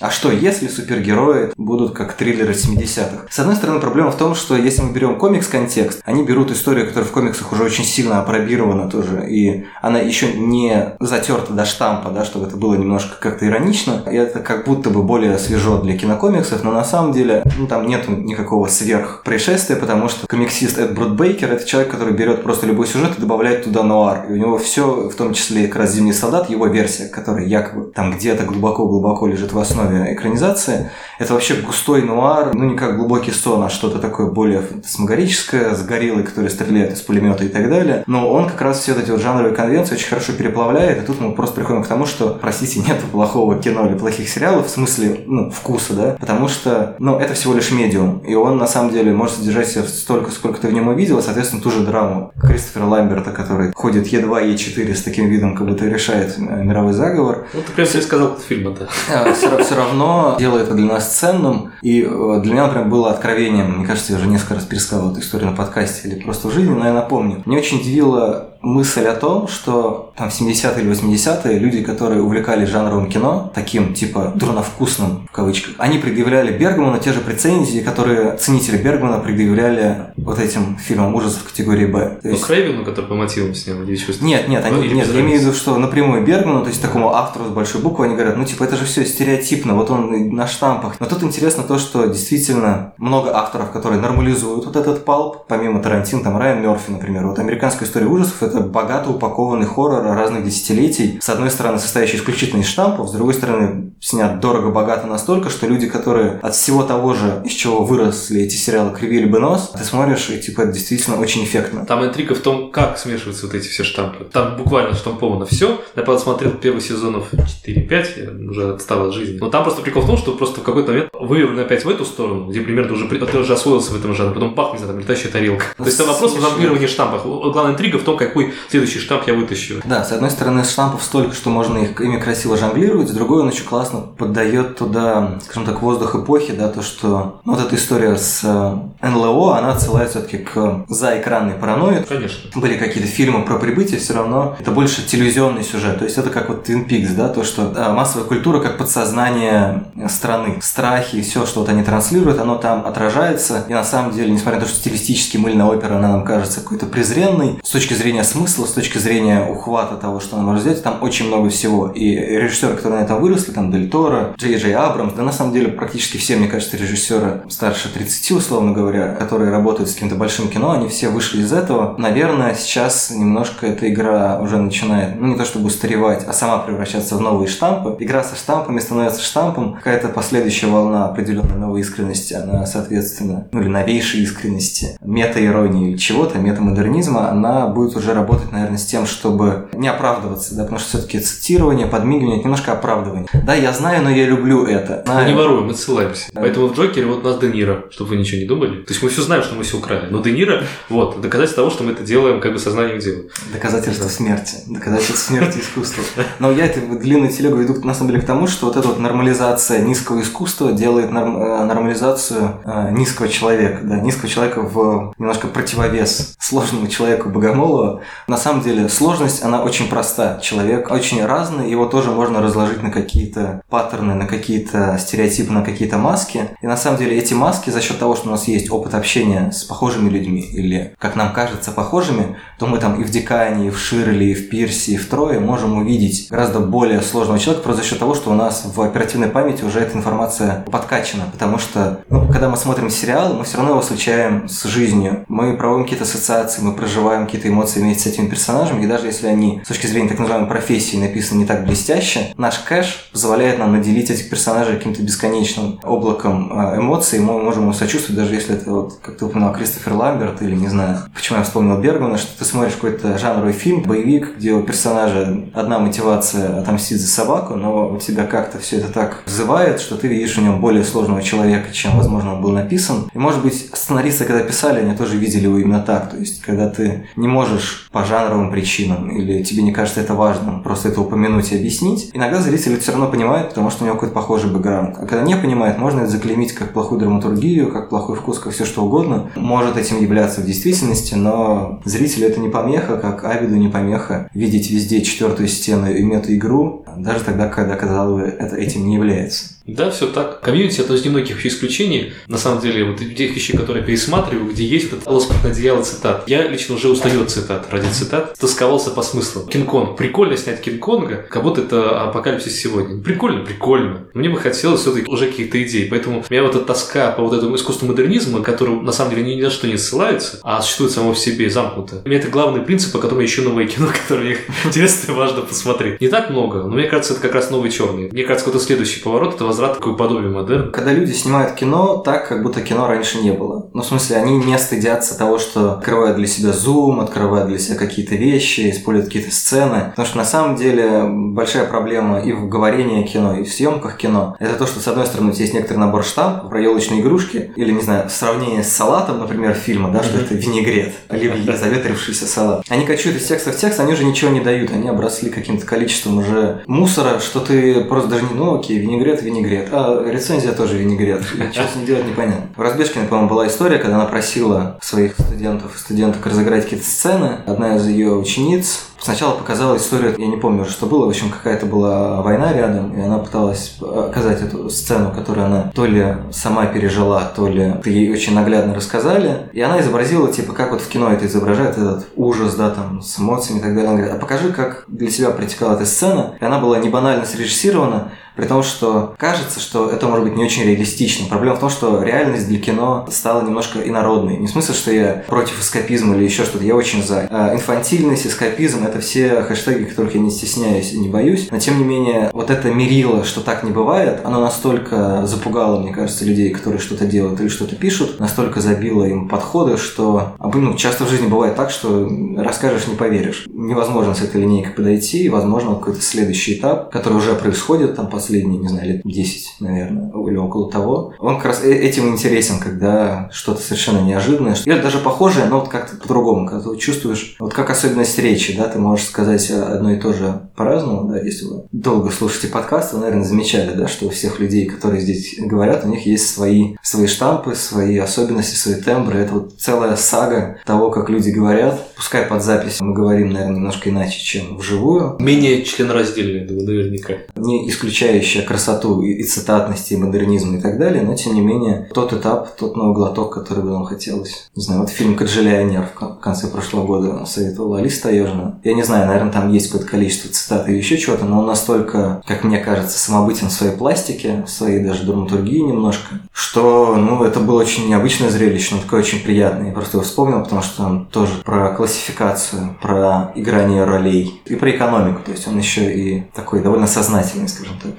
А 0.00 0.10
что, 0.10 0.30
если 0.30 0.68
супергерои 0.68 1.50
будут 1.56 1.92
как 1.92 2.12
триллеры 2.12 2.52
70-х? 2.52 3.26
С 3.28 3.38
одной 3.40 3.56
стороны, 3.56 3.80
проблема 3.80 4.12
в 4.12 4.16
том, 4.16 4.36
что 4.36 4.56
если 4.56 4.82
мы 4.82 4.92
берем 4.92 5.18
комикс-контекст, 5.18 6.02
они 6.04 6.22
берут 6.22 6.52
историю, 6.52 6.86
которая 6.86 7.08
в 7.08 7.10
комиксах 7.10 7.50
уже 7.50 7.64
очень 7.64 7.82
сильно 7.82 8.20
опробирована 8.20 8.88
тоже, 8.88 9.26
и 9.28 9.64
она 9.82 9.98
еще 9.98 10.34
не 10.34 10.94
затерта 11.00 11.52
до 11.52 11.64
штампа, 11.64 12.10
да, 12.10 12.24
чтобы 12.24 12.46
это 12.46 12.56
было 12.56 12.76
немножко 12.76 13.16
как-то 13.18 13.44
иронично, 13.44 14.04
и 14.08 14.14
это 14.14 14.38
как 14.38 14.66
будто 14.66 14.90
бы 14.90 15.02
более 15.02 15.36
свежо 15.36 15.78
для 15.78 15.98
кинокомиксов, 15.98 16.62
но 16.62 16.70
на 16.70 16.84
самом 16.84 17.10
деле 17.10 17.42
ну, 17.58 17.66
там 17.66 17.84
нет 17.88 18.06
никакого 18.08 18.68
сверхпроисшествия, 18.68 19.76
потому 19.76 20.08
что 20.08 20.28
комиксист 20.28 20.78
Эд 20.78 20.94
Бродбейкер– 20.94 21.52
это 21.54 21.66
человек, 21.66 21.90
который 21.90 22.14
берет 22.14 22.44
просто 22.44 22.68
любой 22.68 22.86
сюжет 22.86 23.18
и 23.18 23.20
добавляет 23.20 23.64
туда 23.64 23.82
нуар, 23.82 24.26
и 24.28 24.32
у 24.34 24.36
него 24.36 24.58
все, 24.58 25.08
в 25.08 25.14
том 25.16 25.34
числе 25.34 25.66
как 25.66 25.82
раз 25.82 25.94
«Зимний 25.94 26.12
солдат», 26.12 26.50
его 26.50 26.68
версия, 26.68 27.08
которая 27.08 27.46
якобы 27.46 27.90
там 27.92 28.12
где-то 28.12 28.44
глубоко-глубоко 28.44 29.26
лежит 29.26 29.52
в 29.52 29.58
основе 29.58 29.87
экранизации, 30.12 30.90
это 31.18 31.34
вообще 31.34 31.54
густой 31.54 32.02
нуар, 32.02 32.54
ну 32.54 32.64
не 32.64 32.76
как 32.76 32.96
глубокий 32.96 33.32
сон, 33.32 33.62
а 33.64 33.68
что-то 33.68 33.98
такое 33.98 34.26
более 34.30 34.62
фантасмагорическое, 34.62 35.74
с 35.74 35.82
гориллой, 35.82 36.22
которые 36.22 36.50
стреляют 36.50 36.92
из 36.94 37.00
пулемета 37.00 37.44
и 37.44 37.48
так 37.48 37.68
далее. 37.68 38.04
Но 38.06 38.30
он 38.30 38.48
как 38.48 38.60
раз 38.60 38.80
все 38.80 38.92
вот 38.94 39.02
эти 39.02 39.10
вот 39.10 39.20
жанровые 39.20 39.54
конвенции 39.54 39.94
очень 39.94 40.08
хорошо 40.08 40.32
переплавляет, 40.32 41.02
и 41.02 41.06
тут 41.06 41.20
мы 41.20 41.32
просто 41.34 41.56
приходим 41.56 41.82
к 41.82 41.86
тому, 41.86 42.06
что, 42.06 42.38
простите, 42.40 42.80
нет 42.86 43.00
плохого 43.12 43.60
кино 43.60 43.86
или 43.88 43.96
плохих 43.96 44.28
сериалов, 44.28 44.66
в 44.66 44.70
смысле 44.70 45.20
ну, 45.26 45.50
вкуса, 45.50 45.94
да, 45.94 46.16
потому 46.20 46.48
что, 46.48 46.96
ну, 46.98 47.18
это 47.18 47.34
всего 47.34 47.54
лишь 47.54 47.70
медиум, 47.70 48.18
и 48.18 48.34
он, 48.34 48.58
на 48.58 48.66
самом 48.66 48.90
деле, 48.92 49.12
может 49.12 49.36
содержать 49.36 49.68
в 49.68 49.72
себе 49.72 49.84
столько, 49.84 50.30
сколько 50.30 50.60
ты 50.60 50.68
в 50.68 50.72
нем 50.72 50.88
увидел, 50.88 51.22
соответственно, 51.22 51.62
ту 51.62 51.70
же 51.70 51.80
драму 51.80 52.32
Кристофера 52.40 52.84
Ламберта, 52.84 53.30
который 53.30 53.72
ходит 53.72 54.12
Е2, 54.12 54.54
Е4 54.54 54.94
с 54.94 55.02
таким 55.02 55.28
видом, 55.28 55.56
как 55.56 55.66
будто 55.66 55.84
решает 55.86 56.34
э, 56.38 56.40
мировой 56.40 56.92
заговор, 56.92 57.46
Ну, 57.54 57.60
ты 57.62 57.72
прям 57.72 57.86
себе 57.86 58.02
сказал 58.02 58.36
фильм, 58.36 58.68
это. 58.72 58.88
все, 59.34 59.58
равно 59.78 60.36
делает 60.38 60.66
это 60.66 60.74
для 60.74 60.86
нас 60.86 61.16
ценным. 61.16 61.72
И 61.82 62.02
э, 62.02 62.40
для 62.42 62.52
меня, 62.52 62.66
например, 62.66 62.88
было 62.88 63.10
откровением, 63.10 63.78
мне 63.78 63.86
кажется, 63.86 64.12
я 64.12 64.18
уже 64.18 64.28
несколько 64.28 64.54
раз 64.54 64.64
пересказывал 64.64 65.12
эту 65.12 65.20
историю 65.20 65.50
на 65.50 65.56
подкасте 65.56 66.08
или 66.08 66.22
просто 66.22 66.48
в 66.48 66.52
жизни, 66.52 66.74
но 66.74 66.86
я 66.86 66.92
напомню. 66.92 67.42
Мне 67.44 67.58
очень 67.58 67.80
удивила 67.80 68.48
мысль 68.60 69.06
о 69.06 69.14
том, 69.14 69.46
что 69.48 70.12
там 70.16 70.30
в 70.30 70.40
70-е 70.40 70.82
или 70.82 70.90
80-е 70.92 71.58
люди, 71.58 71.82
которые 71.82 72.22
увлекались 72.22 72.68
жанровым 72.68 73.08
кино, 73.08 73.52
таким 73.54 73.94
типа 73.94 74.32
дурновкусным 74.34 75.26
в 75.28 75.32
кавычках, 75.32 75.74
они 75.78 75.98
предъявляли 75.98 76.56
Бергману 76.56 76.98
те 76.98 77.12
же 77.12 77.20
претензии, 77.20 77.80
которые 77.80 78.36
ценители 78.36 78.76
Бергмана 78.76 79.18
предъявляли 79.18 80.12
вот 80.16 80.38
этим 80.40 80.76
фильмам 80.76 81.14
ужасов 81.14 81.44
категории 81.44 81.86
Б. 81.86 82.18
То 82.22 82.28
Ну, 82.28 82.30
есть- 82.30 82.44
Крейвину, 82.46 82.84
который 82.84 83.06
по 83.06 83.14
мотивам 83.14 83.54
снял, 83.54 83.76
что-то. 83.96 84.24
нет, 84.24 84.48
нет, 84.48 84.64
Ну, 84.68 84.76
они, 84.78 84.86
или 84.86 84.94
нет, 84.94 85.08
я 85.12 85.20
имею 85.20 85.38
в 85.38 85.42
виду, 85.42 85.52
что 85.52 85.78
напрямую 85.78 86.24
Бергману, 86.24 86.62
то 86.62 86.68
есть 86.68 86.82
такому 86.82 87.14
автору 87.14 87.44
с 87.46 87.48
большой 87.48 87.80
буквы, 87.80 88.06
они 88.06 88.14
говорят, 88.14 88.36
ну 88.36 88.44
типа 88.44 88.64
это 88.64 88.76
же 88.76 88.84
все 88.84 89.04
стереотипно, 89.04 89.74
вот 89.74 89.90
он 89.90 90.30
на 90.34 90.46
штампах. 90.46 90.96
Но 91.00 91.06
тут 91.06 91.22
интересно 91.22 91.62
то, 91.62 91.78
что 91.78 92.06
действительно 92.06 92.92
много 92.98 93.36
авторов, 93.36 93.70
которые 93.70 94.00
нормализуют 94.00 94.66
вот 94.66 94.76
этот 94.76 95.04
палп, 95.04 95.46
помимо 95.46 95.80
Тарантино, 95.80 96.22
там 96.22 96.36
Райан 96.38 96.62
Мерфи, 96.62 96.90
например. 96.90 97.26
Вот 97.26 97.38
американская 97.38 97.86
история 97.88 98.06
ужасов 98.06 98.42
это 98.48 98.60
богато 98.60 99.10
упакованный 99.10 99.66
хоррор 99.66 100.04
разных 100.04 100.44
десятилетий. 100.44 101.18
С 101.20 101.28
одной 101.28 101.50
стороны, 101.50 101.78
состоящий 101.78 102.16
исключительно 102.16 102.60
из 102.60 102.66
штампов, 102.66 103.08
с 103.08 103.12
другой 103.12 103.34
стороны, 103.34 103.92
снят 104.00 104.40
дорого-богато 104.40 105.06
настолько, 105.06 105.50
что 105.50 105.66
люди, 105.66 105.88
которые 105.88 106.38
от 106.42 106.54
всего 106.54 106.82
того 106.82 107.14
же, 107.14 107.42
из 107.44 107.52
чего 107.52 107.84
выросли 107.84 108.42
эти 108.42 108.54
сериалы, 108.54 108.96
кривили 108.96 109.26
бы 109.26 109.38
нос, 109.38 109.72
ты 109.76 109.84
смотришь, 109.84 110.30
и 110.30 110.38
типа 110.38 110.62
это 110.62 110.72
действительно 110.72 111.18
очень 111.18 111.44
эффектно. 111.44 111.84
Там 111.86 112.04
интрига 112.04 112.34
в 112.34 112.40
том, 112.40 112.70
как 112.70 112.98
смешиваются 112.98 113.46
вот 113.46 113.54
эти 113.54 113.68
все 113.68 113.84
штампы. 113.84 114.24
Там 114.24 114.56
буквально 114.56 114.94
штамповано 114.94 115.46
все. 115.46 115.80
Я 115.96 116.02
правда 116.02 116.22
смотрел 116.22 116.52
первый 116.52 116.80
сезонов 116.80 117.32
4-5, 117.32 118.06
я 118.16 118.50
уже 118.50 118.74
отстал 118.74 119.08
от 119.08 119.14
жизни. 119.14 119.38
Но 119.38 119.50
там 119.50 119.64
просто 119.64 119.82
прикол 119.82 120.02
в 120.02 120.06
том, 120.06 120.16
что 120.16 120.32
просто 120.32 120.60
в 120.60 120.62
какой-то 120.62 120.92
момент 120.92 121.10
вывернули 121.12 121.62
опять 121.62 121.84
в 121.84 121.88
эту 121.88 122.04
сторону, 122.04 122.46
где 122.48 122.60
примерно 122.60 122.94
уже, 122.94 123.08
ты 123.08 123.38
уже 123.38 123.52
освоился 123.52 123.92
в 123.92 123.96
этом 123.96 124.14
жанре, 124.14 124.34
потом 124.34 124.54
пах, 124.54 124.72
не 124.72 124.78
знаю, 124.78 124.92
там 124.92 125.00
летающая 125.00 125.30
тарелка. 125.30 125.64
То 125.76 125.84
есть 125.84 125.98
это 125.98 126.08
вопрос 126.08 126.36
в 126.36 126.40
жонглировании 126.40 126.86
штампов. 126.86 127.24
Главная 127.24 127.72
интрига 127.72 127.98
в 127.98 128.02
том, 128.02 128.16
какой 128.38 128.54
следующий 128.70 128.98
штамп 128.98 129.26
я 129.26 129.34
вытащу. 129.34 129.80
Да, 129.84 130.04
с 130.04 130.12
одной 130.12 130.30
стороны, 130.30 130.64
штампов 130.64 131.02
столько, 131.02 131.34
что 131.34 131.50
можно 131.50 131.78
их, 131.78 132.00
ими 132.00 132.18
красиво 132.18 132.56
жонглировать, 132.56 133.08
с 133.08 133.12
другой 133.12 133.42
он 133.42 133.50
еще 133.50 133.64
классно 133.64 134.00
поддает 134.00 134.76
туда, 134.76 135.38
скажем 135.44 135.64
так, 135.64 135.82
воздух 135.82 136.14
эпохи, 136.14 136.52
да, 136.52 136.68
то, 136.68 136.82
что 136.82 137.40
ну, 137.44 137.54
вот 137.54 137.64
эта 137.64 137.76
история 137.76 138.16
с 138.16 138.40
э, 138.44 139.06
НЛО, 139.06 139.58
она 139.58 139.72
отсылает 139.72 140.10
все-таки 140.10 140.38
к 140.38 140.84
заэкранной 140.88 141.54
паранойи. 141.54 142.04
Конечно. 142.08 142.50
Были 142.54 142.76
какие-то 142.76 143.08
фильмы 143.08 143.44
про 143.44 143.58
прибытие, 143.58 143.98
все 143.98 144.14
равно 144.14 144.56
это 144.58 144.70
больше 144.70 145.06
телевизионный 145.06 145.64
сюжет. 145.64 145.98
То 145.98 146.04
есть 146.04 146.18
это 146.18 146.30
как 146.30 146.48
вот 146.48 146.68
Twin 146.68 146.86
Peaks, 146.86 147.14
да, 147.14 147.28
то, 147.28 147.44
что 147.44 147.72
э, 147.74 147.92
массовая 147.92 148.26
культура 148.26 148.60
как 148.60 148.78
подсознание 148.78 149.84
страны. 150.08 150.58
Страхи, 150.60 151.22
все, 151.22 151.46
что 151.46 151.60
вот 151.60 151.68
они 151.68 151.82
транслируют, 151.82 152.38
оно 152.40 152.56
там 152.56 152.86
отражается. 152.86 153.64
И 153.68 153.72
на 153.72 153.84
самом 153.84 154.12
деле, 154.12 154.30
несмотря 154.30 154.60
на 154.60 154.64
то, 154.64 154.70
что 154.70 154.78
стилистически 154.78 155.36
мыльная 155.36 155.66
опера, 155.66 155.96
она 155.96 156.08
нам 156.08 156.24
кажется 156.24 156.60
какой-то 156.60 156.86
презренной, 156.86 157.58
с 157.62 157.70
точки 157.70 157.94
зрения 157.94 158.24
смысла, 158.28 158.66
с 158.66 158.72
точки 158.72 158.98
зрения 158.98 159.46
ухвата 159.48 159.96
того, 159.96 160.20
что 160.20 160.36
она 160.36 160.44
может 160.44 160.62
сделать, 160.62 160.82
там 160.82 160.98
очень 161.00 161.26
много 161.26 161.48
всего. 161.48 161.88
И 161.88 162.14
режиссеры, 162.14 162.74
которые 162.74 163.00
на 163.00 163.04
этом 163.04 163.20
выросли, 163.20 163.52
там 163.52 163.72
Дель 163.72 163.88
Торо, 163.88 164.34
Джей 164.36 164.56
Джей 164.56 164.74
Абрамс, 164.74 165.14
да 165.14 165.22
на 165.22 165.32
самом 165.32 165.52
деле 165.52 165.68
практически 165.68 166.18
все, 166.18 166.36
мне 166.36 166.48
кажется, 166.48 166.76
режиссеры 166.76 167.42
старше 167.48 167.92
30, 167.92 168.30
условно 168.32 168.72
говоря, 168.72 169.14
которые 169.14 169.50
работают 169.50 169.88
с 169.90 169.94
каким-то 169.94 170.16
большим 170.16 170.48
кино, 170.48 170.72
они 170.72 170.88
все 170.88 171.08
вышли 171.08 171.42
из 171.42 171.52
этого. 171.52 171.96
Наверное, 171.98 172.54
сейчас 172.54 173.10
немножко 173.10 173.66
эта 173.66 173.88
игра 173.88 174.38
уже 174.40 174.58
начинает, 174.58 175.20
ну 175.20 175.28
не 175.28 175.36
то 175.36 175.44
чтобы 175.44 175.66
устаревать, 175.66 176.24
а 176.26 176.32
сама 176.32 176.58
превращаться 176.58 177.16
в 177.16 177.20
новые 177.20 177.48
штампы. 177.48 177.96
Игра 177.98 178.22
со 178.22 178.36
штампами 178.36 178.78
становится 178.78 179.22
штампом, 179.22 179.74
какая-то 179.74 180.08
последующая 180.08 180.66
волна 180.66 181.06
определенной 181.06 181.56
новой 181.56 181.80
искренности, 181.80 182.34
она, 182.34 182.66
соответственно, 182.66 183.46
ну 183.52 183.60
или 183.60 183.68
новейшей 183.68 184.20
искренности, 184.20 184.98
мета-иронии 185.00 185.90
или 185.90 185.96
чего-то, 185.96 186.38
метамодернизма, 186.38 187.30
она 187.30 187.68
будет 187.68 187.96
уже 187.96 188.14
работать, 188.18 188.52
наверное, 188.52 188.78
с 188.78 188.84
тем, 188.84 189.06
чтобы 189.06 189.68
не 189.72 189.88
оправдываться, 189.88 190.54
да, 190.54 190.62
потому 190.62 190.78
что 190.78 190.88
все-таки 190.90 191.20
цитирование, 191.20 191.86
подмигивание, 191.86 192.38
это 192.38 192.44
немножко 192.44 192.72
оправдывание. 192.72 193.26
Да, 193.32 193.54
я 193.54 193.72
знаю, 193.72 194.02
но 194.02 194.10
я 194.10 194.26
люблю 194.26 194.64
это. 194.66 195.02
Мы 195.06 195.12
Знаю. 195.12 195.28
не 195.28 195.34
воруем, 195.34 195.66
мы 195.66 195.74
ссылаемся. 195.74 196.28
Да. 196.32 196.40
Поэтому 196.40 196.68
в 196.68 196.76
Джокере 196.76 197.06
вот 197.06 197.24
у 197.24 197.28
нас 197.28 197.38
Де 197.38 197.48
Ниро, 197.48 197.84
чтобы 197.90 198.10
вы 198.10 198.16
ничего 198.16 198.40
не 198.40 198.46
думали. 198.46 198.82
То 198.82 198.92
есть 198.92 199.02
мы 199.02 199.08
все 199.08 199.22
знаем, 199.22 199.42
что 199.42 199.54
мы 199.54 199.62
все 199.62 199.78
украли. 199.78 200.08
Но 200.10 200.20
Де 200.20 200.32
Ниро, 200.32 200.64
вот, 200.88 201.20
доказательство 201.20 201.62
того, 201.62 201.70
что 201.70 201.84
мы 201.84 201.92
это 201.92 202.02
делаем 202.02 202.40
как 202.40 202.52
бы 202.52 202.58
сознанием 202.58 202.98
дела. 202.98 203.22
Доказательство 203.52 204.08
смерти. 204.08 204.56
Доказательство 204.66 205.16
смерти 205.16 205.58
искусства. 205.60 206.04
Но 206.38 206.50
я 206.50 206.66
эту 206.66 206.80
длинную 206.98 207.32
телегу 207.32 207.56
веду 207.56 207.74
на 207.84 207.94
самом 207.94 208.10
деле 208.10 208.22
к 208.22 208.26
тому, 208.26 208.46
что 208.46 208.66
вот 208.66 208.76
эта 208.76 208.88
вот 208.88 208.98
нормализация 208.98 209.80
низкого 209.82 210.20
искусства 210.20 210.72
делает 210.72 211.10
э, 211.10 211.12
нормализацию 211.12 212.60
э, 212.64 212.90
низкого 212.92 213.28
человека. 213.28 213.80
Да, 213.82 214.00
низкого 214.00 214.28
человека 214.28 214.62
в 214.62 215.14
немножко 215.18 215.46
противовес 215.46 216.36
сложному 216.38 216.88
человеку 216.88 217.28
Богомолова. 217.28 218.02
На 218.26 218.36
самом 218.36 218.62
деле 218.62 218.88
сложность, 218.88 219.42
она 219.42 219.62
очень 219.62 219.88
проста. 219.88 220.38
Человек 220.42 220.90
очень 220.90 221.24
разный, 221.24 221.70
его 221.70 221.86
тоже 221.86 222.10
можно 222.10 222.40
разложить 222.42 222.82
на 222.82 222.90
какие-то 222.90 223.62
паттерны, 223.68 224.14
на 224.14 224.26
какие-то 224.26 224.98
стереотипы, 224.98 225.52
на 225.52 225.62
какие-то 225.62 225.98
маски. 225.98 226.50
И 226.60 226.66
на 226.66 226.76
самом 226.76 226.98
деле 226.98 227.16
эти 227.16 227.34
маски 227.34 227.70
за 227.70 227.80
счет 227.80 227.98
того, 227.98 228.16
что 228.16 228.28
у 228.28 228.32
нас 228.32 228.48
есть 228.48 228.70
опыт 228.70 228.94
общения 228.94 229.50
с 229.50 229.64
похожими 229.64 230.08
людьми 230.08 230.40
или, 230.40 230.94
как 230.98 231.16
нам 231.16 231.32
кажется, 231.32 231.72
похожими, 231.72 232.36
то 232.58 232.66
мы 232.66 232.78
там 232.78 233.00
и 233.00 233.04
в 233.04 233.10
Дикане, 233.10 233.68
и 233.68 233.70
в 233.70 233.78
Ширли, 233.78 234.26
и 234.26 234.34
в 234.34 234.48
Пирсе, 234.48 234.92
и 234.92 234.96
в 234.96 235.08
Трое 235.08 235.40
можем 235.40 235.78
увидеть 235.78 236.28
гораздо 236.30 236.60
более 236.60 237.02
сложного 237.02 237.38
человека 237.38 237.64
просто 237.64 237.82
за 237.82 237.88
счет 237.88 237.98
того, 237.98 238.14
что 238.14 238.30
у 238.30 238.34
нас 238.34 238.64
в 238.64 238.80
оперативной 238.80 239.28
памяти 239.28 239.64
уже 239.64 239.80
эта 239.80 239.96
информация 239.96 240.64
подкачана. 240.70 241.24
Потому 241.32 241.58
что, 241.58 242.00
ну, 242.08 242.26
когда 242.28 242.48
мы 242.48 242.56
смотрим 242.56 242.90
сериал, 242.90 243.34
мы 243.34 243.44
все 243.44 243.56
равно 243.56 243.72
его 243.72 243.82
случаем 243.82 244.48
с 244.48 244.64
жизнью. 244.64 245.24
Мы 245.28 245.56
проводим 245.56 245.84
какие-то 245.84 246.04
ассоциации, 246.04 246.62
мы 246.62 246.74
проживаем 246.74 247.26
какие-то 247.26 247.48
эмоции 247.48 247.80
вместе 247.80 247.97
с 248.00 248.06
этими 248.06 248.28
персонажами, 248.28 248.84
и 248.84 248.86
даже 248.86 249.06
если 249.06 249.26
они 249.26 249.60
с 249.64 249.68
точки 249.68 249.86
зрения 249.86 250.08
так 250.08 250.18
называемой 250.18 250.48
профессии 250.48 250.96
написаны 250.96 251.40
не 251.40 251.44
так 251.46 251.64
блестяще, 251.66 252.32
наш 252.36 252.58
кэш 252.58 253.10
позволяет 253.12 253.58
нам 253.58 253.72
наделить 253.72 254.10
этих 254.10 254.30
персонажей 254.30 254.76
каким-то 254.76 255.02
бесконечным 255.02 255.80
облаком 255.82 256.52
э, 256.52 256.78
эмоций, 256.78 257.18
мы 257.18 257.42
можем 257.42 257.62
ему 257.62 257.72
сочувствовать, 257.72 258.20
даже 258.20 258.34
если 258.34 258.56
это, 258.56 258.70
вот, 258.70 258.98
как 259.02 259.16
ты 259.16 259.24
упоминал, 259.24 259.52
Кристофер 259.52 259.92
Ламберт, 259.94 260.42
или, 260.42 260.54
не 260.54 260.68
знаю, 260.68 260.98
почему 261.14 261.38
я 261.38 261.44
вспомнил 261.44 261.78
Бергмана, 261.78 262.18
что 262.18 262.38
ты 262.38 262.44
смотришь 262.44 262.74
какой-то 262.74 263.18
жанровый 263.18 263.52
фильм, 263.52 263.82
боевик, 263.82 264.36
где 264.36 264.52
у 264.52 264.62
персонажа 264.62 265.44
одна 265.54 265.78
мотивация 265.78 266.60
отомстить 266.60 267.00
за 267.00 267.08
собаку, 267.08 267.54
но 267.54 267.90
у 267.90 267.98
тебя 267.98 268.24
как-то 268.24 268.58
все 268.58 268.76
это 268.78 268.92
так 268.92 269.22
взывает, 269.26 269.80
что 269.80 269.96
ты 269.96 270.08
видишь 270.08 270.36
в 270.36 270.42
нем 270.42 270.60
более 270.60 270.84
сложного 270.84 271.22
человека, 271.22 271.72
чем, 271.72 271.96
возможно, 271.96 272.34
он 272.34 272.42
был 272.42 272.52
написан. 272.52 273.10
И, 273.12 273.18
может 273.18 273.42
быть, 273.42 273.70
сценаристы, 273.72 274.24
когда 274.24 274.42
писали, 274.42 274.80
они 274.80 274.96
тоже 274.96 275.16
видели 275.16 275.44
его 275.44 275.58
именно 275.58 275.80
так. 275.80 276.10
То 276.10 276.16
есть, 276.16 276.42
когда 276.42 276.68
ты 276.68 277.08
не 277.16 277.28
можешь 277.28 277.87
по 277.90 278.04
жанровым 278.04 278.50
причинам, 278.50 279.10
или 279.10 279.42
тебе 279.42 279.62
не 279.62 279.72
кажется 279.72 280.00
это 280.00 280.14
важным, 280.14 280.62
просто 280.62 280.88
это 280.88 281.00
упомянуть 281.00 281.52
и 281.52 281.56
объяснить, 281.56 282.10
иногда 282.12 282.40
зрители 282.40 282.76
все 282.76 282.92
равно 282.92 283.08
понимают, 283.08 283.50
потому 283.50 283.70
что 283.70 283.84
у 283.84 283.86
него 283.86 283.96
какой-то 283.96 284.14
похожий 284.14 284.50
бэкграунд. 284.50 284.96
А 284.98 285.06
когда 285.06 285.22
не 285.22 285.36
понимает, 285.36 285.78
можно 285.78 286.00
это 286.00 286.10
заклеймить 286.10 286.52
как 286.52 286.72
плохую 286.72 287.00
драматургию, 287.00 287.72
как 287.72 287.88
плохой 287.88 288.16
вкус, 288.16 288.38
как 288.38 288.52
все 288.52 288.64
что 288.64 288.84
угодно. 288.84 289.30
Может 289.36 289.76
этим 289.76 290.00
являться 290.00 290.40
в 290.40 290.46
действительности, 290.46 291.14
но 291.14 291.80
зрителю 291.84 292.28
это 292.28 292.40
не 292.40 292.48
помеха, 292.48 292.96
как 292.96 293.24
Авиду 293.24 293.56
не 293.56 293.68
помеха 293.68 294.28
видеть 294.34 294.70
везде 294.70 295.00
четвертую 295.02 295.48
стену 295.48 295.90
и 295.90 296.02
мета-игру, 296.02 296.84
даже 296.96 297.24
тогда, 297.24 297.48
когда, 297.48 297.76
казалось 297.76 298.22
бы, 298.22 298.28
это 298.28 298.56
этим 298.56 298.86
не 298.86 298.94
является. 298.94 299.57
Да, 299.68 299.90
все 299.90 300.06
так. 300.06 300.40
Community 300.40 300.80
это 300.80 300.94
из 300.94 301.04
немногих 301.04 301.44
исключений. 301.44 302.14
На 302.26 302.38
самом 302.38 302.60
деле, 302.60 302.84
вот 302.84 302.98
тех 302.98 303.36
вещей, 303.36 303.54
которые 303.54 303.84
пересматриваю, 303.84 304.50
где 304.50 304.64
есть 304.64 304.86
этот 304.86 305.06
лоскутное 305.06 305.44
одеяло 305.44 305.82
цитат. 305.82 306.24
Я 306.26 306.48
лично 306.48 306.76
уже 306.76 306.88
устаю 306.88 307.22
от 307.22 307.30
цитат. 307.30 307.66
Ради 307.70 307.88
цитат. 307.88 308.34
Истосковался 308.38 308.90
по 308.90 309.02
смыслу. 309.02 309.46
Кинг-Конг. 309.46 309.96
Прикольно 309.96 310.38
снять 310.38 310.62
Кинг-Конга, 310.62 311.26
как 311.28 311.42
будто 311.42 311.60
это 311.60 312.02
апокалипсис 312.02 312.58
сегодня. 312.58 313.02
Прикольно, 313.02 313.44
прикольно. 313.44 314.06
Мне 314.14 314.30
бы 314.30 314.38
хотелось 314.38 314.80
все-таки 314.80 315.10
уже 315.10 315.26
каких-то 315.26 315.62
идей. 315.62 315.86
Поэтому 315.90 316.24
у 316.28 316.32
меня 316.32 316.42
вот 316.42 316.56
эта 316.56 316.64
тоска 316.64 317.12
по 317.12 317.22
вот 317.22 317.34
этому 317.34 317.56
искусству 317.56 317.86
модернизма, 317.86 318.42
который 318.42 318.80
на 318.80 318.92
самом 318.92 319.14
деле 319.14 319.36
ни 319.36 319.42
на 319.42 319.50
что 319.50 319.66
не 319.66 319.76
ссылается, 319.76 320.40
а 320.42 320.62
существует 320.62 320.92
само 320.92 321.12
в 321.12 321.18
себе 321.18 321.50
замкнуто. 321.50 322.00
У 322.06 322.08
меня 322.08 322.18
это 322.20 322.28
главный 322.28 322.62
принцип, 322.62 322.92
по 322.92 322.98
которому 322.98 323.20
я 323.20 323.26
ищу 323.26 323.42
новое 323.42 323.66
кино, 323.66 323.88
которое 324.08 324.24
мне 324.24 324.36
интересно 324.64 325.12
и 325.12 325.14
важно 325.14 325.42
посмотреть. 325.42 326.00
Не 326.00 326.08
так 326.08 326.30
много, 326.30 326.62
но 326.62 326.70
мне 326.70 326.84
кажется, 326.84 327.12
это 327.12 327.20
как 327.20 327.34
раз 327.34 327.50
новый 327.50 327.70
черный. 327.70 328.08
Мне 328.10 328.22
кажется, 328.22 328.46
какой-то 328.46 328.64
следующий 328.64 329.00
поворот 329.00 329.34
это 329.34 329.44
возврат 329.58 329.78
к 329.78 329.96
подобию 329.96 330.32
модерна. 330.32 330.70
Когда 330.70 330.92
люди 330.92 331.12
снимают 331.12 331.54
кино 331.54 331.96
так, 331.96 332.28
как 332.28 332.42
будто 332.42 332.60
кино 332.60 332.86
раньше 332.86 333.18
не 333.18 333.32
было. 333.32 333.68
Ну, 333.74 333.82
в 333.82 333.86
смысле, 333.86 334.16
они 334.16 334.36
не 334.36 334.56
стыдятся 334.58 335.18
того, 335.18 335.38
что 335.38 335.72
открывают 335.72 336.16
для 336.16 336.26
себя 336.26 336.52
зум, 336.52 337.00
открывают 337.00 337.48
для 337.48 337.58
себя 337.58 337.76
какие-то 337.76 338.14
вещи, 338.14 338.70
используют 338.70 339.06
какие-то 339.06 339.34
сцены. 339.34 339.90
Потому 339.90 340.06
что 340.06 340.18
на 340.18 340.24
самом 340.24 340.56
деле 340.56 341.04
большая 341.08 341.66
проблема 341.66 342.20
и 342.20 342.32
в 342.32 342.48
говорении 342.48 343.04
кино, 343.04 343.36
и 343.36 343.42
в 343.42 343.52
съемках 343.52 343.96
кино. 343.96 344.36
Это 344.38 344.54
то, 344.54 344.66
что, 344.66 344.80
с 344.80 344.86
одной 344.86 345.06
стороны, 345.06 345.32
есть 345.36 345.54
некоторый 345.54 345.78
набор 345.78 346.04
штампов 346.04 346.50
про 346.50 346.60
елочные 346.60 347.00
игрушки, 347.00 347.52
или, 347.56 347.72
не 347.72 347.82
знаю, 347.82 348.08
в 348.08 348.12
сравнении 348.12 348.62
с 348.62 348.68
салатом, 348.68 349.18
например, 349.18 349.54
фильма, 349.54 349.90
да, 349.90 350.02
что 350.02 350.18
это 350.18 350.34
винегрет, 350.34 350.94
оливье, 351.08 351.56
заветрившийся 351.56 352.26
салат. 352.26 352.64
Они 352.68 352.86
качают 352.86 353.20
из 353.20 353.26
текста 353.26 353.50
в 353.50 353.56
текст, 353.56 353.80
они 353.80 353.92
уже 353.92 354.04
ничего 354.04 354.30
не 354.30 354.40
дают, 354.40 354.70
они 354.70 354.88
обросли 354.88 355.30
каким-то 355.30 355.66
количеством 355.66 356.18
уже 356.18 356.62
мусора, 356.66 357.18
что 357.18 357.40
ты 357.40 357.84
просто 357.84 358.08
даже 358.08 358.24
не, 358.24 358.34
ну 358.34 358.58
окей, 358.58 358.78
винегрет, 358.78 359.22
винегрет, 359.22 359.47
а 359.56 360.04
рецензия 360.08 360.52
тоже 360.52 360.78
винегрет, 360.78 361.22
что 361.24 361.68
с 361.68 361.76
ним 361.76 361.86
делать 361.86 362.06
непонятно. 362.06 362.48
В 362.56 362.60
Разбежкиной, 362.60 363.06
по-моему, 363.06 363.30
была 363.30 363.46
история, 363.46 363.78
когда 363.78 363.96
она 363.96 364.06
просила 364.06 364.78
своих 364.82 365.14
студентов 365.14 365.74
и 365.74 365.78
студенток 365.78 366.24
разыграть 366.26 366.64
какие-то 366.64 366.86
сцены. 366.86 367.38
Одна 367.46 367.76
из 367.76 367.86
ее 367.86 368.14
учениц 368.14 368.80
Сначала 369.00 369.32
показала 369.34 369.76
историю, 369.76 370.14
я 370.18 370.26
не 370.26 370.36
помню 370.36 370.62
уже, 370.62 370.72
что 370.72 370.86
было, 370.86 371.06
в 371.06 371.08
общем, 371.08 371.30
какая-то 371.30 371.66
была 371.66 372.20
война 372.22 372.52
рядом, 372.52 372.98
и 372.98 373.00
она 373.00 373.18
пыталась 373.18 373.76
оказать 373.80 374.42
эту 374.42 374.68
сцену, 374.70 375.12
которую 375.12 375.46
она 375.46 375.70
то 375.74 375.86
ли 375.86 376.16
сама 376.32 376.66
пережила, 376.66 377.24
то 377.34 377.48
ли 377.48 377.74
ей 377.84 378.12
очень 378.12 378.34
наглядно 378.34 378.74
рассказали. 378.74 379.48
И 379.52 379.60
она 379.60 379.80
изобразила, 379.80 380.30
типа, 380.32 380.52
как 380.52 380.72
вот 380.72 380.80
в 380.80 380.88
кино 380.88 381.12
это 381.12 381.26
изображает, 381.26 381.78
этот 381.78 382.08
ужас, 382.16 382.54
да, 382.54 382.70
там, 382.70 383.00
с 383.02 383.18
эмоциями 383.18 383.60
и 383.60 383.62
так 383.62 383.74
далее. 383.74 383.88
Она 383.88 383.98
говорит, 383.98 384.16
а 384.16 384.20
покажи, 384.20 384.52
как 384.52 384.84
для 384.88 385.10
тебя 385.10 385.30
протекала 385.30 385.74
эта 385.74 385.86
сцена. 385.86 386.34
И 386.40 386.44
она 386.44 386.58
была 386.58 386.78
не 386.78 386.88
банально 386.88 387.24
срежиссирована, 387.24 388.10
при 388.38 388.46
том, 388.46 388.62
что 388.62 389.16
кажется, 389.18 389.58
что 389.58 389.90
это 389.90 390.06
может 390.06 390.24
быть 390.24 390.36
не 390.36 390.44
очень 390.44 390.62
реалистично. 390.62 391.26
Проблема 391.28 391.56
в 391.56 391.58
том, 391.58 391.70
что 391.70 392.02
реальность 392.04 392.46
для 392.46 392.60
кино 392.60 393.04
стала 393.10 393.42
немножко 393.42 393.80
инородной. 393.80 394.36
Не 394.36 394.46
в 394.46 394.50
смысле, 394.50 394.74
что 394.74 394.92
я 394.92 395.24
против 395.26 395.60
эскапизма 395.60 396.14
или 396.14 396.22
еще 396.22 396.44
что-то, 396.44 396.64
я 396.64 396.76
очень 396.76 397.02
за. 397.02 397.26
А 397.30 397.52
инфантильность, 397.52 398.28
эскапизм– 398.28 398.84
это 398.88 399.00
все 399.00 399.42
хэштеги, 399.42 399.84
которых 399.84 400.14
я 400.14 400.20
не 400.20 400.30
стесняюсь 400.30 400.92
и 400.92 400.98
не 400.98 401.08
боюсь. 401.08 401.48
Но 401.50 401.58
тем 401.58 401.78
не 401.78 401.84
менее, 401.84 402.30
вот 402.32 402.50
это 402.50 402.70
мерило, 402.70 403.24
что 403.24 403.40
так 403.40 403.62
не 403.62 403.70
бывает, 403.70 404.20
оно 404.24 404.40
настолько 404.40 405.26
запугало, 405.26 405.80
мне 405.80 405.92
кажется, 405.92 406.24
людей, 406.24 406.50
которые 406.50 406.80
что-то 406.80 407.06
делают 407.06 407.40
или 407.40 407.48
что-то 407.48 407.76
пишут, 407.76 408.20
настолько 408.20 408.60
забило 408.60 409.04
им 409.04 409.28
подходы, 409.28 409.76
что 409.76 410.34
ну, 410.38 410.74
часто 410.74 411.04
в 411.04 411.10
жизни 411.10 411.26
бывает 411.26 411.56
так, 411.56 411.70
что 411.70 412.08
расскажешь, 412.36 412.86
не 412.86 412.96
поверишь. 412.96 413.46
Невозможно 413.48 414.14
с 414.14 414.22
этой 414.22 414.42
линейкой 414.42 414.72
подойти, 414.72 415.24
и, 415.24 415.28
возможно, 415.28 415.74
какой-то 415.74 416.00
следующий 416.00 416.54
этап, 416.54 416.90
который 416.90 417.14
уже 417.14 417.34
происходит 417.34 417.96
там 417.96 418.08
по 418.08 418.18
последние, 418.18 418.58
не 418.58 418.68
знаю, 418.68 418.88
лет 418.88 419.02
10, 419.04 419.60
наверное, 419.60 420.10
или 420.10 420.36
около 420.36 420.70
того, 420.70 421.14
он 421.20 421.36
как 421.36 421.46
раз 421.46 421.62
э, 421.62 421.72
этим 421.72 422.08
интересен, 422.08 422.58
когда 422.58 423.28
что-то 423.32 423.62
совершенно 423.62 424.00
неожиданное, 424.00 424.56
или 424.64 424.80
даже 424.80 424.98
похожее, 424.98 425.46
но 425.46 425.60
вот 425.60 425.68
как-то 425.68 425.96
по-другому, 425.96 426.48
когда 426.48 426.68
ты 426.68 426.76
чувствуешь, 426.76 427.36
вот 427.38 427.54
как 427.54 427.70
особенность 427.70 428.18
речи, 428.18 428.56
да, 428.56 428.66
ты 428.66 428.77
можешь 428.78 429.06
сказать 429.06 429.50
одно 429.50 429.92
и 429.92 430.00
то 430.00 430.12
же 430.12 430.40
по-разному, 430.56 431.08
да, 431.08 431.20
если 431.20 431.44
вы 431.44 431.62
долго 431.70 432.10
слушаете 432.10 432.48
подкаст, 432.48 432.92
вы, 432.92 433.00
наверное, 433.00 433.24
замечали, 433.24 433.74
да, 433.76 433.86
что 433.86 434.06
у 434.06 434.10
всех 434.10 434.40
людей, 434.40 434.66
которые 434.66 435.00
здесь 435.00 435.36
говорят, 435.38 435.84
у 435.84 435.88
них 435.88 436.04
есть 436.06 436.34
свои, 436.34 436.74
свои 436.82 437.06
штампы, 437.06 437.54
свои 437.54 437.96
особенности, 437.98 438.56
свои 438.56 438.74
тембры, 438.74 439.18
это 439.20 439.34
вот 439.34 439.54
целая 439.58 439.96
сага 439.96 440.58
того, 440.66 440.90
как 440.90 441.10
люди 441.10 441.30
говорят, 441.30 441.80
пускай 441.94 442.24
под 442.24 442.42
запись 442.42 442.80
мы 442.80 442.94
говорим, 442.94 443.32
наверное, 443.32 443.56
немножко 443.56 443.90
иначе, 443.90 444.18
чем 444.20 444.56
вживую. 444.56 445.16
Менее 445.20 445.62
членораздельные, 445.64 446.46
думаю, 446.46 446.66
наверняка. 446.66 447.14
Не 447.36 447.68
исключая 447.68 447.98
ощущающая 447.98 448.42
красоту 448.42 449.02
и 449.02 449.22
цитатности, 449.22 449.94
и 449.94 449.96
модернизм 449.96 450.56
и 450.56 450.60
так 450.60 450.78
далее, 450.78 451.02
но 451.02 451.14
тем 451.14 451.34
не 451.34 451.40
менее 451.40 451.88
тот 451.92 452.12
этап, 452.12 452.56
тот 452.56 452.76
новый 452.76 452.94
глоток, 452.94 453.34
который 453.34 453.62
бы 453.62 453.70
нам 453.70 453.84
хотелось. 453.84 454.48
Не 454.54 454.62
знаю, 454.62 454.80
вот 454.80 454.90
фильм 454.90 455.16
«Каджелионер» 455.16 455.88
в 455.94 456.20
конце 456.20 456.48
прошлого 456.48 456.86
года 456.86 457.26
советовала 457.26 457.78
Алиса 457.78 458.04
Таежина. 458.04 458.60
Я 458.68 458.74
не 458.74 458.82
знаю, 458.82 459.06
наверное, 459.06 459.32
там 459.32 459.50
есть 459.50 459.70
какое-то 459.70 459.90
количество 459.90 460.30
цитат 460.30 460.68
и 460.68 460.76
еще 460.76 460.98
чего-то, 460.98 461.24
но 461.24 461.40
он 461.40 461.46
настолько, 461.46 462.20
как 462.26 462.44
мне 462.44 462.58
кажется, 462.58 462.98
самобытен 462.98 463.48
в 463.48 463.52
своей 463.52 463.74
пластике, 463.74 464.44
в 464.46 464.50
своей 464.50 464.84
даже 464.84 465.04
драматургии 465.04 465.60
немножко, 465.60 466.20
что, 466.32 466.94
ну, 466.96 467.24
это 467.24 467.40
было 467.40 467.60
очень 467.60 467.88
необычное 467.88 468.28
зрелище, 468.28 468.74
но 468.74 468.82
такое 468.82 469.00
очень 469.00 469.20
приятное. 469.20 469.68
Я 469.68 469.72
просто 469.72 469.96
его 469.96 470.04
вспомнил, 470.04 470.42
потому 470.42 470.60
что 470.60 470.76
там 470.82 471.06
тоже 471.06 471.32
про 471.46 471.70
классификацию, 471.70 472.76
про 472.82 473.32
играние 473.34 473.84
ролей 473.84 474.42
и 474.44 474.54
про 474.54 474.70
экономику. 474.70 475.22
То 475.24 475.30
есть 475.32 475.48
он 475.48 475.56
еще 475.56 475.90
и 475.90 476.24
такой 476.34 476.60
довольно 476.60 476.86
сознательный, 476.86 477.48
скажем 477.48 477.78
так. 477.82 477.92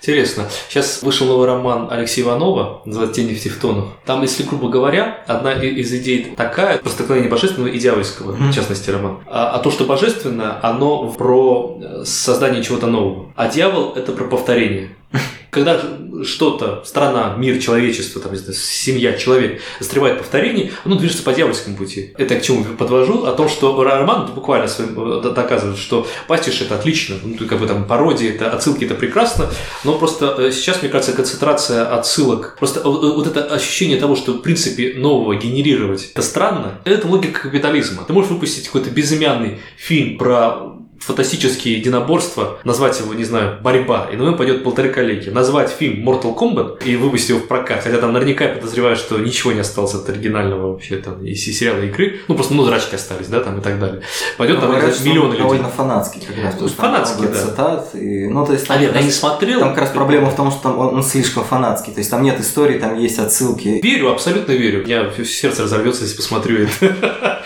Интересно. 0.00 0.44
Сейчас 0.68 1.02
вышел 1.02 1.26
новый 1.26 1.46
роман 1.46 1.88
Алексея 1.90 2.24
Иванова, 2.24 2.82
называется 2.84 3.20
«Тени 3.20 3.34
в 3.34 3.42
Тевтонах». 3.42 3.84
Там, 4.06 4.22
если 4.22 4.44
грубо 4.44 4.68
говоря, 4.68 5.22
одна 5.26 5.52
из 5.52 5.92
идей 5.92 6.34
такая, 6.36 6.78
простокновение 6.78 7.30
божественного 7.30 7.70
и 7.70 7.78
дьявольского, 7.78 8.34
mm-hmm. 8.34 8.50
в 8.50 8.54
частности, 8.54 8.90
роман. 8.90 9.18
А, 9.26 9.50
а 9.50 9.58
то, 9.58 9.70
что 9.70 9.84
божественное, 9.84 10.58
оно 10.62 11.10
про 11.12 11.78
э, 11.80 12.04
создание 12.04 12.62
чего-то 12.62 12.86
нового. 12.86 13.32
А 13.36 13.48
дьявол– 13.48 13.92
это 13.96 14.12
про 14.12 14.24
повторение. 14.24 14.90
Когда 15.50 15.80
что-то, 16.24 16.82
страна, 16.84 17.34
мир, 17.36 17.58
человечество, 17.58 18.20
там, 18.20 18.32
не 18.32 18.38
знаю, 18.38 18.54
семья, 18.54 19.14
человек 19.14 19.60
застревает 19.78 20.16
в 20.16 20.18
повторении, 20.20 20.72
оно 20.84 20.96
движется 20.96 21.22
по 21.22 21.32
дьявольскому 21.32 21.76
пути. 21.76 22.14
Это 22.16 22.36
к 22.36 22.42
чему 22.42 22.64
подвожу? 22.76 23.24
О 23.24 23.32
том, 23.32 23.48
что 23.48 23.82
роман 23.82 24.32
буквально 24.32 24.68
своим, 24.68 25.20
э, 25.20 25.32
доказывает, 25.32 25.78
что 25.78 26.06
пастиш 26.28 26.60
это 26.60 26.76
отлично, 26.76 27.16
ну, 27.22 27.36
как 27.46 27.58
бы 27.58 27.66
там 27.66 27.84
пародия, 27.84 28.32
это 28.32 28.50
отсылки 28.50 28.84
это 28.84 28.94
прекрасно, 28.94 29.50
но 29.84 29.98
просто 29.98 30.36
э, 30.38 30.52
сейчас, 30.52 30.82
мне 30.82 30.90
кажется, 30.90 31.12
концентрация 31.14 31.86
отсылок, 31.86 32.56
просто 32.58 32.80
э, 32.80 32.82
вот 32.84 33.26
это 33.26 33.44
ощущение 33.44 33.98
того, 33.98 34.16
что 34.16 34.34
в 34.34 34.42
принципе 34.42 34.94
нового 34.96 35.34
генерировать, 35.34 36.10
это 36.12 36.22
странно, 36.22 36.80
это 36.84 37.06
логика 37.06 37.42
капитализма. 37.42 38.04
Ты 38.04 38.12
можешь 38.12 38.30
выпустить 38.30 38.66
какой-то 38.66 38.90
безымянный 38.90 39.60
фильм 39.76 40.18
про 40.18 40.79
фантастические 41.00 41.78
единоборства, 41.78 42.58
назвать 42.64 43.00
его, 43.00 43.14
не 43.14 43.24
знаю, 43.24 43.58
борьба, 43.62 44.08
и 44.12 44.16
на 44.16 44.22
него 44.22 44.36
пойдет 44.36 44.62
полторы 44.62 44.90
коллеги. 44.90 45.30
Назвать 45.30 45.70
фильм 45.70 46.06
Mortal 46.08 46.36
Kombat 46.36 46.84
и 46.84 46.96
выпустить 46.96 47.30
его 47.30 47.40
в 47.40 47.48
прокат, 47.48 47.82
хотя 47.82 47.98
там 47.98 48.12
наверняка 48.12 48.44
я 48.44 48.54
подозреваю, 48.54 48.96
что 48.96 49.18
ничего 49.18 49.52
не 49.52 49.60
осталось 49.60 49.94
от 49.94 50.08
оригинального 50.08 50.72
вообще 50.72 50.98
там 50.98 51.24
и 51.24 51.34
сериала 51.34 51.80
игры, 51.80 52.20
ну 52.28 52.34
просто 52.34 52.54
ну 52.54 52.64
зрачки 52.64 52.96
остались, 52.96 53.28
да, 53.28 53.40
там 53.40 53.58
и 53.58 53.62
так 53.62 53.80
далее. 53.80 54.02
Пойдет 54.36 54.56
ну, 54.56 54.62
там 54.62 54.70
говорят, 54.72 55.00
миллионы 55.00 55.32
людей. 55.32 55.42
довольно 55.42 55.68
фанатский 55.68 56.20
как 56.20 56.36
раз, 56.36 56.52
потому 56.52 56.68
что 56.68 56.82
фанатский, 56.82 57.24
там 57.24 57.32
да. 57.32 57.40
цитат, 57.40 57.94
и, 57.94 58.28
ну 58.28 58.46
то 58.46 58.52
есть 58.52 58.66
там, 58.66 58.76
А 58.76 58.80
нет, 58.80 58.94
я 58.94 59.02
не 59.02 59.10
смотрел. 59.10 59.60
там 59.60 59.70
как 59.70 59.78
раз 59.78 59.90
проблема 59.90 60.30
в 60.30 60.36
том, 60.36 60.50
что 60.50 60.62
там 60.62 60.78
он, 60.78 60.94
он 60.96 61.02
слишком 61.02 61.44
фанатский, 61.44 61.92
то 61.92 61.98
есть 62.00 62.10
там 62.10 62.22
нет 62.22 62.38
истории, 62.38 62.78
там 62.78 62.98
есть 62.98 63.18
отсылки. 63.18 63.80
Верю, 63.82 64.10
абсолютно 64.10 64.52
верю. 64.52 64.84
Я 64.86 65.10
сердце 65.24 65.62
разорвется, 65.62 66.02
если 66.02 66.16
посмотрю 66.16 66.66
это. 66.66 67.42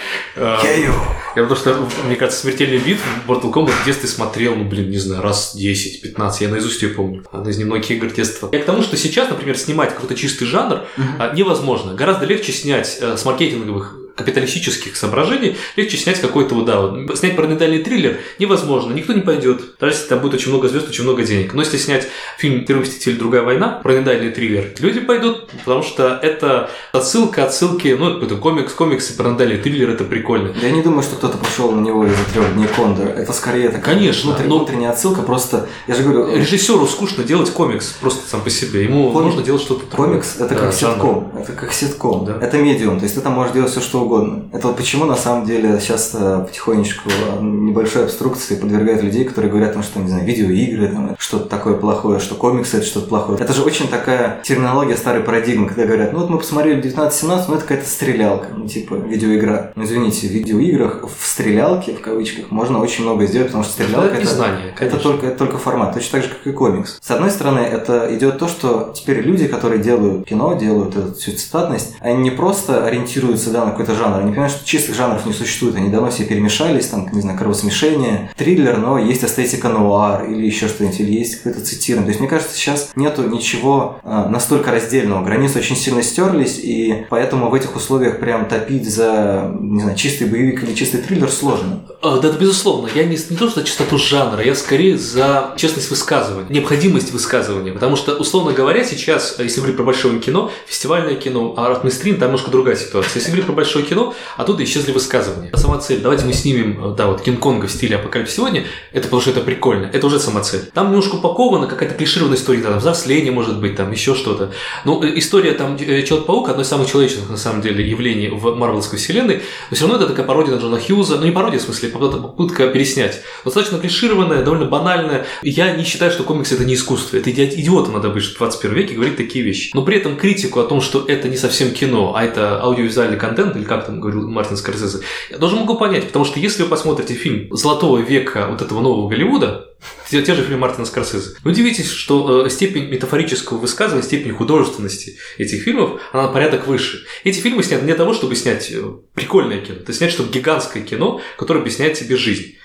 Кею. 0.61 0.93
Я 1.37 1.43
потому 1.43 1.57
что, 1.57 1.89
мне 2.07 2.17
кажется, 2.17 2.41
смертельный 2.41 2.79
бит 2.79 2.99
в 2.99 3.31
Mortal 3.31 3.53
Kombat 3.53 3.73
в 3.73 3.85
детстве 3.85 4.09
смотрел, 4.09 4.55
ну, 4.55 4.65
блин, 4.65 4.91
не 4.91 4.99
знаю, 4.99 5.23
раз 5.23 5.57
10-15. 5.57 6.33
Я 6.41 6.49
наизусть 6.49 6.83
ее 6.83 6.91
помню. 6.91 7.25
Одна 7.33 7.51
из 7.51 7.59
немногих 7.59 7.91
игр 7.91 8.09
детства. 8.09 8.49
Я 8.53 8.61
к 8.61 8.65
тому, 8.65 8.83
что 8.83 8.97
сейчас, 8.97 9.29
например, 9.29 9.59
снимать 9.59 9.95
какой-то 9.95 10.15
чистый 10.15 10.45
жанр 10.45 10.83
а, 11.19 11.35
невозможно. 11.35 11.95
Гораздо 11.95 12.27
легче 12.27 12.53
снять 12.53 12.99
э, 13.01 13.17
с 13.17 13.25
маркетинговых 13.25 14.04
капиталистических 14.15 14.97
соображений, 14.97 15.57
легче 15.77 15.97
снять 15.97 16.21
какой-то 16.21 16.55
вот, 16.55 16.65
да, 16.67 16.81
вот, 16.81 17.19
снять 17.19 17.37
параноидальный 17.37 17.83
триллер 17.83 18.19
невозможно, 18.39 18.93
никто 18.93 19.13
не 19.13 19.21
пойдет, 19.21 19.77
даже 19.81 19.95
если 19.95 20.09
там 20.09 20.21
будет 20.21 20.35
очень 20.35 20.51
много 20.51 20.69
звезд, 20.69 20.89
очень 20.89 21.05
много 21.05 21.23
денег. 21.25 21.53
Но 21.55 21.63
если 21.63 21.77
снять 21.77 22.07
фильм 22.39 22.65
«Первый 22.65 22.83
мститель. 22.83 23.19
Другая 23.19 23.43
война», 23.43 23.81
параноидальный 23.83 24.31
триллер, 24.31 24.71
люди 24.79 25.01
пойдут, 25.01 25.49
потому 25.65 25.83
что 25.83 26.19
это 26.23 26.71
отсылка, 26.93 27.45
отсылки, 27.45 27.97
ну, 27.99 28.21
это 28.23 28.37
комикс, 28.37 28.73
комиксы, 28.73 29.17
параноидальный 29.17 29.59
триллер, 29.59 29.91
это 29.91 30.05
прикольно. 30.05 30.55
Я 30.63 30.71
не 30.71 30.83
думаю, 30.83 31.03
что 31.03 31.17
кто-то 31.17 31.39
пошел 31.39 31.71
на 31.73 31.81
него 31.81 32.05
из-за 32.07 32.25
трех 32.33 32.55
дней 32.55 32.67
Кондора. 32.75 33.09
Это 33.09 33.33
скорее 33.33 33.69
такая 33.69 33.95
Конечно, 33.97 34.31
внутренняя, 34.31 34.49
но- 34.49 34.57
внутренняя 34.59 34.91
отсылка. 34.91 35.23
Просто, 35.23 35.69
я 35.87 35.95
же 35.95 36.03
говорю, 36.03 36.35
Режиссеру 36.37 36.87
скучно 36.87 37.25
делать 37.25 37.51
комикс 37.51 37.89
просто 38.01 38.29
сам 38.29 38.41
по 38.43 38.51
себе. 38.51 38.85
Ему 38.85 39.11
Комик- 39.13 39.25
нужно 39.27 39.43
делать 39.43 39.63
что-то. 39.63 39.85
Комикс 39.97 40.37
это 40.37 40.49
Да, 40.49 40.55
как 40.55 40.73
жанр. 40.73 40.95
ситком. 40.95 41.33
Это 41.39 41.53
как 41.53 41.73
ситком. 41.73 42.25
Да. 42.25 42.39
Это 42.41 42.59
медиум. 42.59 42.99
То 42.99 43.05
есть 43.05 43.15
ты 43.15 43.21
там 43.21 43.33
можешь 43.35 43.53
делать 43.53 43.71
все, 43.71 43.81
что 43.81 44.04
угодно. 44.05 44.45
Это 44.53 44.69
вот 44.69 44.77
почему 44.77 45.05
на 45.05 45.17
самом 45.17 45.47
деле 45.47 45.81
сейчас 45.81 46.13
э, 46.15 46.45
потихонечку 46.47 47.09
э, 47.11 47.43
небольшой 47.43 48.05
обструкции 48.05 48.57
подвергают 48.57 49.03
людей, 49.03 49.25
которые 49.25 49.51
говорят, 49.51 49.75
там, 49.75 49.83
что, 49.83 50.01
не 50.01 50.09
знаю, 50.09 50.25
видеоигры, 50.25 50.89
там, 50.89 51.17
что-то 51.19 51.49
такое 51.49 51.75
плохое, 51.75 52.21
что 52.21 52.35
комиксы 52.35 52.79
это 52.79 52.87
что-то 52.87 53.09
плохое. 53.09 53.39
Это 53.39 53.53
же 53.53 53.63
очень 53.63 53.89
такая 53.89 54.41
терминология 54.43 54.97
старой 54.97 55.23
парадигмы, 55.23 55.69
когда 55.69 55.85
говорят, 55.85 56.13
ну 56.13 56.21
вот 56.21 56.31
мы 56.31 56.39
посмотрели 56.39 56.83
19-17, 56.83 57.45
ну 57.49 57.55
это 57.55 57.63
какая-то 57.63 57.89
стрелялка, 57.89 58.49
ну 58.57 58.67
типа 58.67 58.95
видеоигра. 58.95 59.73
Ну 59.75 59.85
извините, 59.85 60.27
в 60.29 60.31
видеоиграх, 60.31 61.05
в 61.05 61.27
стрелялке, 61.27 61.95
в 61.95 62.01
кавычках, 62.01 62.51
можно 62.51 62.79
очень 62.81 63.05
много 63.05 63.27
сделать, 63.27 63.49
потому 63.49 63.65
что 63.65 63.73
стрелялка 63.73 64.15
Это 64.17 64.25
это 64.25 64.77
конечно. 64.77 64.99
только, 64.99 65.27
это 65.27 65.39
только 65.39 65.59
формат, 65.59 65.95
точно 65.95 66.21
так 66.21 66.23
же, 66.23 66.29
как 66.29 66.47
и 66.47 66.53
комикс. 66.53 66.99
С 67.01 67.11
одной 67.11 67.31
стороны, 67.31 67.61
это 67.61 68.15
идет 68.15 68.39
то, 68.39 68.49
что 68.49 68.93
теперь 68.95 69.21
люди, 69.21 69.47
которые 69.47 69.83
делают 69.83 70.27
кино, 70.27 70.55
делают 70.55 70.97
эту 70.97 71.15
всю 71.15 71.33
цитатность, 71.33 71.97
они 72.01 72.23
не 72.23 72.31
просто 72.31 72.85
ориентируются 72.85 73.51
да, 73.51 73.65
на 73.65 73.71
какой-то 73.71 73.94
жанр, 73.97 74.19
они 74.19 74.31
понимают, 74.31 74.53
что 74.53 74.67
чистых 74.67 74.95
жанров 74.95 75.27
не 75.27 75.33
существует, 75.33 75.77
они 75.77 75.91
давно 75.91 76.11
все 76.11 76.25
перемешались, 76.25 76.89
там, 76.89 77.09
не 77.13 77.21
знаю, 77.21 77.39
кровосмешение, 77.39 78.31
триллер, 78.37 78.79
но 78.79 78.99
есть 78.99 79.25
эстетика 79.25 79.69
нуар 79.69 80.25
или 80.25 80.45
еще 80.45 80.69
что-нибудь, 80.69 81.01
или 81.01 81.13
есть 81.13 81.37
какое-то 81.37 81.65
цитирование. 81.65 82.07
То 82.07 82.11
есть, 82.11 82.21
мне 82.21 82.29
кажется, 82.29 82.57
сейчас 82.57 82.91
нету 82.97 83.29
ничего 83.29 84.01
э, 84.03 84.27
настолько 84.29 84.71
раздельного. 84.71 85.25
Границы 85.25 85.59
очень 85.59 85.77
сильно 85.77 86.03
стерлись, 86.03 86.59
и 86.59 87.07
поэтому 87.11 87.51
в 87.51 87.55
этих 87.55 87.75
условиях 87.77 88.21
прям 88.21 88.47
топить 88.47 88.89
за, 88.89 89.55
не 89.61 89.81
знаю, 89.81 89.97
чистый 89.97 90.27
боевик 90.27 90.63
или 90.65 90.75
чистый 90.75 90.99
триллер 90.99 91.31
сложно. 91.31 91.85
А, 92.03 92.19
Да, 92.19 92.31
да, 92.31 92.39
безусловно. 92.39 92.89
Я 92.95 93.05
не, 93.05 93.17
не 93.31 93.37
то, 93.37 93.49
что 93.49 93.63
чистоту 93.63 93.99
жанра, 93.99 94.43
я 94.43 94.55
скорее 94.55 94.99
за 94.99 95.55
честность 95.57 95.91
высказывания, 95.91 96.47
необходимость 96.51 97.13
высказывания. 97.13 97.73
Потому 97.73 97.97
что, 97.97 98.15
условно 98.17 98.53
говоря, 98.53 98.85
сейчас, 98.85 99.37
если 99.39 99.61
говорить 99.61 99.77
про 99.77 99.85
большое 99.85 100.19
кино, 100.21 100.51
фестивальное 100.67 101.15
кино, 101.15 101.55
а 101.57 101.81
мейнстрим, 101.83 102.17
там 102.17 102.29
немножко 102.29 102.51
другая 102.51 102.77
ситуация. 102.77 103.17
Если 103.17 103.31
говорить 103.31 103.47
про 103.47 103.53
большое 103.53 103.84
кино, 103.85 104.15
оттуда 104.37 104.65
исчезли 104.65 104.93
высказывания. 104.93 105.51
Сама 105.55 105.79
цель, 105.79 106.01
давайте 106.01 106.25
мы 106.25 106.33
снимем, 106.33 106.93
э, 106.93 106.97
да, 106.97 107.07
вот 107.07 107.23
Кинг-Конга 107.23 107.67
в 107.67 107.73
стиле 107.73 107.97
апокалипсис 107.97 108.37
сегодня, 108.37 108.65
это 108.93 109.05
потому 109.05 109.23
что 109.23 109.31
это 109.31 109.41
прикольно, 109.41 109.91
это 109.93 110.07
уже 110.07 110.19
сама 110.19 110.41
цель. 110.41 110.63
Там 110.73 110.89
немножко 110.89 111.17
упакована 111.17 111.67
какая-то 111.67 111.95
клишированная 111.95 112.37
история, 112.37 112.63
там, 112.63 112.79
взросление 112.79 113.33
может 113.33 113.61
быть, 113.61 113.77
там, 113.77 113.91
еще 113.93 114.15
что-то. 114.15 114.53
Ну, 114.85 115.03
э, 115.03 115.19
история 115.19 115.53
там 115.53 115.77
э, 115.77 116.03
Человек-паук, 116.03 116.49
одно 116.49 116.63
из 116.63 116.69
самых 116.69 116.91
человечных, 116.91 117.31
на 117.31 117.37
самом 117.37 117.63
деле, 117.63 117.89
явлений 117.89 118.29
в 118.29 118.55
Марвеловской 118.57 118.99
вселенной, 118.99 119.43
но 119.71 119.77
все 119.77 119.87
равно 119.87 119.99
это 120.03 120.09
такая 120.09 120.27
пародия 120.27 120.55
на 120.55 120.61
Джона 120.61 120.79
Хьюза, 120.81 121.17
ну 121.17 121.25
не 121.25 121.33
пародия, 121.33 121.59
в 121.59 121.63
смысле, 121.63 121.91
попытка 121.91 122.69
переснять. 122.69 123.23
Достаточно 123.45 123.79
клишированная, 123.79 124.43
довольно 124.43 124.67
банальная. 124.67 125.27
Я 125.43 125.75
не 125.77 125.85
считаю, 125.85 126.11
что 126.11 126.25
комикс 126.25 126.53
это 126.53 126.65
не 126.65 126.75
искусство. 126.75 127.17
Это 127.17 127.31
иди- 127.31 127.61
идиотом 127.61 127.95
надо 127.95 128.11
быть 128.11 128.25
в 128.25 128.37
21 128.37 128.77
веке 128.77 128.95
говорить 128.95 129.17
такие 129.17 129.45
вещи. 129.45 129.71
Но 129.75 129.83
при 129.83 129.97
этом 129.97 130.17
критику 130.17 130.61
о 130.61 130.65
том, 130.65 130.81
что 130.81 131.05
это 131.07 131.29
не 131.29 131.37
совсем 131.37 131.71
кино, 131.73 132.15
а 132.17 132.25
это 132.25 132.61
аудиовизуальный 132.63 133.17
контент, 133.17 133.57
или 133.57 133.65
как 133.77 133.87
там 133.87 134.01
говорил 134.01 134.29
Мартин 134.29 134.57
Скорсезе, 134.57 135.01
я 135.31 135.39
тоже 135.39 135.57
могу 135.57 135.77
понять, 135.77 136.07
потому 136.07 136.25
что 136.25 136.41
если 136.41 136.63
вы 136.63 136.69
посмотрите 136.69 137.15
фильм 137.15 137.55
«Золотого 137.55 137.99
века» 137.99 138.49
вот 138.51 138.63
этого 138.63 138.81
нового 138.81 139.09
Голливуда, 139.09 139.75
те, 140.09 140.23
те 140.23 140.35
же 140.35 140.43
фильмы 140.43 140.59
Мартина 140.59 140.87
Скорсезе. 140.87 141.37
Удивитесь, 141.45 141.91
что 141.91 142.47
э, 142.47 142.51
степень 142.51 142.89
метафорического 142.89 143.59
высказывания, 143.59 144.05
степень 144.05 144.33
художественности 144.33 145.19
этих 145.39 145.63
фильмов, 145.63 146.01
она 146.13 146.25
на 146.25 146.29
порядок 146.29 146.67
выше. 146.67 147.05
Эти 147.25 147.41
фильмы 147.41 147.63
сняты 147.63 147.83
не 147.83 147.89
для 147.89 147.97
того, 147.97 148.15
чтобы 148.15 148.37
снять 148.37 148.71
э, 148.71 148.83
прикольное 149.15 149.61
кино, 149.61 149.79
это 149.81 149.93
снять, 149.93 150.13
чтобы 150.13 150.31
гигантское 150.31 150.83
кино, 150.83 151.21
которое 151.37 151.61
объясняет 151.61 151.95
тебе 151.95 152.17
жизнь. 152.17 152.57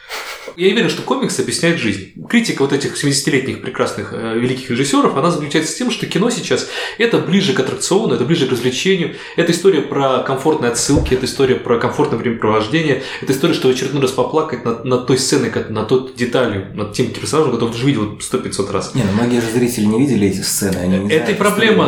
Я 0.56 0.72
уверен, 0.74 0.90
что 0.90 1.02
комикс 1.02 1.40
объясняет 1.40 1.78
жизнь. 1.80 2.14
Критика 2.30 2.62
вот 2.62 2.74
этих 2.74 3.02
70-летних 3.02 3.62
прекрасных 3.62 4.14
э, 4.14 4.38
великих 4.38 4.70
режиссеров, 4.70 5.16
она 5.18 5.32
заключается 5.32 5.74
в 5.74 5.78
том, 5.78 5.92
что 5.92 6.06
кино 6.06 6.30
сейчас 6.30 6.68
это 6.98 7.20
ближе 7.20 7.54
к 7.54 7.60
аттракциону, 7.60 8.14
это 8.16 8.24
ближе 8.26 8.48
к 8.48 8.52
развлечению, 8.52 9.16
это 9.36 9.52
история 9.52 9.82
про 9.82 10.20
комфортные 10.20 10.72
отсылки, 10.72 11.14
это 11.14 11.26
история 11.26 11.56
про 11.56 11.78
комфортное 11.80 12.20
времяпровождение, 12.20 13.04
это 13.22 13.34
история, 13.34 13.54
что 13.54 13.68
в 13.68 13.72
очередной 13.72 14.02
раз 14.02 14.12
поплакать 14.12 14.66
над, 14.66 14.86
над 14.86 15.08
той 15.08 15.18
сценой, 15.18 15.50
как- 15.50 15.70
над 15.70 15.88
той 15.88 16.12
деталью, 16.16 16.68
над 16.74 16.94
тем 16.94 17.08
персонажем, 17.12 17.52
которого 17.54 17.74
ты 17.74 17.80
уже 17.80 17.88
видел 17.88 18.18
100-500 18.20 18.72
раз. 18.72 18.96
Не, 18.96 19.04
ну 19.04 19.12
многие 19.14 19.42
же 19.42 19.48
зрители 19.52 19.86
не 19.86 20.00
видели 20.00 20.28
эти 20.28 20.42
сцены, 20.42 20.78
они 20.78 20.98
не 20.98 21.12
Это 21.12 21.32
и 21.32 21.36
проблема. 21.36 21.86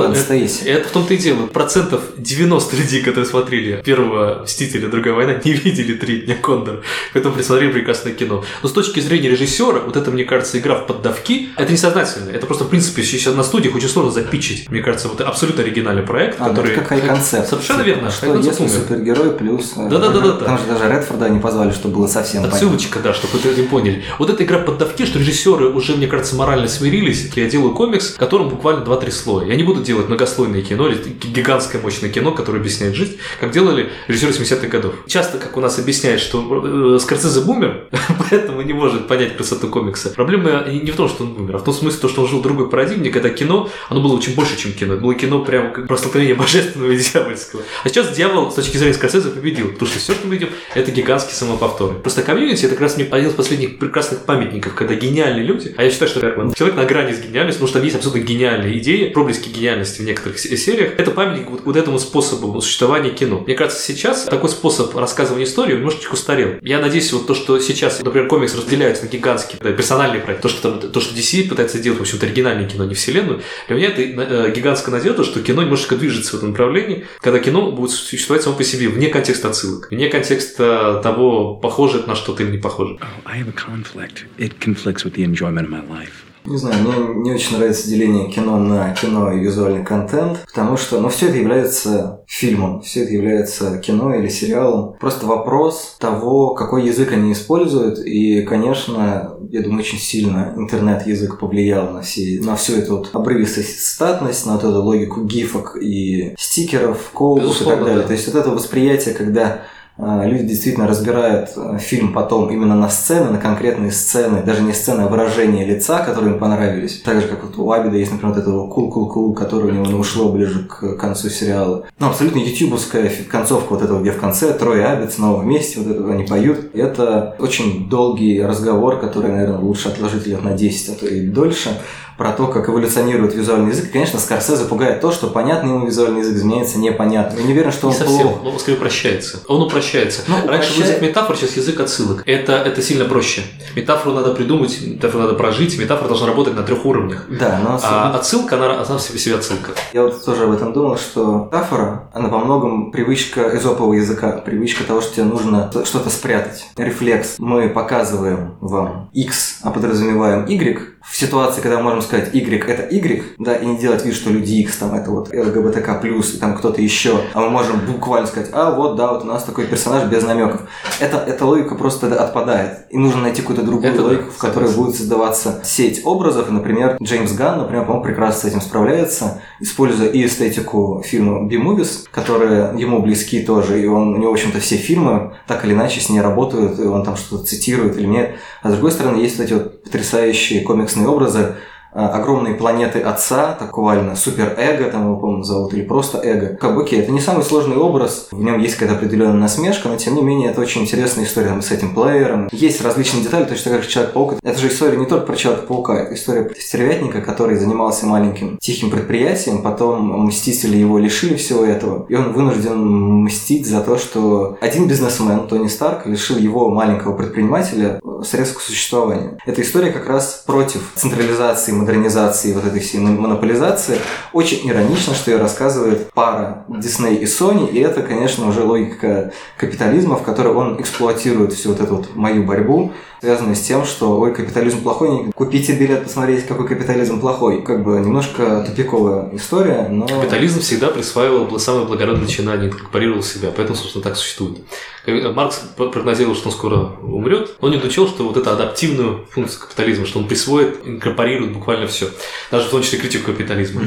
Это, 0.63 0.79
это 0.79 0.87
в 0.87 0.91
том-то 0.91 1.13
и 1.13 1.17
дело. 1.17 1.47
Процентов 1.47 2.01
90 2.17 2.75
людей, 2.75 3.01
которые 3.01 3.25
смотрели 3.25 3.81
первого 3.83 4.43
«Мстителя. 4.43 4.87
Другая 4.87 5.13
война», 5.13 5.39
не 5.45 5.53
видели 5.53 5.93
«Три 5.93 6.21
дня 6.21 6.35
Кондора». 6.35 6.81
Поэтому 7.13 7.35
присмотрели 7.35 7.71
прекрасное 7.71 8.13
кино. 8.13 8.43
Но 8.63 8.69
с 8.69 8.71
точки 8.73 8.99
зрения 8.99 9.29
режиссера, 9.29 9.79
вот 9.79 9.95
это, 9.97 10.11
мне 10.11 10.23
кажется, 10.25 10.57
игра 10.59 10.75
в 10.75 10.87
поддавки, 10.87 11.49
это 11.57 11.71
несознательно. 11.71 12.29
Это 12.29 12.45
просто, 12.45 12.65
в 12.65 12.69
принципе, 12.69 13.03
сейчас 13.03 13.35
на 13.35 13.43
студиях 13.43 13.75
очень 13.75 13.89
сложно 13.89 14.11
запичить. 14.11 14.69
Мне 14.69 14.81
кажется, 14.81 15.07
вот 15.07 15.21
абсолютно 15.21 15.63
оригинальный 15.63 16.03
проект, 16.03 16.39
А, 16.39 16.49
который... 16.49 16.71
это 16.71 16.79
как 16.81 16.89
хай-концепт. 16.89 17.47
Совершенно 17.49 17.81
верно. 17.81 18.11
Что 18.11 18.35
если 18.35 18.67
супергерой 18.67 19.31
плюс... 19.31 19.73
э, 19.75 19.89
Да-да-да-да-да. 19.89 20.33
Потому 20.37 20.57
что 20.57 20.67
даже 20.67 20.93
Редфорда 20.93 21.29
не 21.29 21.39
позвали, 21.39 21.71
чтобы 21.71 21.95
было 21.97 22.07
совсем 22.07 22.41
понятно. 22.43 22.57
Отсылочка, 22.57 22.99
да, 22.99 23.13
чтобы 23.13 23.37
это 23.37 23.59
не 23.59 23.67
поняли. 23.67 24.03
Вот 24.19 24.29
эта 24.29 24.43
игра 24.43 24.59
поддавки, 24.59 25.05
что 25.05 25.19
режиссеры 25.19 25.69
уже, 25.69 25.95
мне 25.95 26.07
кажется, 26.07 26.35
морально 26.35 26.67
смирились. 26.67 27.29
Я 27.35 27.49
делаю 27.49 27.73
комикс, 27.73 28.13
в 28.13 28.17
котором 28.17 28.49
буквально 28.49 28.83
2-3 28.83 29.11
слоя. 29.11 29.47
Я 29.47 29.55
не 29.55 29.63
буду 29.63 29.81
делать 29.81 30.07
многослойное 30.07 30.61
кино 30.61 30.87
или 30.87 30.97
гигантское 31.23 31.81
мощное 31.81 32.09
кино, 32.09 32.31
которое 32.31 32.59
объясняет 32.59 32.95
жизнь, 32.95 33.17
как 33.39 33.51
делали 33.51 33.89
режиссеры 34.07 34.31
70-х 34.33 34.67
годов. 34.67 34.93
Часто, 35.07 35.37
как 35.37 35.57
у 35.57 35.61
нас 35.61 35.79
объясняют, 35.79 36.21
что 36.21 36.95
э, 36.95 36.99
Скорсезе 36.99 37.41
бумер, 37.41 37.85
поэтому 38.41 38.61
не 38.61 38.73
может 38.73 39.07
понять 39.07 39.37
красоту 39.37 39.67
комикса. 39.67 40.09
Проблема 40.09 40.65
не 40.67 40.91
в 40.91 40.95
том, 40.95 41.07
что 41.07 41.23
он 41.23 41.33
бумер, 41.33 41.55
а 41.55 41.59
в 41.59 41.63
том 41.63 41.73
смысле, 41.73 41.99
то, 42.01 42.09
что 42.09 42.21
он 42.21 42.27
жил 42.27 42.39
в 42.39 42.41
другой 42.41 42.69
парадигме, 42.69 43.09
когда 43.09 43.29
кино, 43.29 43.69
оно 43.89 44.01
было 44.01 44.13
очень 44.13 44.35
больше, 44.35 44.57
чем 44.57 44.73
кино. 44.73 44.93
Это 44.93 45.01
было 45.03 45.13
кино 45.13 45.43
прям 45.45 45.71
как 45.73 45.87
про 45.87 45.97
столкновение 45.97 46.35
божественного 46.35 46.91
и 46.91 46.97
дьявольского. 46.97 47.61
А 47.83 47.89
сейчас 47.89 48.15
дьявол, 48.15 48.51
с 48.51 48.55
точки 48.55 48.77
зрения 48.77 48.93
Скорсезе, 48.93 49.29
победил, 49.29 49.69
потому 49.71 49.89
что 49.89 49.99
все, 49.99 50.13
что 50.13 50.27
мы 50.27 50.33
видим, 50.35 50.49
это 50.73 50.91
гигантские 50.91 51.35
самоповторы. 51.35 51.95
Просто 51.99 52.23
комьюнити 52.23 52.65
это 52.65 52.75
как 52.75 52.81
раз 52.81 52.97
один 52.97 53.29
из 53.29 53.33
последних 53.33 53.77
прекрасных 53.79 54.21
памятников, 54.25 54.73
когда 54.73 54.95
гениальные 54.95 55.45
люди, 55.45 55.73
а 55.77 55.83
я 55.83 55.91
считаю, 55.91 56.09
что 56.09 56.19
Бергман 56.19 56.53
человек 56.53 56.77
на 56.77 56.85
грани 56.85 57.13
с 57.13 57.19
гениальностью, 57.19 57.65
потому 57.65 57.67
что 57.67 57.79
там 57.79 57.83
есть 57.83 57.95
абсолютно 57.95 58.19
гениальные 58.19 58.77
идеи, 58.79 59.09
проблески 59.09 59.49
гениальности 59.49 60.01
в 60.01 60.05
некоторых 60.05 60.39
се- 60.39 60.57
сериях, 60.57 60.93
это 60.97 61.11
памятник 61.11 61.49
вот, 61.49 61.61
вот 61.65 61.75
этому 61.75 61.99
способу 61.99 62.59
существования 62.61 63.11
кино. 63.11 63.43
Мне 63.45 63.55
кажется, 63.55 63.81
сейчас 63.81 64.23
такой 64.23 64.49
способ 64.49 64.95
рассказывания 64.95 65.45
истории 65.45 65.75
немножечко 65.75 66.13
устарел. 66.13 66.55
Я 66.61 66.79
надеюсь, 66.79 67.11
вот 67.13 67.27
то, 67.27 67.35
что 67.35 67.59
сейчас, 67.59 68.01
например, 68.01 68.27
комикс 68.31 68.55
разделяется 68.55 69.03
на 69.03 69.09
гигантские, 69.09 69.59
да, 69.61 69.73
персональные 69.73 70.21
проекты, 70.21 70.43
то, 70.43 70.47
что 70.47 70.61
там, 70.61 70.89
то, 70.89 71.01
что 71.01 71.13
DC 71.13 71.49
пытается 71.49 71.79
делать, 71.79 71.99
в 71.99 72.03
общем-то, 72.03 72.25
оригинальное 72.25 72.65
кино, 72.65 72.85
не 72.85 72.93
вселенную, 72.93 73.41
для 73.67 73.75
меня 73.75 73.89
это 73.89 74.01
э, 74.01 74.53
гигантская 74.55 74.95
надежда, 74.95 75.25
что 75.25 75.41
кино 75.41 75.63
немножечко 75.63 75.97
движется 75.97 76.31
в 76.31 76.35
этом 76.35 76.51
направлении, 76.51 77.05
когда 77.19 77.39
кино 77.39 77.73
будет 77.73 77.91
существовать 77.91 78.41
само 78.41 78.55
по 78.55 78.63
себе, 78.63 78.87
вне 78.87 79.09
контекста 79.09 79.49
отсылок, 79.49 79.91
вне 79.91 80.07
контекста 80.07 81.01
того, 81.03 81.55
похоже 81.55 81.99
это 81.99 82.07
на 82.07 82.15
что-то 82.15 82.43
или 82.43 82.51
не 82.51 82.57
похоже. 82.57 82.99
Oh, 83.01 83.05
I 83.25 83.39
have 83.41 83.49
a 83.49 83.51
conflict. 83.51 84.23
It 84.37 84.61
conflicts 84.61 85.03
with 85.03 85.15
the 85.15 85.25
enjoyment 85.25 85.65
of 85.65 85.69
my 85.69 85.81
life. 85.81 86.30
Не 86.45 86.57
знаю, 86.57 86.83
мне 86.83 87.21
не 87.21 87.31
очень 87.33 87.57
нравится 87.57 87.87
деление 87.87 88.29
кино 88.29 88.57
на 88.57 88.93
кино 88.93 89.31
и 89.31 89.39
визуальный 89.39 89.85
контент, 89.85 90.39
потому 90.45 90.75
что, 90.75 90.99
ну, 90.99 91.09
все 91.09 91.27
это 91.27 91.37
является 91.37 92.23
фильмом, 92.27 92.81
все 92.81 93.03
это 93.03 93.13
является 93.13 93.77
кино 93.77 94.15
или 94.15 94.27
сериалом. 94.27 94.95
Просто 94.99 95.27
вопрос 95.27 95.97
того, 95.99 96.55
какой 96.55 96.87
язык 96.87 97.11
они 97.11 97.33
используют, 97.33 97.99
и, 97.99 98.41
конечно, 98.41 99.37
я 99.49 99.61
думаю, 99.61 99.81
очень 99.81 99.99
сильно 99.99 100.53
интернет-язык 100.57 101.39
повлиял 101.39 101.91
на, 101.91 102.01
все, 102.01 102.39
на 102.41 102.55
всю 102.55 102.73
эту 102.73 102.97
вот 102.97 103.09
обрывистость, 103.13 103.85
статность, 103.85 104.45
на 104.45 104.53
вот 104.53 104.63
эту 104.63 104.81
логику 104.81 105.23
гифок 105.23 105.77
и 105.79 106.33
стикеров, 106.37 107.11
коубов 107.13 107.61
и 107.61 107.65
так 107.65 107.79
далее. 107.79 108.01
да. 108.01 108.07
То 108.07 108.13
есть 108.13 108.27
вот 108.27 108.35
это 108.35 108.49
восприятие, 108.49 109.13
когда 109.13 109.61
люди 109.97 110.43
действительно 110.43 110.87
разбирают 110.87 111.49
а, 111.55 111.77
фильм 111.77 112.13
потом 112.13 112.49
именно 112.49 112.75
на 112.75 112.89
сцены, 112.89 113.29
на 113.29 113.37
конкретные 113.37 113.91
сцены, 113.91 114.41
даже 114.41 114.63
не 114.63 114.73
сцены, 114.73 115.01
а 115.01 115.07
выражения 115.07 115.65
лица, 115.65 115.99
которые 115.99 116.33
им 116.33 116.39
понравились. 116.39 117.01
Так 117.01 117.21
же, 117.21 117.27
как 117.27 117.43
вот 117.43 117.57
у 117.57 117.71
Абида 117.71 117.97
есть, 117.97 118.11
например, 118.11 118.35
вот 118.35 118.41
этого 118.41 118.67
кул-кул-кул, 118.67 119.33
которое 119.33 119.67
у 119.67 119.71
него 119.71 119.85
не 119.85 119.93
ушло 119.93 120.31
ближе 120.31 120.65
к 120.65 120.95
концу 120.95 121.29
сериала. 121.29 121.85
Ну, 121.99 122.07
абсолютно 122.07 122.39
ютубовская 122.39 123.11
концовка 123.29 123.73
вот 123.73 123.81
этого, 123.83 124.01
где 124.01 124.11
в 124.11 124.19
конце 124.19 124.53
Трой 124.53 124.79
и 124.79 124.83
Абит 124.83 125.13
снова 125.13 125.41
вместе, 125.41 125.79
вот 125.79 125.95
это 125.95 126.09
они 126.09 126.23
поют. 126.23 126.73
Это 126.73 127.35
очень 127.39 127.89
долгий 127.89 128.41
разговор, 128.41 128.99
который, 128.99 129.31
наверное, 129.31 129.59
лучше 129.59 129.89
отложить 129.89 130.25
лет 130.25 130.43
на 130.43 130.53
10, 130.53 130.89
а 130.89 130.99
то 130.99 131.07
и 131.07 131.27
дольше 131.27 131.69
про 132.17 132.31
то, 132.33 132.47
как 132.47 132.69
эволюционирует 132.69 133.33
визуальный 133.35 133.69
язык. 133.71 133.85
И, 133.85 133.91
конечно, 133.91 134.19
Скорсезе 134.19 134.65
пугает 134.65 135.01
то, 135.01 135.11
что 135.11 135.27
понятный 135.27 135.71
ему 135.71 135.85
визуальный 135.87 136.19
язык 136.21 136.35
изменяется 136.35 136.77
непонятно. 136.79 137.37
Я 137.39 137.43
не 137.45 137.53
уверен, 137.53 137.71
что 137.71 137.87
Не 137.87 137.93
он 137.93 137.99
совсем, 137.99 138.27
плох. 138.29 138.45
он 138.53 138.59
скорее 138.59 138.77
упрощается. 138.77 139.39
Он 139.47 139.61
упрощается. 139.63 140.21
Ну, 140.27 140.35
Раньше 140.35 140.47
был 140.47 140.55
упрощает- 140.57 140.79
язык 140.87 141.01
метафор, 141.01 141.35
сейчас 141.37 141.57
язык 141.57 141.79
отсылок. 141.79 142.23
Это, 142.25 142.53
это 142.53 142.81
сильно 142.81 143.05
проще. 143.05 143.41
Метафору 143.75 144.13
надо 144.15 144.33
придумать, 144.33 144.79
метафору 144.85 145.23
надо 145.23 145.35
прожить, 145.35 145.77
метафора 145.79 146.07
должна 146.09 146.27
работать 146.27 146.55
на 146.55 146.63
трех 146.63 146.85
уровнях. 146.85 147.25
Да, 147.29 147.59
но 147.63 147.79
А 147.81 148.13
отсылка, 148.15 148.55
она, 148.55 148.73
она 148.81 148.83
в 148.97 149.01
себе, 149.01 149.17
себе 149.19 149.35
отсылка. 149.35 149.71
Я 149.93 150.03
вот 150.03 150.23
тоже 150.23 150.43
об 150.43 150.51
этом 150.51 150.73
думал, 150.73 150.97
что 150.97 151.45
метафора, 151.51 152.09
она 152.13 152.27
во 152.29 152.39
многом 152.39 152.91
привычка 152.91 153.55
эзопового 153.57 153.93
языка, 153.93 154.31
привычка 154.45 154.83
того, 154.83 155.01
что 155.01 155.15
тебе 155.15 155.25
нужно 155.25 155.71
что-то 155.85 156.09
спрятать. 156.09 156.65
Рефлекс. 156.77 157.35
Мы 157.39 157.69
показываем 157.69 158.55
вам 158.61 159.09
X, 159.13 159.59
а 159.63 159.71
подразумеваем 159.71 160.45
Y. 160.45 160.90
В 161.03 161.17
ситуации, 161.17 161.61
когда 161.61 161.77
мы 161.77 161.83
можем 161.83 162.01
сказать 162.01 162.33
Y 162.33 162.63
это 162.67 162.83
Y, 162.93 163.23
да, 163.39 163.55
и 163.55 163.65
не 163.65 163.77
делать 163.77 164.05
вид, 164.05 164.13
что 164.13 164.29
люди 164.29 164.53
X 164.61 164.77
там 164.77 164.93
это 164.93 165.09
вот 165.09 165.33
ЛГБТК+, 165.33 165.99
и 166.05 166.37
там 166.37 166.55
кто-то 166.55 166.81
еще, 166.81 167.19
а 167.33 167.41
мы 167.41 167.49
можем 167.49 167.79
буквально 167.85 168.27
сказать, 168.27 168.49
а 168.53 168.71
вот, 168.71 168.95
да, 168.95 169.11
вот 169.11 169.23
у 169.23 169.27
нас 169.27 169.43
такой 169.43 169.65
персонаж 169.65 170.07
без 170.09 170.23
намеков. 170.23 170.61
Это, 170.99 171.17
эта 171.17 171.45
логика 171.45 171.75
просто 171.75 172.07
отпадает. 172.21 172.85
И 172.91 172.97
нужно 172.97 173.21
найти 173.21 173.41
какую-то 173.41 173.63
другую 173.63 173.91
Это 173.91 174.03
да, 174.03 174.09
логику, 174.09 174.31
в 174.31 174.37
которой 174.37 174.67
согласен. 174.67 174.83
будет 174.83 174.95
создаваться 174.95 175.61
сеть 175.63 176.01
образов. 176.03 176.49
И, 176.49 176.51
например, 176.51 176.97
Джеймс 177.01 177.31
Ганн, 177.31 177.59
например, 177.59 177.85
по-моему, 177.85 178.03
прекрасно 178.03 178.41
с 178.41 178.45
этим 178.51 178.61
справляется, 178.61 179.41
используя 179.59 180.09
и 180.09 180.25
эстетику 180.25 181.01
фильма 181.05 181.47
B-Movies, 181.47 182.07
которые 182.11 182.73
ему 182.77 183.01
близки 183.01 183.41
тоже, 183.41 183.81
и 183.81 183.87
он, 183.87 184.15
у 184.15 184.17
него, 184.17 184.31
в 184.31 184.33
общем-то, 184.33 184.59
все 184.59 184.75
фильмы 184.75 185.33
так 185.47 185.65
или 185.65 185.73
иначе 185.73 185.99
с 185.99 186.09
ней 186.09 186.21
работают, 186.21 186.79
и 186.79 186.83
он 186.83 187.03
там 187.03 187.15
что-то 187.15 187.45
цитирует 187.45 187.97
или 187.97 188.05
нет. 188.05 188.35
А 188.61 188.69
с 188.69 188.73
другой 188.73 188.91
стороны, 188.91 189.17
есть 189.17 189.37
вот 189.37 189.43
эти 189.45 189.53
вот 189.53 189.70
потрясающие 189.83 190.61
комиксные 190.61 191.07
образы, 191.07 191.55
огромные 191.93 192.55
планеты 192.55 192.99
отца, 192.99 193.55
так 193.59 193.71
буквально 193.81 194.15
супер-эго, 194.15 194.91
там 194.91 195.05
его, 195.05 195.15
по-моему, 195.15 195.43
зовут, 195.43 195.73
или 195.73 195.81
просто 195.81 196.19
эго. 196.19 196.55
Как 196.55 196.75
бы, 196.75 196.83
окей, 196.83 196.99
это 196.99 197.11
не 197.11 197.19
самый 197.19 197.43
сложный 197.43 197.77
образ, 197.77 198.27
в 198.31 198.43
нем 198.43 198.59
есть 198.59 198.75
какая-то 198.75 198.97
определенная 198.97 199.39
насмешка, 199.39 199.87
но 199.87 199.95
тем 199.95 200.15
не 200.15 200.21
менее 200.21 200.51
это 200.51 200.61
очень 200.61 200.81
интересная 200.81 201.25
история 201.25 201.47
там, 201.47 201.61
с 201.61 201.71
этим 201.71 201.95
плеером. 201.95 202.47
Есть 202.51 202.83
различные 202.83 203.23
детали, 203.23 203.45
точно 203.45 203.81
же 203.81 203.87
Человек-паук. 203.87 204.35
Это 204.43 204.59
же 204.59 204.67
история 204.67 204.97
не 204.97 205.05
только 205.05 205.25
про 205.25 205.35
Человека-паука, 205.35 205.95
это 205.95 206.13
история 206.13 206.51
стервятника, 206.59 207.21
который 207.21 207.55
занимался 207.55 208.05
маленьким 208.05 208.57
тихим 208.59 208.91
предприятием, 208.91 209.61
потом 209.61 210.25
Мстители 210.25 210.77
его 210.77 210.99
лишили 210.99 211.35
всего 211.35 211.65
этого, 211.65 212.05
и 212.07 212.15
он 212.15 212.33
вынужден 212.33 213.23
мстить 213.23 213.67
за 213.67 213.81
то, 213.81 213.97
что 213.97 214.57
один 214.61 214.87
бизнесмен, 214.87 215.47
Тони 215.47 215.67
Старк, 215.67 216.05
лишил 216.05 216.37
его 216.37 216.69
маленького 216.69 217.15
предпринимателя 217.15 217.99
средств 218.23 218.57
к 218.57 218.61
существованию. 218.61 219.37
Эта 219.45 219.61
история 219.61 219.91
как 219.91 220.07
раз 220.07 220.43
против 220.45 220.91
централизации, 220.95 221.71
модернизации, 221.81 222.53
вот 222.53 222.65
этой 222.65 222.79
всей 222.79 222.99
монополизации. 222.99 223.97
Очень 224.33 224.69
иронично, 224.69 225.13
что 225.13 225.31
ее 225.31 225.37
рассказывает 225.37 226.11
пара 226.13 226.65
Дисней 226.67 227.15
и 227.15 227.25
Sony, 227.25 227.69
и 227.69 227.79
это, 227.79 228.01
конечно, 228.01 228.47
уже 228.47 228.63
логика 228.63 229.31
капитализма, 229.57 230.15
в 230.15 230.23
которой 230.23 230.53
он 230.53 230.79
эксплуатирует 230.81 231.53
всю 231.53 231.69
вот 231.69 231.81
эту 231.81 231.95
вот 231.97 232.15
мою 232.15 232.43
борьбу, 232.43 232.93
связанную 233.21 233.55
с 233.55 233.61
тем, 233.61 233.85
что 233.85 234.19
ой, 234.19 234.33
капитализм 234.33 234.81
плохой, 234.81 235.31
купите 235.35 235.73
билет, 235.73 236.03
посмотреть, 236.05 236.47
какой 236.47 236.67
капитализм 236.67 237.21
плохой. 237.21 237.61
Как 237.61 237.83
бы 237.83 237.99
немножко 237.99 238.65
тупиковая 238.67 239.29
история, 239.33 239.87
но... 239.89 240.07
Капитализм 240.07 240.59
всегда 240.59 240.87
присваивал 240.87 241.59
самое 241.59 241.85
благородное 241.85 242.23
начинание, 242.23 242.69
инкорпорировал 242.69 243.21
себя, 243.21 243.53
поэтому, 243.55 243.77
собственно, 243.77 244.03
так 244.03 244.17
существует. 244.17 244.57
Маркс 245.05 245.61
прогнозировал, 245.77 246.35
что 246.35 246.49
он 246.49 246.53
скоро 246.53 246.77
умрет, 247.01 247.55
он 247.59 247.71
не 247.71 247.77
учел, 247.77 248.07
что 248.07 248.23
вот 248.23 248.37
эту 248.37 248.49
адаптивную 248.49 249.25
функцию 249.31 249.61
капитализма, 249.61 250.05
что 250.05 250.19
он 250.19 250.27
присвоит, 250.27 250.79
инкорпорирует 250.85 251.53
буквально 251.53 251.87
все, 251.87 252.09
даже 252.51 252.67
в 252.67 252.69
том 252.71 252.81
числе 252.83 252.99
критику 252.99 253.31
капитализма. 253.31 253.81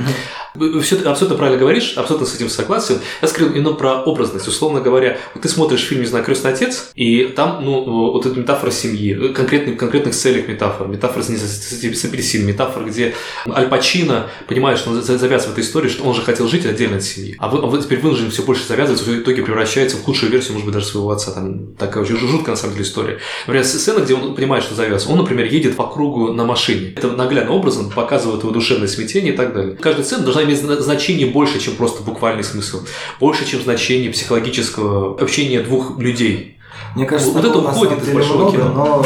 Mm-hmm. 0.56 0.80
Все, 0.80 0.96
абсолютно 1.08 1.36
правильно 1.36 1.58
говоришь, 1.58 1.94
абсолютно 1.96 2.26
с 2.26 2.34
этим 2.34 2.48
согласен. 2.48 3.00
Я 3.22 3.28
скажу 3.28 3.50
именно 3.50 3.72
про 3.72 4.02
образность. 4.02 4.46
Условно 4.46 4.80
говоря, 4.80 5.18
вот 5.34 5.42
ты 5.42 5.48
смотришь 5.48 5.82
фильм, 5.82 6.02
не 6.02 6.06
знаю, 6.06 6.24
«Крестный 6.24 6.52
отец», 6.52 6.90
и 6.94 7.24
там, 7.24 7.64
ну, 7.64 8.12
вот 8.12 8.24
эта 8.26 8.38
метафора 8.38 8.70
семьи, 8.70 9.14
конкретных, 9.32 9.76
конкретных 9.78 10.14
целях 10.14 10.48
метафор, 10.48 10.88
метафора 10.88 11.22
с, 11.22 11.28
с 11.28 12.04
апельсином, 12.04 12.48
метафора, 12.48 12.84
где 12.84 13.14
Аль 13.48 13.68
Пачино 13.68 14.28
понимает, 14.48 14.78
что 14.78 14.90
он 14.90 15.02
завязывает 15.02 15.44
в 15.44 15.52
этой 15.52 15.64
истории, 15.64 15.88
что 15.88 16.04
он 16.04 16.14
же 16.14 16.22
хотел 16.22 16.48
жить 16.48 16.66
отдельно 16.66 16.96
от 16.96 17.02
семьи, 17.02 17.36
а, 17.38 17.48
вы, 17.48 17.78
а 17.78 17.82
теперь 17.82 18.00
вынужден 18.00 18.30
все 18.30 18.42
больше 18.42 18.66
завязывать, 18.66 19.02
в 19.02 19.20
итоге 19.20 19.42
превращается 19.42 19.96
в 19.96 20.02
худшую 20.02 20.32
версию, 20.32 20.54
может 20.54 20.66
быть, 20.66 20.74
даже 20.74 20.86
своего 20.86 21.10
отца. 21.10 21.32
Там 21.32 21.74
такая 21.74 22.02
очень 22.02 22.16
жуткая, 22.16 22.54
на 22.54 22.56
самом 22.56 22.74
деле, 22.74 22.84
история. 22.84 23.18
Например, 23.46 23.64
сцена, 23.64 24.00
где 24.00 24.14
он 24.14 24.34
понимает, 24.34 24.64
что 24.64 24.74
завяз, 24.74 25.06
он, 25.06 25.18
например, 25.18 25.46
едет 25.46 25.76
по 25.76 25.86
кругу 25.86 26.32
на 26.32 26.44
машине. 26.44 26.92
Это 26.96 27.12
наглядным 27.12 27.54
образом 27.54 27.90
показывает 27.90 28.42
его 28.42 28.52
душевное 28.52 28.88
смятение 28.88 29.34
и 29.34 29.36
так 29.36 29.54
далее. 29.54 29.76
Каждая 29.76 30.04
сцена 30.04 30.22
должна 30.22 30.44
иметь 30.44 30.60
значение 30.60 31.26
больше, 31.26 31.60
чем 31.60 31.74
просто 31.76 32.02
буквальный 32.02 32.44
смысл. 32.44 32.82
Больше, 33.20 33.46
чем 33.46 33.60
значение 33.62 34.10
психологического 34.10 35.20
общения 35.20 35.60
двух 35.60 35.98
людей. 35.98 36.53
Мне 36.94 37.06
кажется, 37.06 37.32
вот 37.32 37.44
это 37.44 37.58
уходит 37.58 38.02
из 38.02 38.14
большого 38.14 38.50
много, 38.50 38.52
кино. 38.52 38.68
Но 38.74 39.04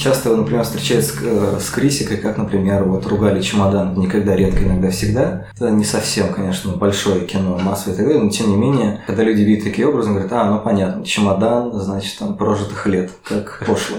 часто, 0.00 0.34
например, 0.34 0.64
встречается 0.64 1.12
с, 1.12 1.18
э, 1.22 1.58
с 1.60 1.70
критикой, 1.70 2.16
как, 2.16 2.38
например, 2.38 2.84
вот 2.84 3.06
ругали 3.06 3.40
чемодан 3.40 3.94
никогда, 3.98 4.34
редко, 4.34 4.64
иногда, 4.64 4.90
всегда. 4.90 5.46
Это 5.54 5.70
не 5.70 5.84
совсем, 5.84 6.32
конечно, 6.32 6.72
большое 6.72 7.26
кино, 7.26 7.58
массовое 7.58 7.94
и 7.94 7.96
так 7.96 8.06
далее, 8.06 8.22
но 8.22 8.30
тем 8.30 8.50
не 8.50 8.56
менее, 8.56 9.02
когда 9.06 9.22
люди 9.22 9.42
видят 9.42 9.64
такие 9.64 9.86
образы, 9.86 10.10
говорят, 10.10 10.32
а, 10.32 10.50
ну 10.50 10.60
понятно, 10.60 11.04
чемодан, 11.04 11.72
значит, 11.74 12.18
там, 12.18 12.36
прожитых 12.36 12.86
лет, 12.86 13.10
как 13.24 13.62
пошло. 13.66 13.98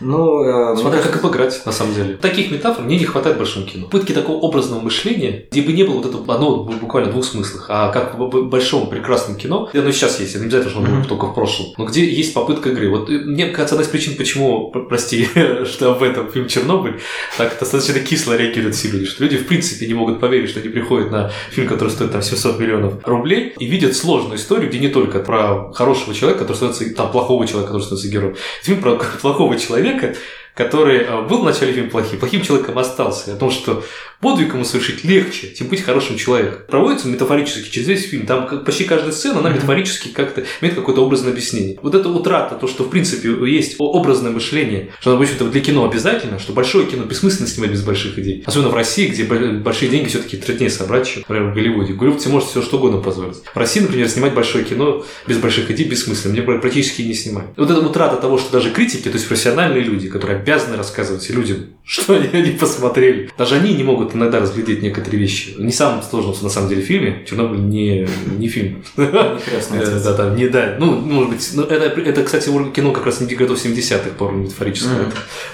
Ну, 0.00 0.72
э, 0.72 0.76
Смотря 0.76 1.00
как 1.00 1.16
обыграть, 1.16 1.64
на 1.64 1.72
самом 1.72 1.94
деле. 1.94 2.14
Таких 2.16 2.50
метафор 2.50 2.84
мне 2.84 2.98
не 2.98 3.04
хватает 3.04 3.36
в 3.36 3.38
большом 3.38 3.64
кино. 3.64 3.86
Пытки 3.86 4.12
такого 4.12 4.36
образного 4.38 4.80
мышления, 4.80 5.46
где 5.50 5.62
бы 5.62 5.72
не 5.72 5.84
было 5.84 5.96
вот 5.96 6.06
этого 6.06 6.34
одного 6.34 6.64
буквально 6.64 7.12
двух 7.12 7.24
смыслах, 7.24 7.66
а 7.68 7.90
как 7.90 8.18
в 8.18 8.48
большом 8.48 8.90
прекрасном 8.90 9.36
кино, 9.36 9.70
оно 9.72 9.90
сейчас 9.92 10.20
есть, 10.20 10.34
это 10.34 10.40
не 10.40 10.46
обязательно, 10.46 10.70
что 10.70 10.80
оно 10.80 11.00
mm-hmm. 11.00 11.08
только 11.08 11.26
в 11.26 11.34
прошлом, 11.34 11.68
но 11.76 11.84
где 11.86 12.04
есть 12.04 12.34
попытка 12.34 12.70
игры. 12.70 12.90
Вот 12.90 13.08
э, 13.08 13.18
мне 13.18 13.46
кажется, 13.46 13.74
одна 13.76 13.84
из 13.84 13.88
причин, 13.88 14.16
почему, 14.16 14.70
прости, 14.88 15.28
что 15.66 15.94
в 15.94 16.02
этом 16.02 16.30
фильм 16.30 16.48
«Чернобыль» 16.48 17.00
так 17.36 17.56
достаточно 17.58 18.00
кисло 18.00 18.36
реагируют 18.36 18.74
все 18.74 18.88
люди, 18.88 19.06
что 19.06 19.22
люди 19.22 19.36
в 19.36 19.46
принципе 19.46 19.86
не 19.86 19.94
могут 19.94 20.20
поверить, 20.20 20.50
что 20.50 20.60
они 20.60 20.68
приходят 20.68 21.10
на 21.10 21.30
фильм, 21.50 21.68
который 21.68 21.90
стоит 21.90 22.12
там 22.12 22.22
700 22.22 22.58
миллионов 22.58 22.94
рублей, 23.04 23.54
и 23.58 23.66
видят 23.66 23.94
сложную 23.94 24.36
историю, 24.36 24.68
где 24.68 24.78
не 24.78 24.88
только 24.88 25.20
про 25.20 25.72
хорошего 25.72 26.14
человека, 26.14 26.40
который 26.40 26.56
становится, 26.56 26.94
там, 26.94 27.10
плохого 27.10 27.46
человека, 27.46 27.72
который 27.72 27.82
становится 27.82 28.08
героем. 28.08 28.36
Фильм 28.62 28.80
про 28.80 28.96
плохого 29.20 29.58
человека, 29.58 30.14
который 30.56 31.00
э, 31.00 31.22
был 31.28 31.42
в 31.42 31.44
начале 31.44 31.74
фильма 31.74 31.90
плохим, 31.90 32.18
плохим 32.18 32.40
человеком 32.40 32.78
остался, 32.78 33.34
о 33.34 33.36
том, 33.36 33.50
что 33.50 33.84
подвиг 34.20 34.54
ему 34.54 34.64
совершить 34.64 35.04
легче, 35.04 35.54
чем 35.54 35.68
быть 35.68 35.82
хорошим 35.82 36.16
человеком. 36.16 36.60
Проводится 36.68 37.08
метафорически 37.08 37.70
через 37.70 37.88
весь 37.88 38.04
фильм. 38.08 38.26
Там 38.26 38.64
почти 38.64 38.84
каждая 38.84 39.12
сцена, 39.12 39.40
она 39.40 39.50
метафорически 39.50 40.08
как-то 40.08 40.44
имеет 40.62 40.74
какое-то 40.74 41.04
образное 41.04 41.32
объяснение. 41.32 41.78
Вот 41.82 41.94
эта 41.94 42.08
утрата, 42.08 42.54
то, 42.54 42.66
что 42.66 42.84
в 42.84 42.88
принципе 42.88 43.28
есть 43.50 43.76
образное 43.78 44.32
мышление, 44.32 44.92
что 45.00 45.10
оно, 45.10 45.18
в 45.18 45.22
общем-то, 45.22 45.44
для 45.50 45.60
кино 45.60 45.86
обязательно, 45.88 46.38
что 46.38 46.54
большое 46.54 46.86
кино 46.86 47.04
бессмысленно 47.04 47.46
снимать 47.46 47.72
без 47.72 47.82
больших 47.82 48.18
идей. 48.18 48.42
Особенно 48.46 48.70
в 48.70 48.74
России, 48.74 49.08
где 49.08 49.24
большие 49.24 49.90
деньги 49.90 50.08
все-таки 50.08 50.38
труднее 50.38 50.70
собрать, 50.70 51.06
чем, 51.06 51.24
например, 51.28 51.50
в 51.50 51.54
Голливуде. 51.54 51.92
В 51.92 51.98
Голливуде 51.98 52.30
может 52.30 52.48
все 52.48 52.62
что 52.62 52.78
угодно 52.78 53.02
позволить. 53.02 53.36
В 53.44 53.56
России, 53.58 53.80
например, 53.80 54.08
снимать 54.08 54.32
большое 54.32 54.64
кино 54.64 55.04
без 55.26 55.36
больших 55.36 55.70
идей 55.70 55.86
бессмысленно. 55.86 56.32
Мне 56.32 56.42
практически 56.42 57.02
не 57.02 57.12
снимают. 57.12 57.50
Вот 57.58 57.70
эта 57.70 57.80
утрата 57.80 58.16
того, 58.16 58.38
что 58.38 58.50
даже 58.50 58.70
критики, 58.70 59.08
то 59.08 59.14
есть 59.16 59.28
профессиональные 59.28 59.82
люди, 59.82 60.08
которые 60.08 60.45
обязаны 60.46 60.76
рассказывать 60.76 61.28
людям, 61.28 61.75
что 61.86 62.14
они, 62.14 62.50
посмотрели, 62.50 63.30
даже 63.38 63.54
они 63.54 63.72
не 63.72 63.84
могут 63.84 64.12
иногда 64.12 64.40
разглядеть 64.40 64.82
некоторые 64.82 65.20
вещи. 65.20 65.54
Не 65.56 65.70
самым 65.70 66.02
сложным, 66.02 66.34
на 66.42 66.48
самом 66.48 66.68
деле, 66.68 66.82
в 66.82 66.84
фильме. 66.84 67.24
Чернобыль 67.28 67.60
не, 67.60 68.08
не 68.38 68.48
фильм. 68.48 68.82
Да, 68.96 69.38
да, 70.16 70.34
не 70.34 70.48
да. 70.48 70.76
Ну, 70.80 70.96
может 70.96 71.30
быть, 71.30 71.50
ну, 71.54 71.62
это, 71.62 72.00
это, 72.00 72.24
кстати, 72.24 72.50
кино 72.72 72.90
как 72.90 73.06
раз 73.06 73.20
не 73.20 73.32
годов 73.36 73.64
70-х, 73.64 74.10
по 74.18 74.30
метафорического. 74.30 75.12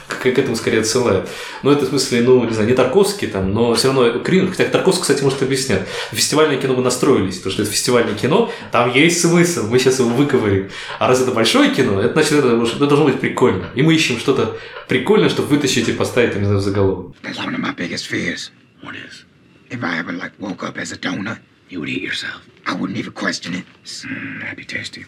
К, 0.08 0.22
к 0.22 0.26
этому 0.26 0.56
скорее 0.56 0.80
отсылает. 0.80 1.28
Но 1.62 1.70
это 1.70 1.84
в 1.84 1.88
смысле, 1.90 2.22
ну, 2.22 2.44
не 2.44 2.54
знаю, 2.54 2.68
не 2.68 2.74
Тарковский 2.74 3.28
там, 3.28 3.52
но 3.52 3.74
все 3.74 3.88
равно 3.88 4.18
Крин, 4.20 4.50
хотя 4.50 4.64
Тарковский, 4.64 5.02
кстати, 5.02 5.22
может 5.22 5.42
объяснять. 5.42 5.82
Фестивальное 6.12 6.56
кино 6.56 6.74
мы 6.74 6.82
настроились, 6.82 7.36
потому 7.36 7.52
что 7.52 7.62
это 7.62 7.70
фестивальное 7.70 8.14
кино, 8.14 8.50
там 8.70 8.90
есть 8.90 9.20
смысл, 9.20 9.66
мы 9.68 9.78
сейчас 9.78 9.98
его 9.98 10.08
выковырим. 10.08 10.70
А 10.98 11.08
раз 11.08 11.20
это 11.20 11.32
большое 11.32 11.70
кино, 11.70 12.00
это 12.00 12.14
значит, 12.14 12.32
это, 12.32 12.48
это 12.48 12.86
должно 12.86 13.04
быть 13.04 13.20
прикольно. 13.20 13.66
И 13.74 13.82
мы 13.82 13.94
ищем 13.94 14.18
что-то 14.18 14.56
прикольное, 14.88 15.28
чтобы 15.28 15.48
вытащить 15.48 15.88
и 15.88 15.92
поставить, 15.92 16.21
не 16.39 16.45
знаю, 16.45 16.59
в 16.59 16.61
заголовок. 16.61 17.15
That's 17.21 17.37
one 17.37 17.53
of 17.55 17.59
my 17.59 17.73
biggest 17.73 18.07
fears. 18.07 18.51
What 18.81 18.95
is? 18.95 19.25
If 19.69 19.83
I 19.83 19.97
ever 19.97 20.13
like 20.13 20.33
woke 20.39 20.63
up 20.63 20.77
as 20.77 20.91
a 20.91 20.97
donut, 20.97 21.39
you 21.69 21.79
would 21.79 21.89
eat 21.89 22.01
yourself. 22.01 22.41
I 22.65 22.73
wouldn't 22.73 22.97
even 22.97 23.13
question 23.13 23.53
it. 23.53 23.65
Mm, 23.85 24.41
that'd 24.41 24.57
be 24.57 24.65
tasty. 24.65 25.05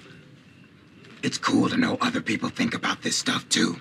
It's 1.22 1.38
cool 1.38 1.70
to 1.70 1.78
know 1.78 1.97
other 2.02 2.22
people 2.22 2.50
think 2.50 2.74
about 2.74 3.02
this 3.02 3.18
stuff 3.18 3.47
too. 3.50 3.80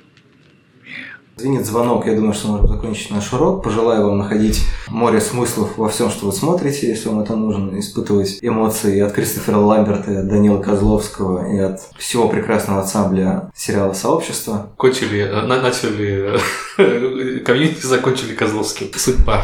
Звенит 1.35 1.65
звонок, 1.65 2.05
я 2.05 2.13
думаю, 2.13 2.33
что 2.33 2.49
можем 2.49 2.67
закончить 2.67 3.09
наш 3.09 3.33
урок. 3.33 3.63
Пожелаю 3.63 4.05
вам 4.05 4.19
находить 4.19 4.61
море 4.87 5.19
смыслов 5.19 5.77
во 5.77 5.89
всем, 5.89 6.11
что 6.11 6.27
вы 6.27 6.31
смотрите, 6.31 6.87
если 6.87 7.09
вам 7.09 7.21
это 7.21 7.35
нужно, 7.35 7.79
испытывать 7.79 8.37
эмоции 8.41 8.99
от 8.99 9.13
Кристофера 9.13 9.57
Ламберта, 9.57 10.11
и 10.11 10.15
от 10.17 10.27
Данила 10.27 10.61
Козловского 10.61 11.51
и 11.51 11.57
от 11.57 11.79
всего 11.97 12.29
прекрасного 12.29 12.81
ансамбля 12.81 13.49
сериала 13.55 13.93
«Сообщество». 13.93 14.73
Кончили, 14.77 15.21
э, 15.21 15.41
начали 15.47 16.37
комьюнити, 17.43 17.83
закончили 17.83 18.35
Козловским. 18.35 18.87
Судьба. 18.95 19.43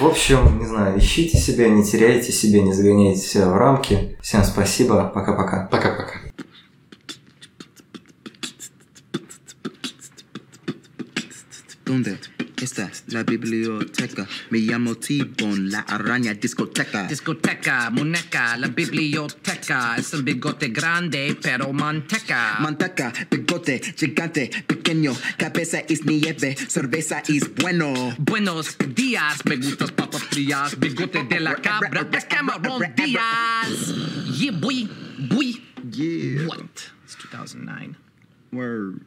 В 0.00 0.06
общем, 0.06 0.58
не 0.58 0.66
знаю, 0.66 0.98
ищите 0.98 1.36
себя, 1.36 1.68
не 1.68 1.84
теряйте 1.84 2.32
себя, 2.32 2.62
не 2.62 2.72
загоняйте 2.72 3.20
себя 3.20 3.50
в 3.50 3.56
рамки. 3.56 4.16
Всем 4.22 4.42
спасибо, 4.42 5.12
пока-пока. 5.14 5.68
Пока-пока. 5.70 6.14
¿Dónde 11.86 12.18
está 12.60 12.90
la 13.06 13.22
biblioteca? 13.22 14.26
Me 14.50 14.58
llamo 14.58 14.96
T-Bone, 14.96 15.70
la 15.70 15.82
araña 15.82 16.34
discoteca. 16.34 17.06
Discoteca, 17.06 17.90
muñeca, 17.90 18.56
la 18.56 18.66
biblioteca. 18.66 19.94
Es 19.96 20.12
un 20.12 20.24
bigote 20.24 20.70
grande, 20.70 21.38
pero 21.40 21.72
manteca. 21.72 22.56
Manteca, 22.58 23.12
bigote, 23.30 23.80
gigante, 23.96 24.50
pequeño. 24.66 25.14
Cabeza 25.38 25.78
es 25.88 26.04
nieve, 26.04 26.56
cerveza 26.56 27.22
es 27.28 27.54
bueno. 27.54 28.16
Buenos 28.18 28.76
días, 28.96 29.44
me 29.44 29.54
gustas 29.56 29.92
papas 29.92 30.24
frías. 30.24 30.76
Bigote 30.80 31.22
de 31.22 31.38
la 31.38 31.54
cabra, 31.54 32.08
es 32.12 32.24
Cameron 32.24 32.82
Díaz. 32.96 33.94
Yeah, 34.36 34.58
boy, 34.58 34.90
boy. 35.30 35.62
Yeah. 35.92 36.48
What? 36.48 36.90
It's 37.04 37.14
2009. 37.30 37.94
Word. 38.52 39.02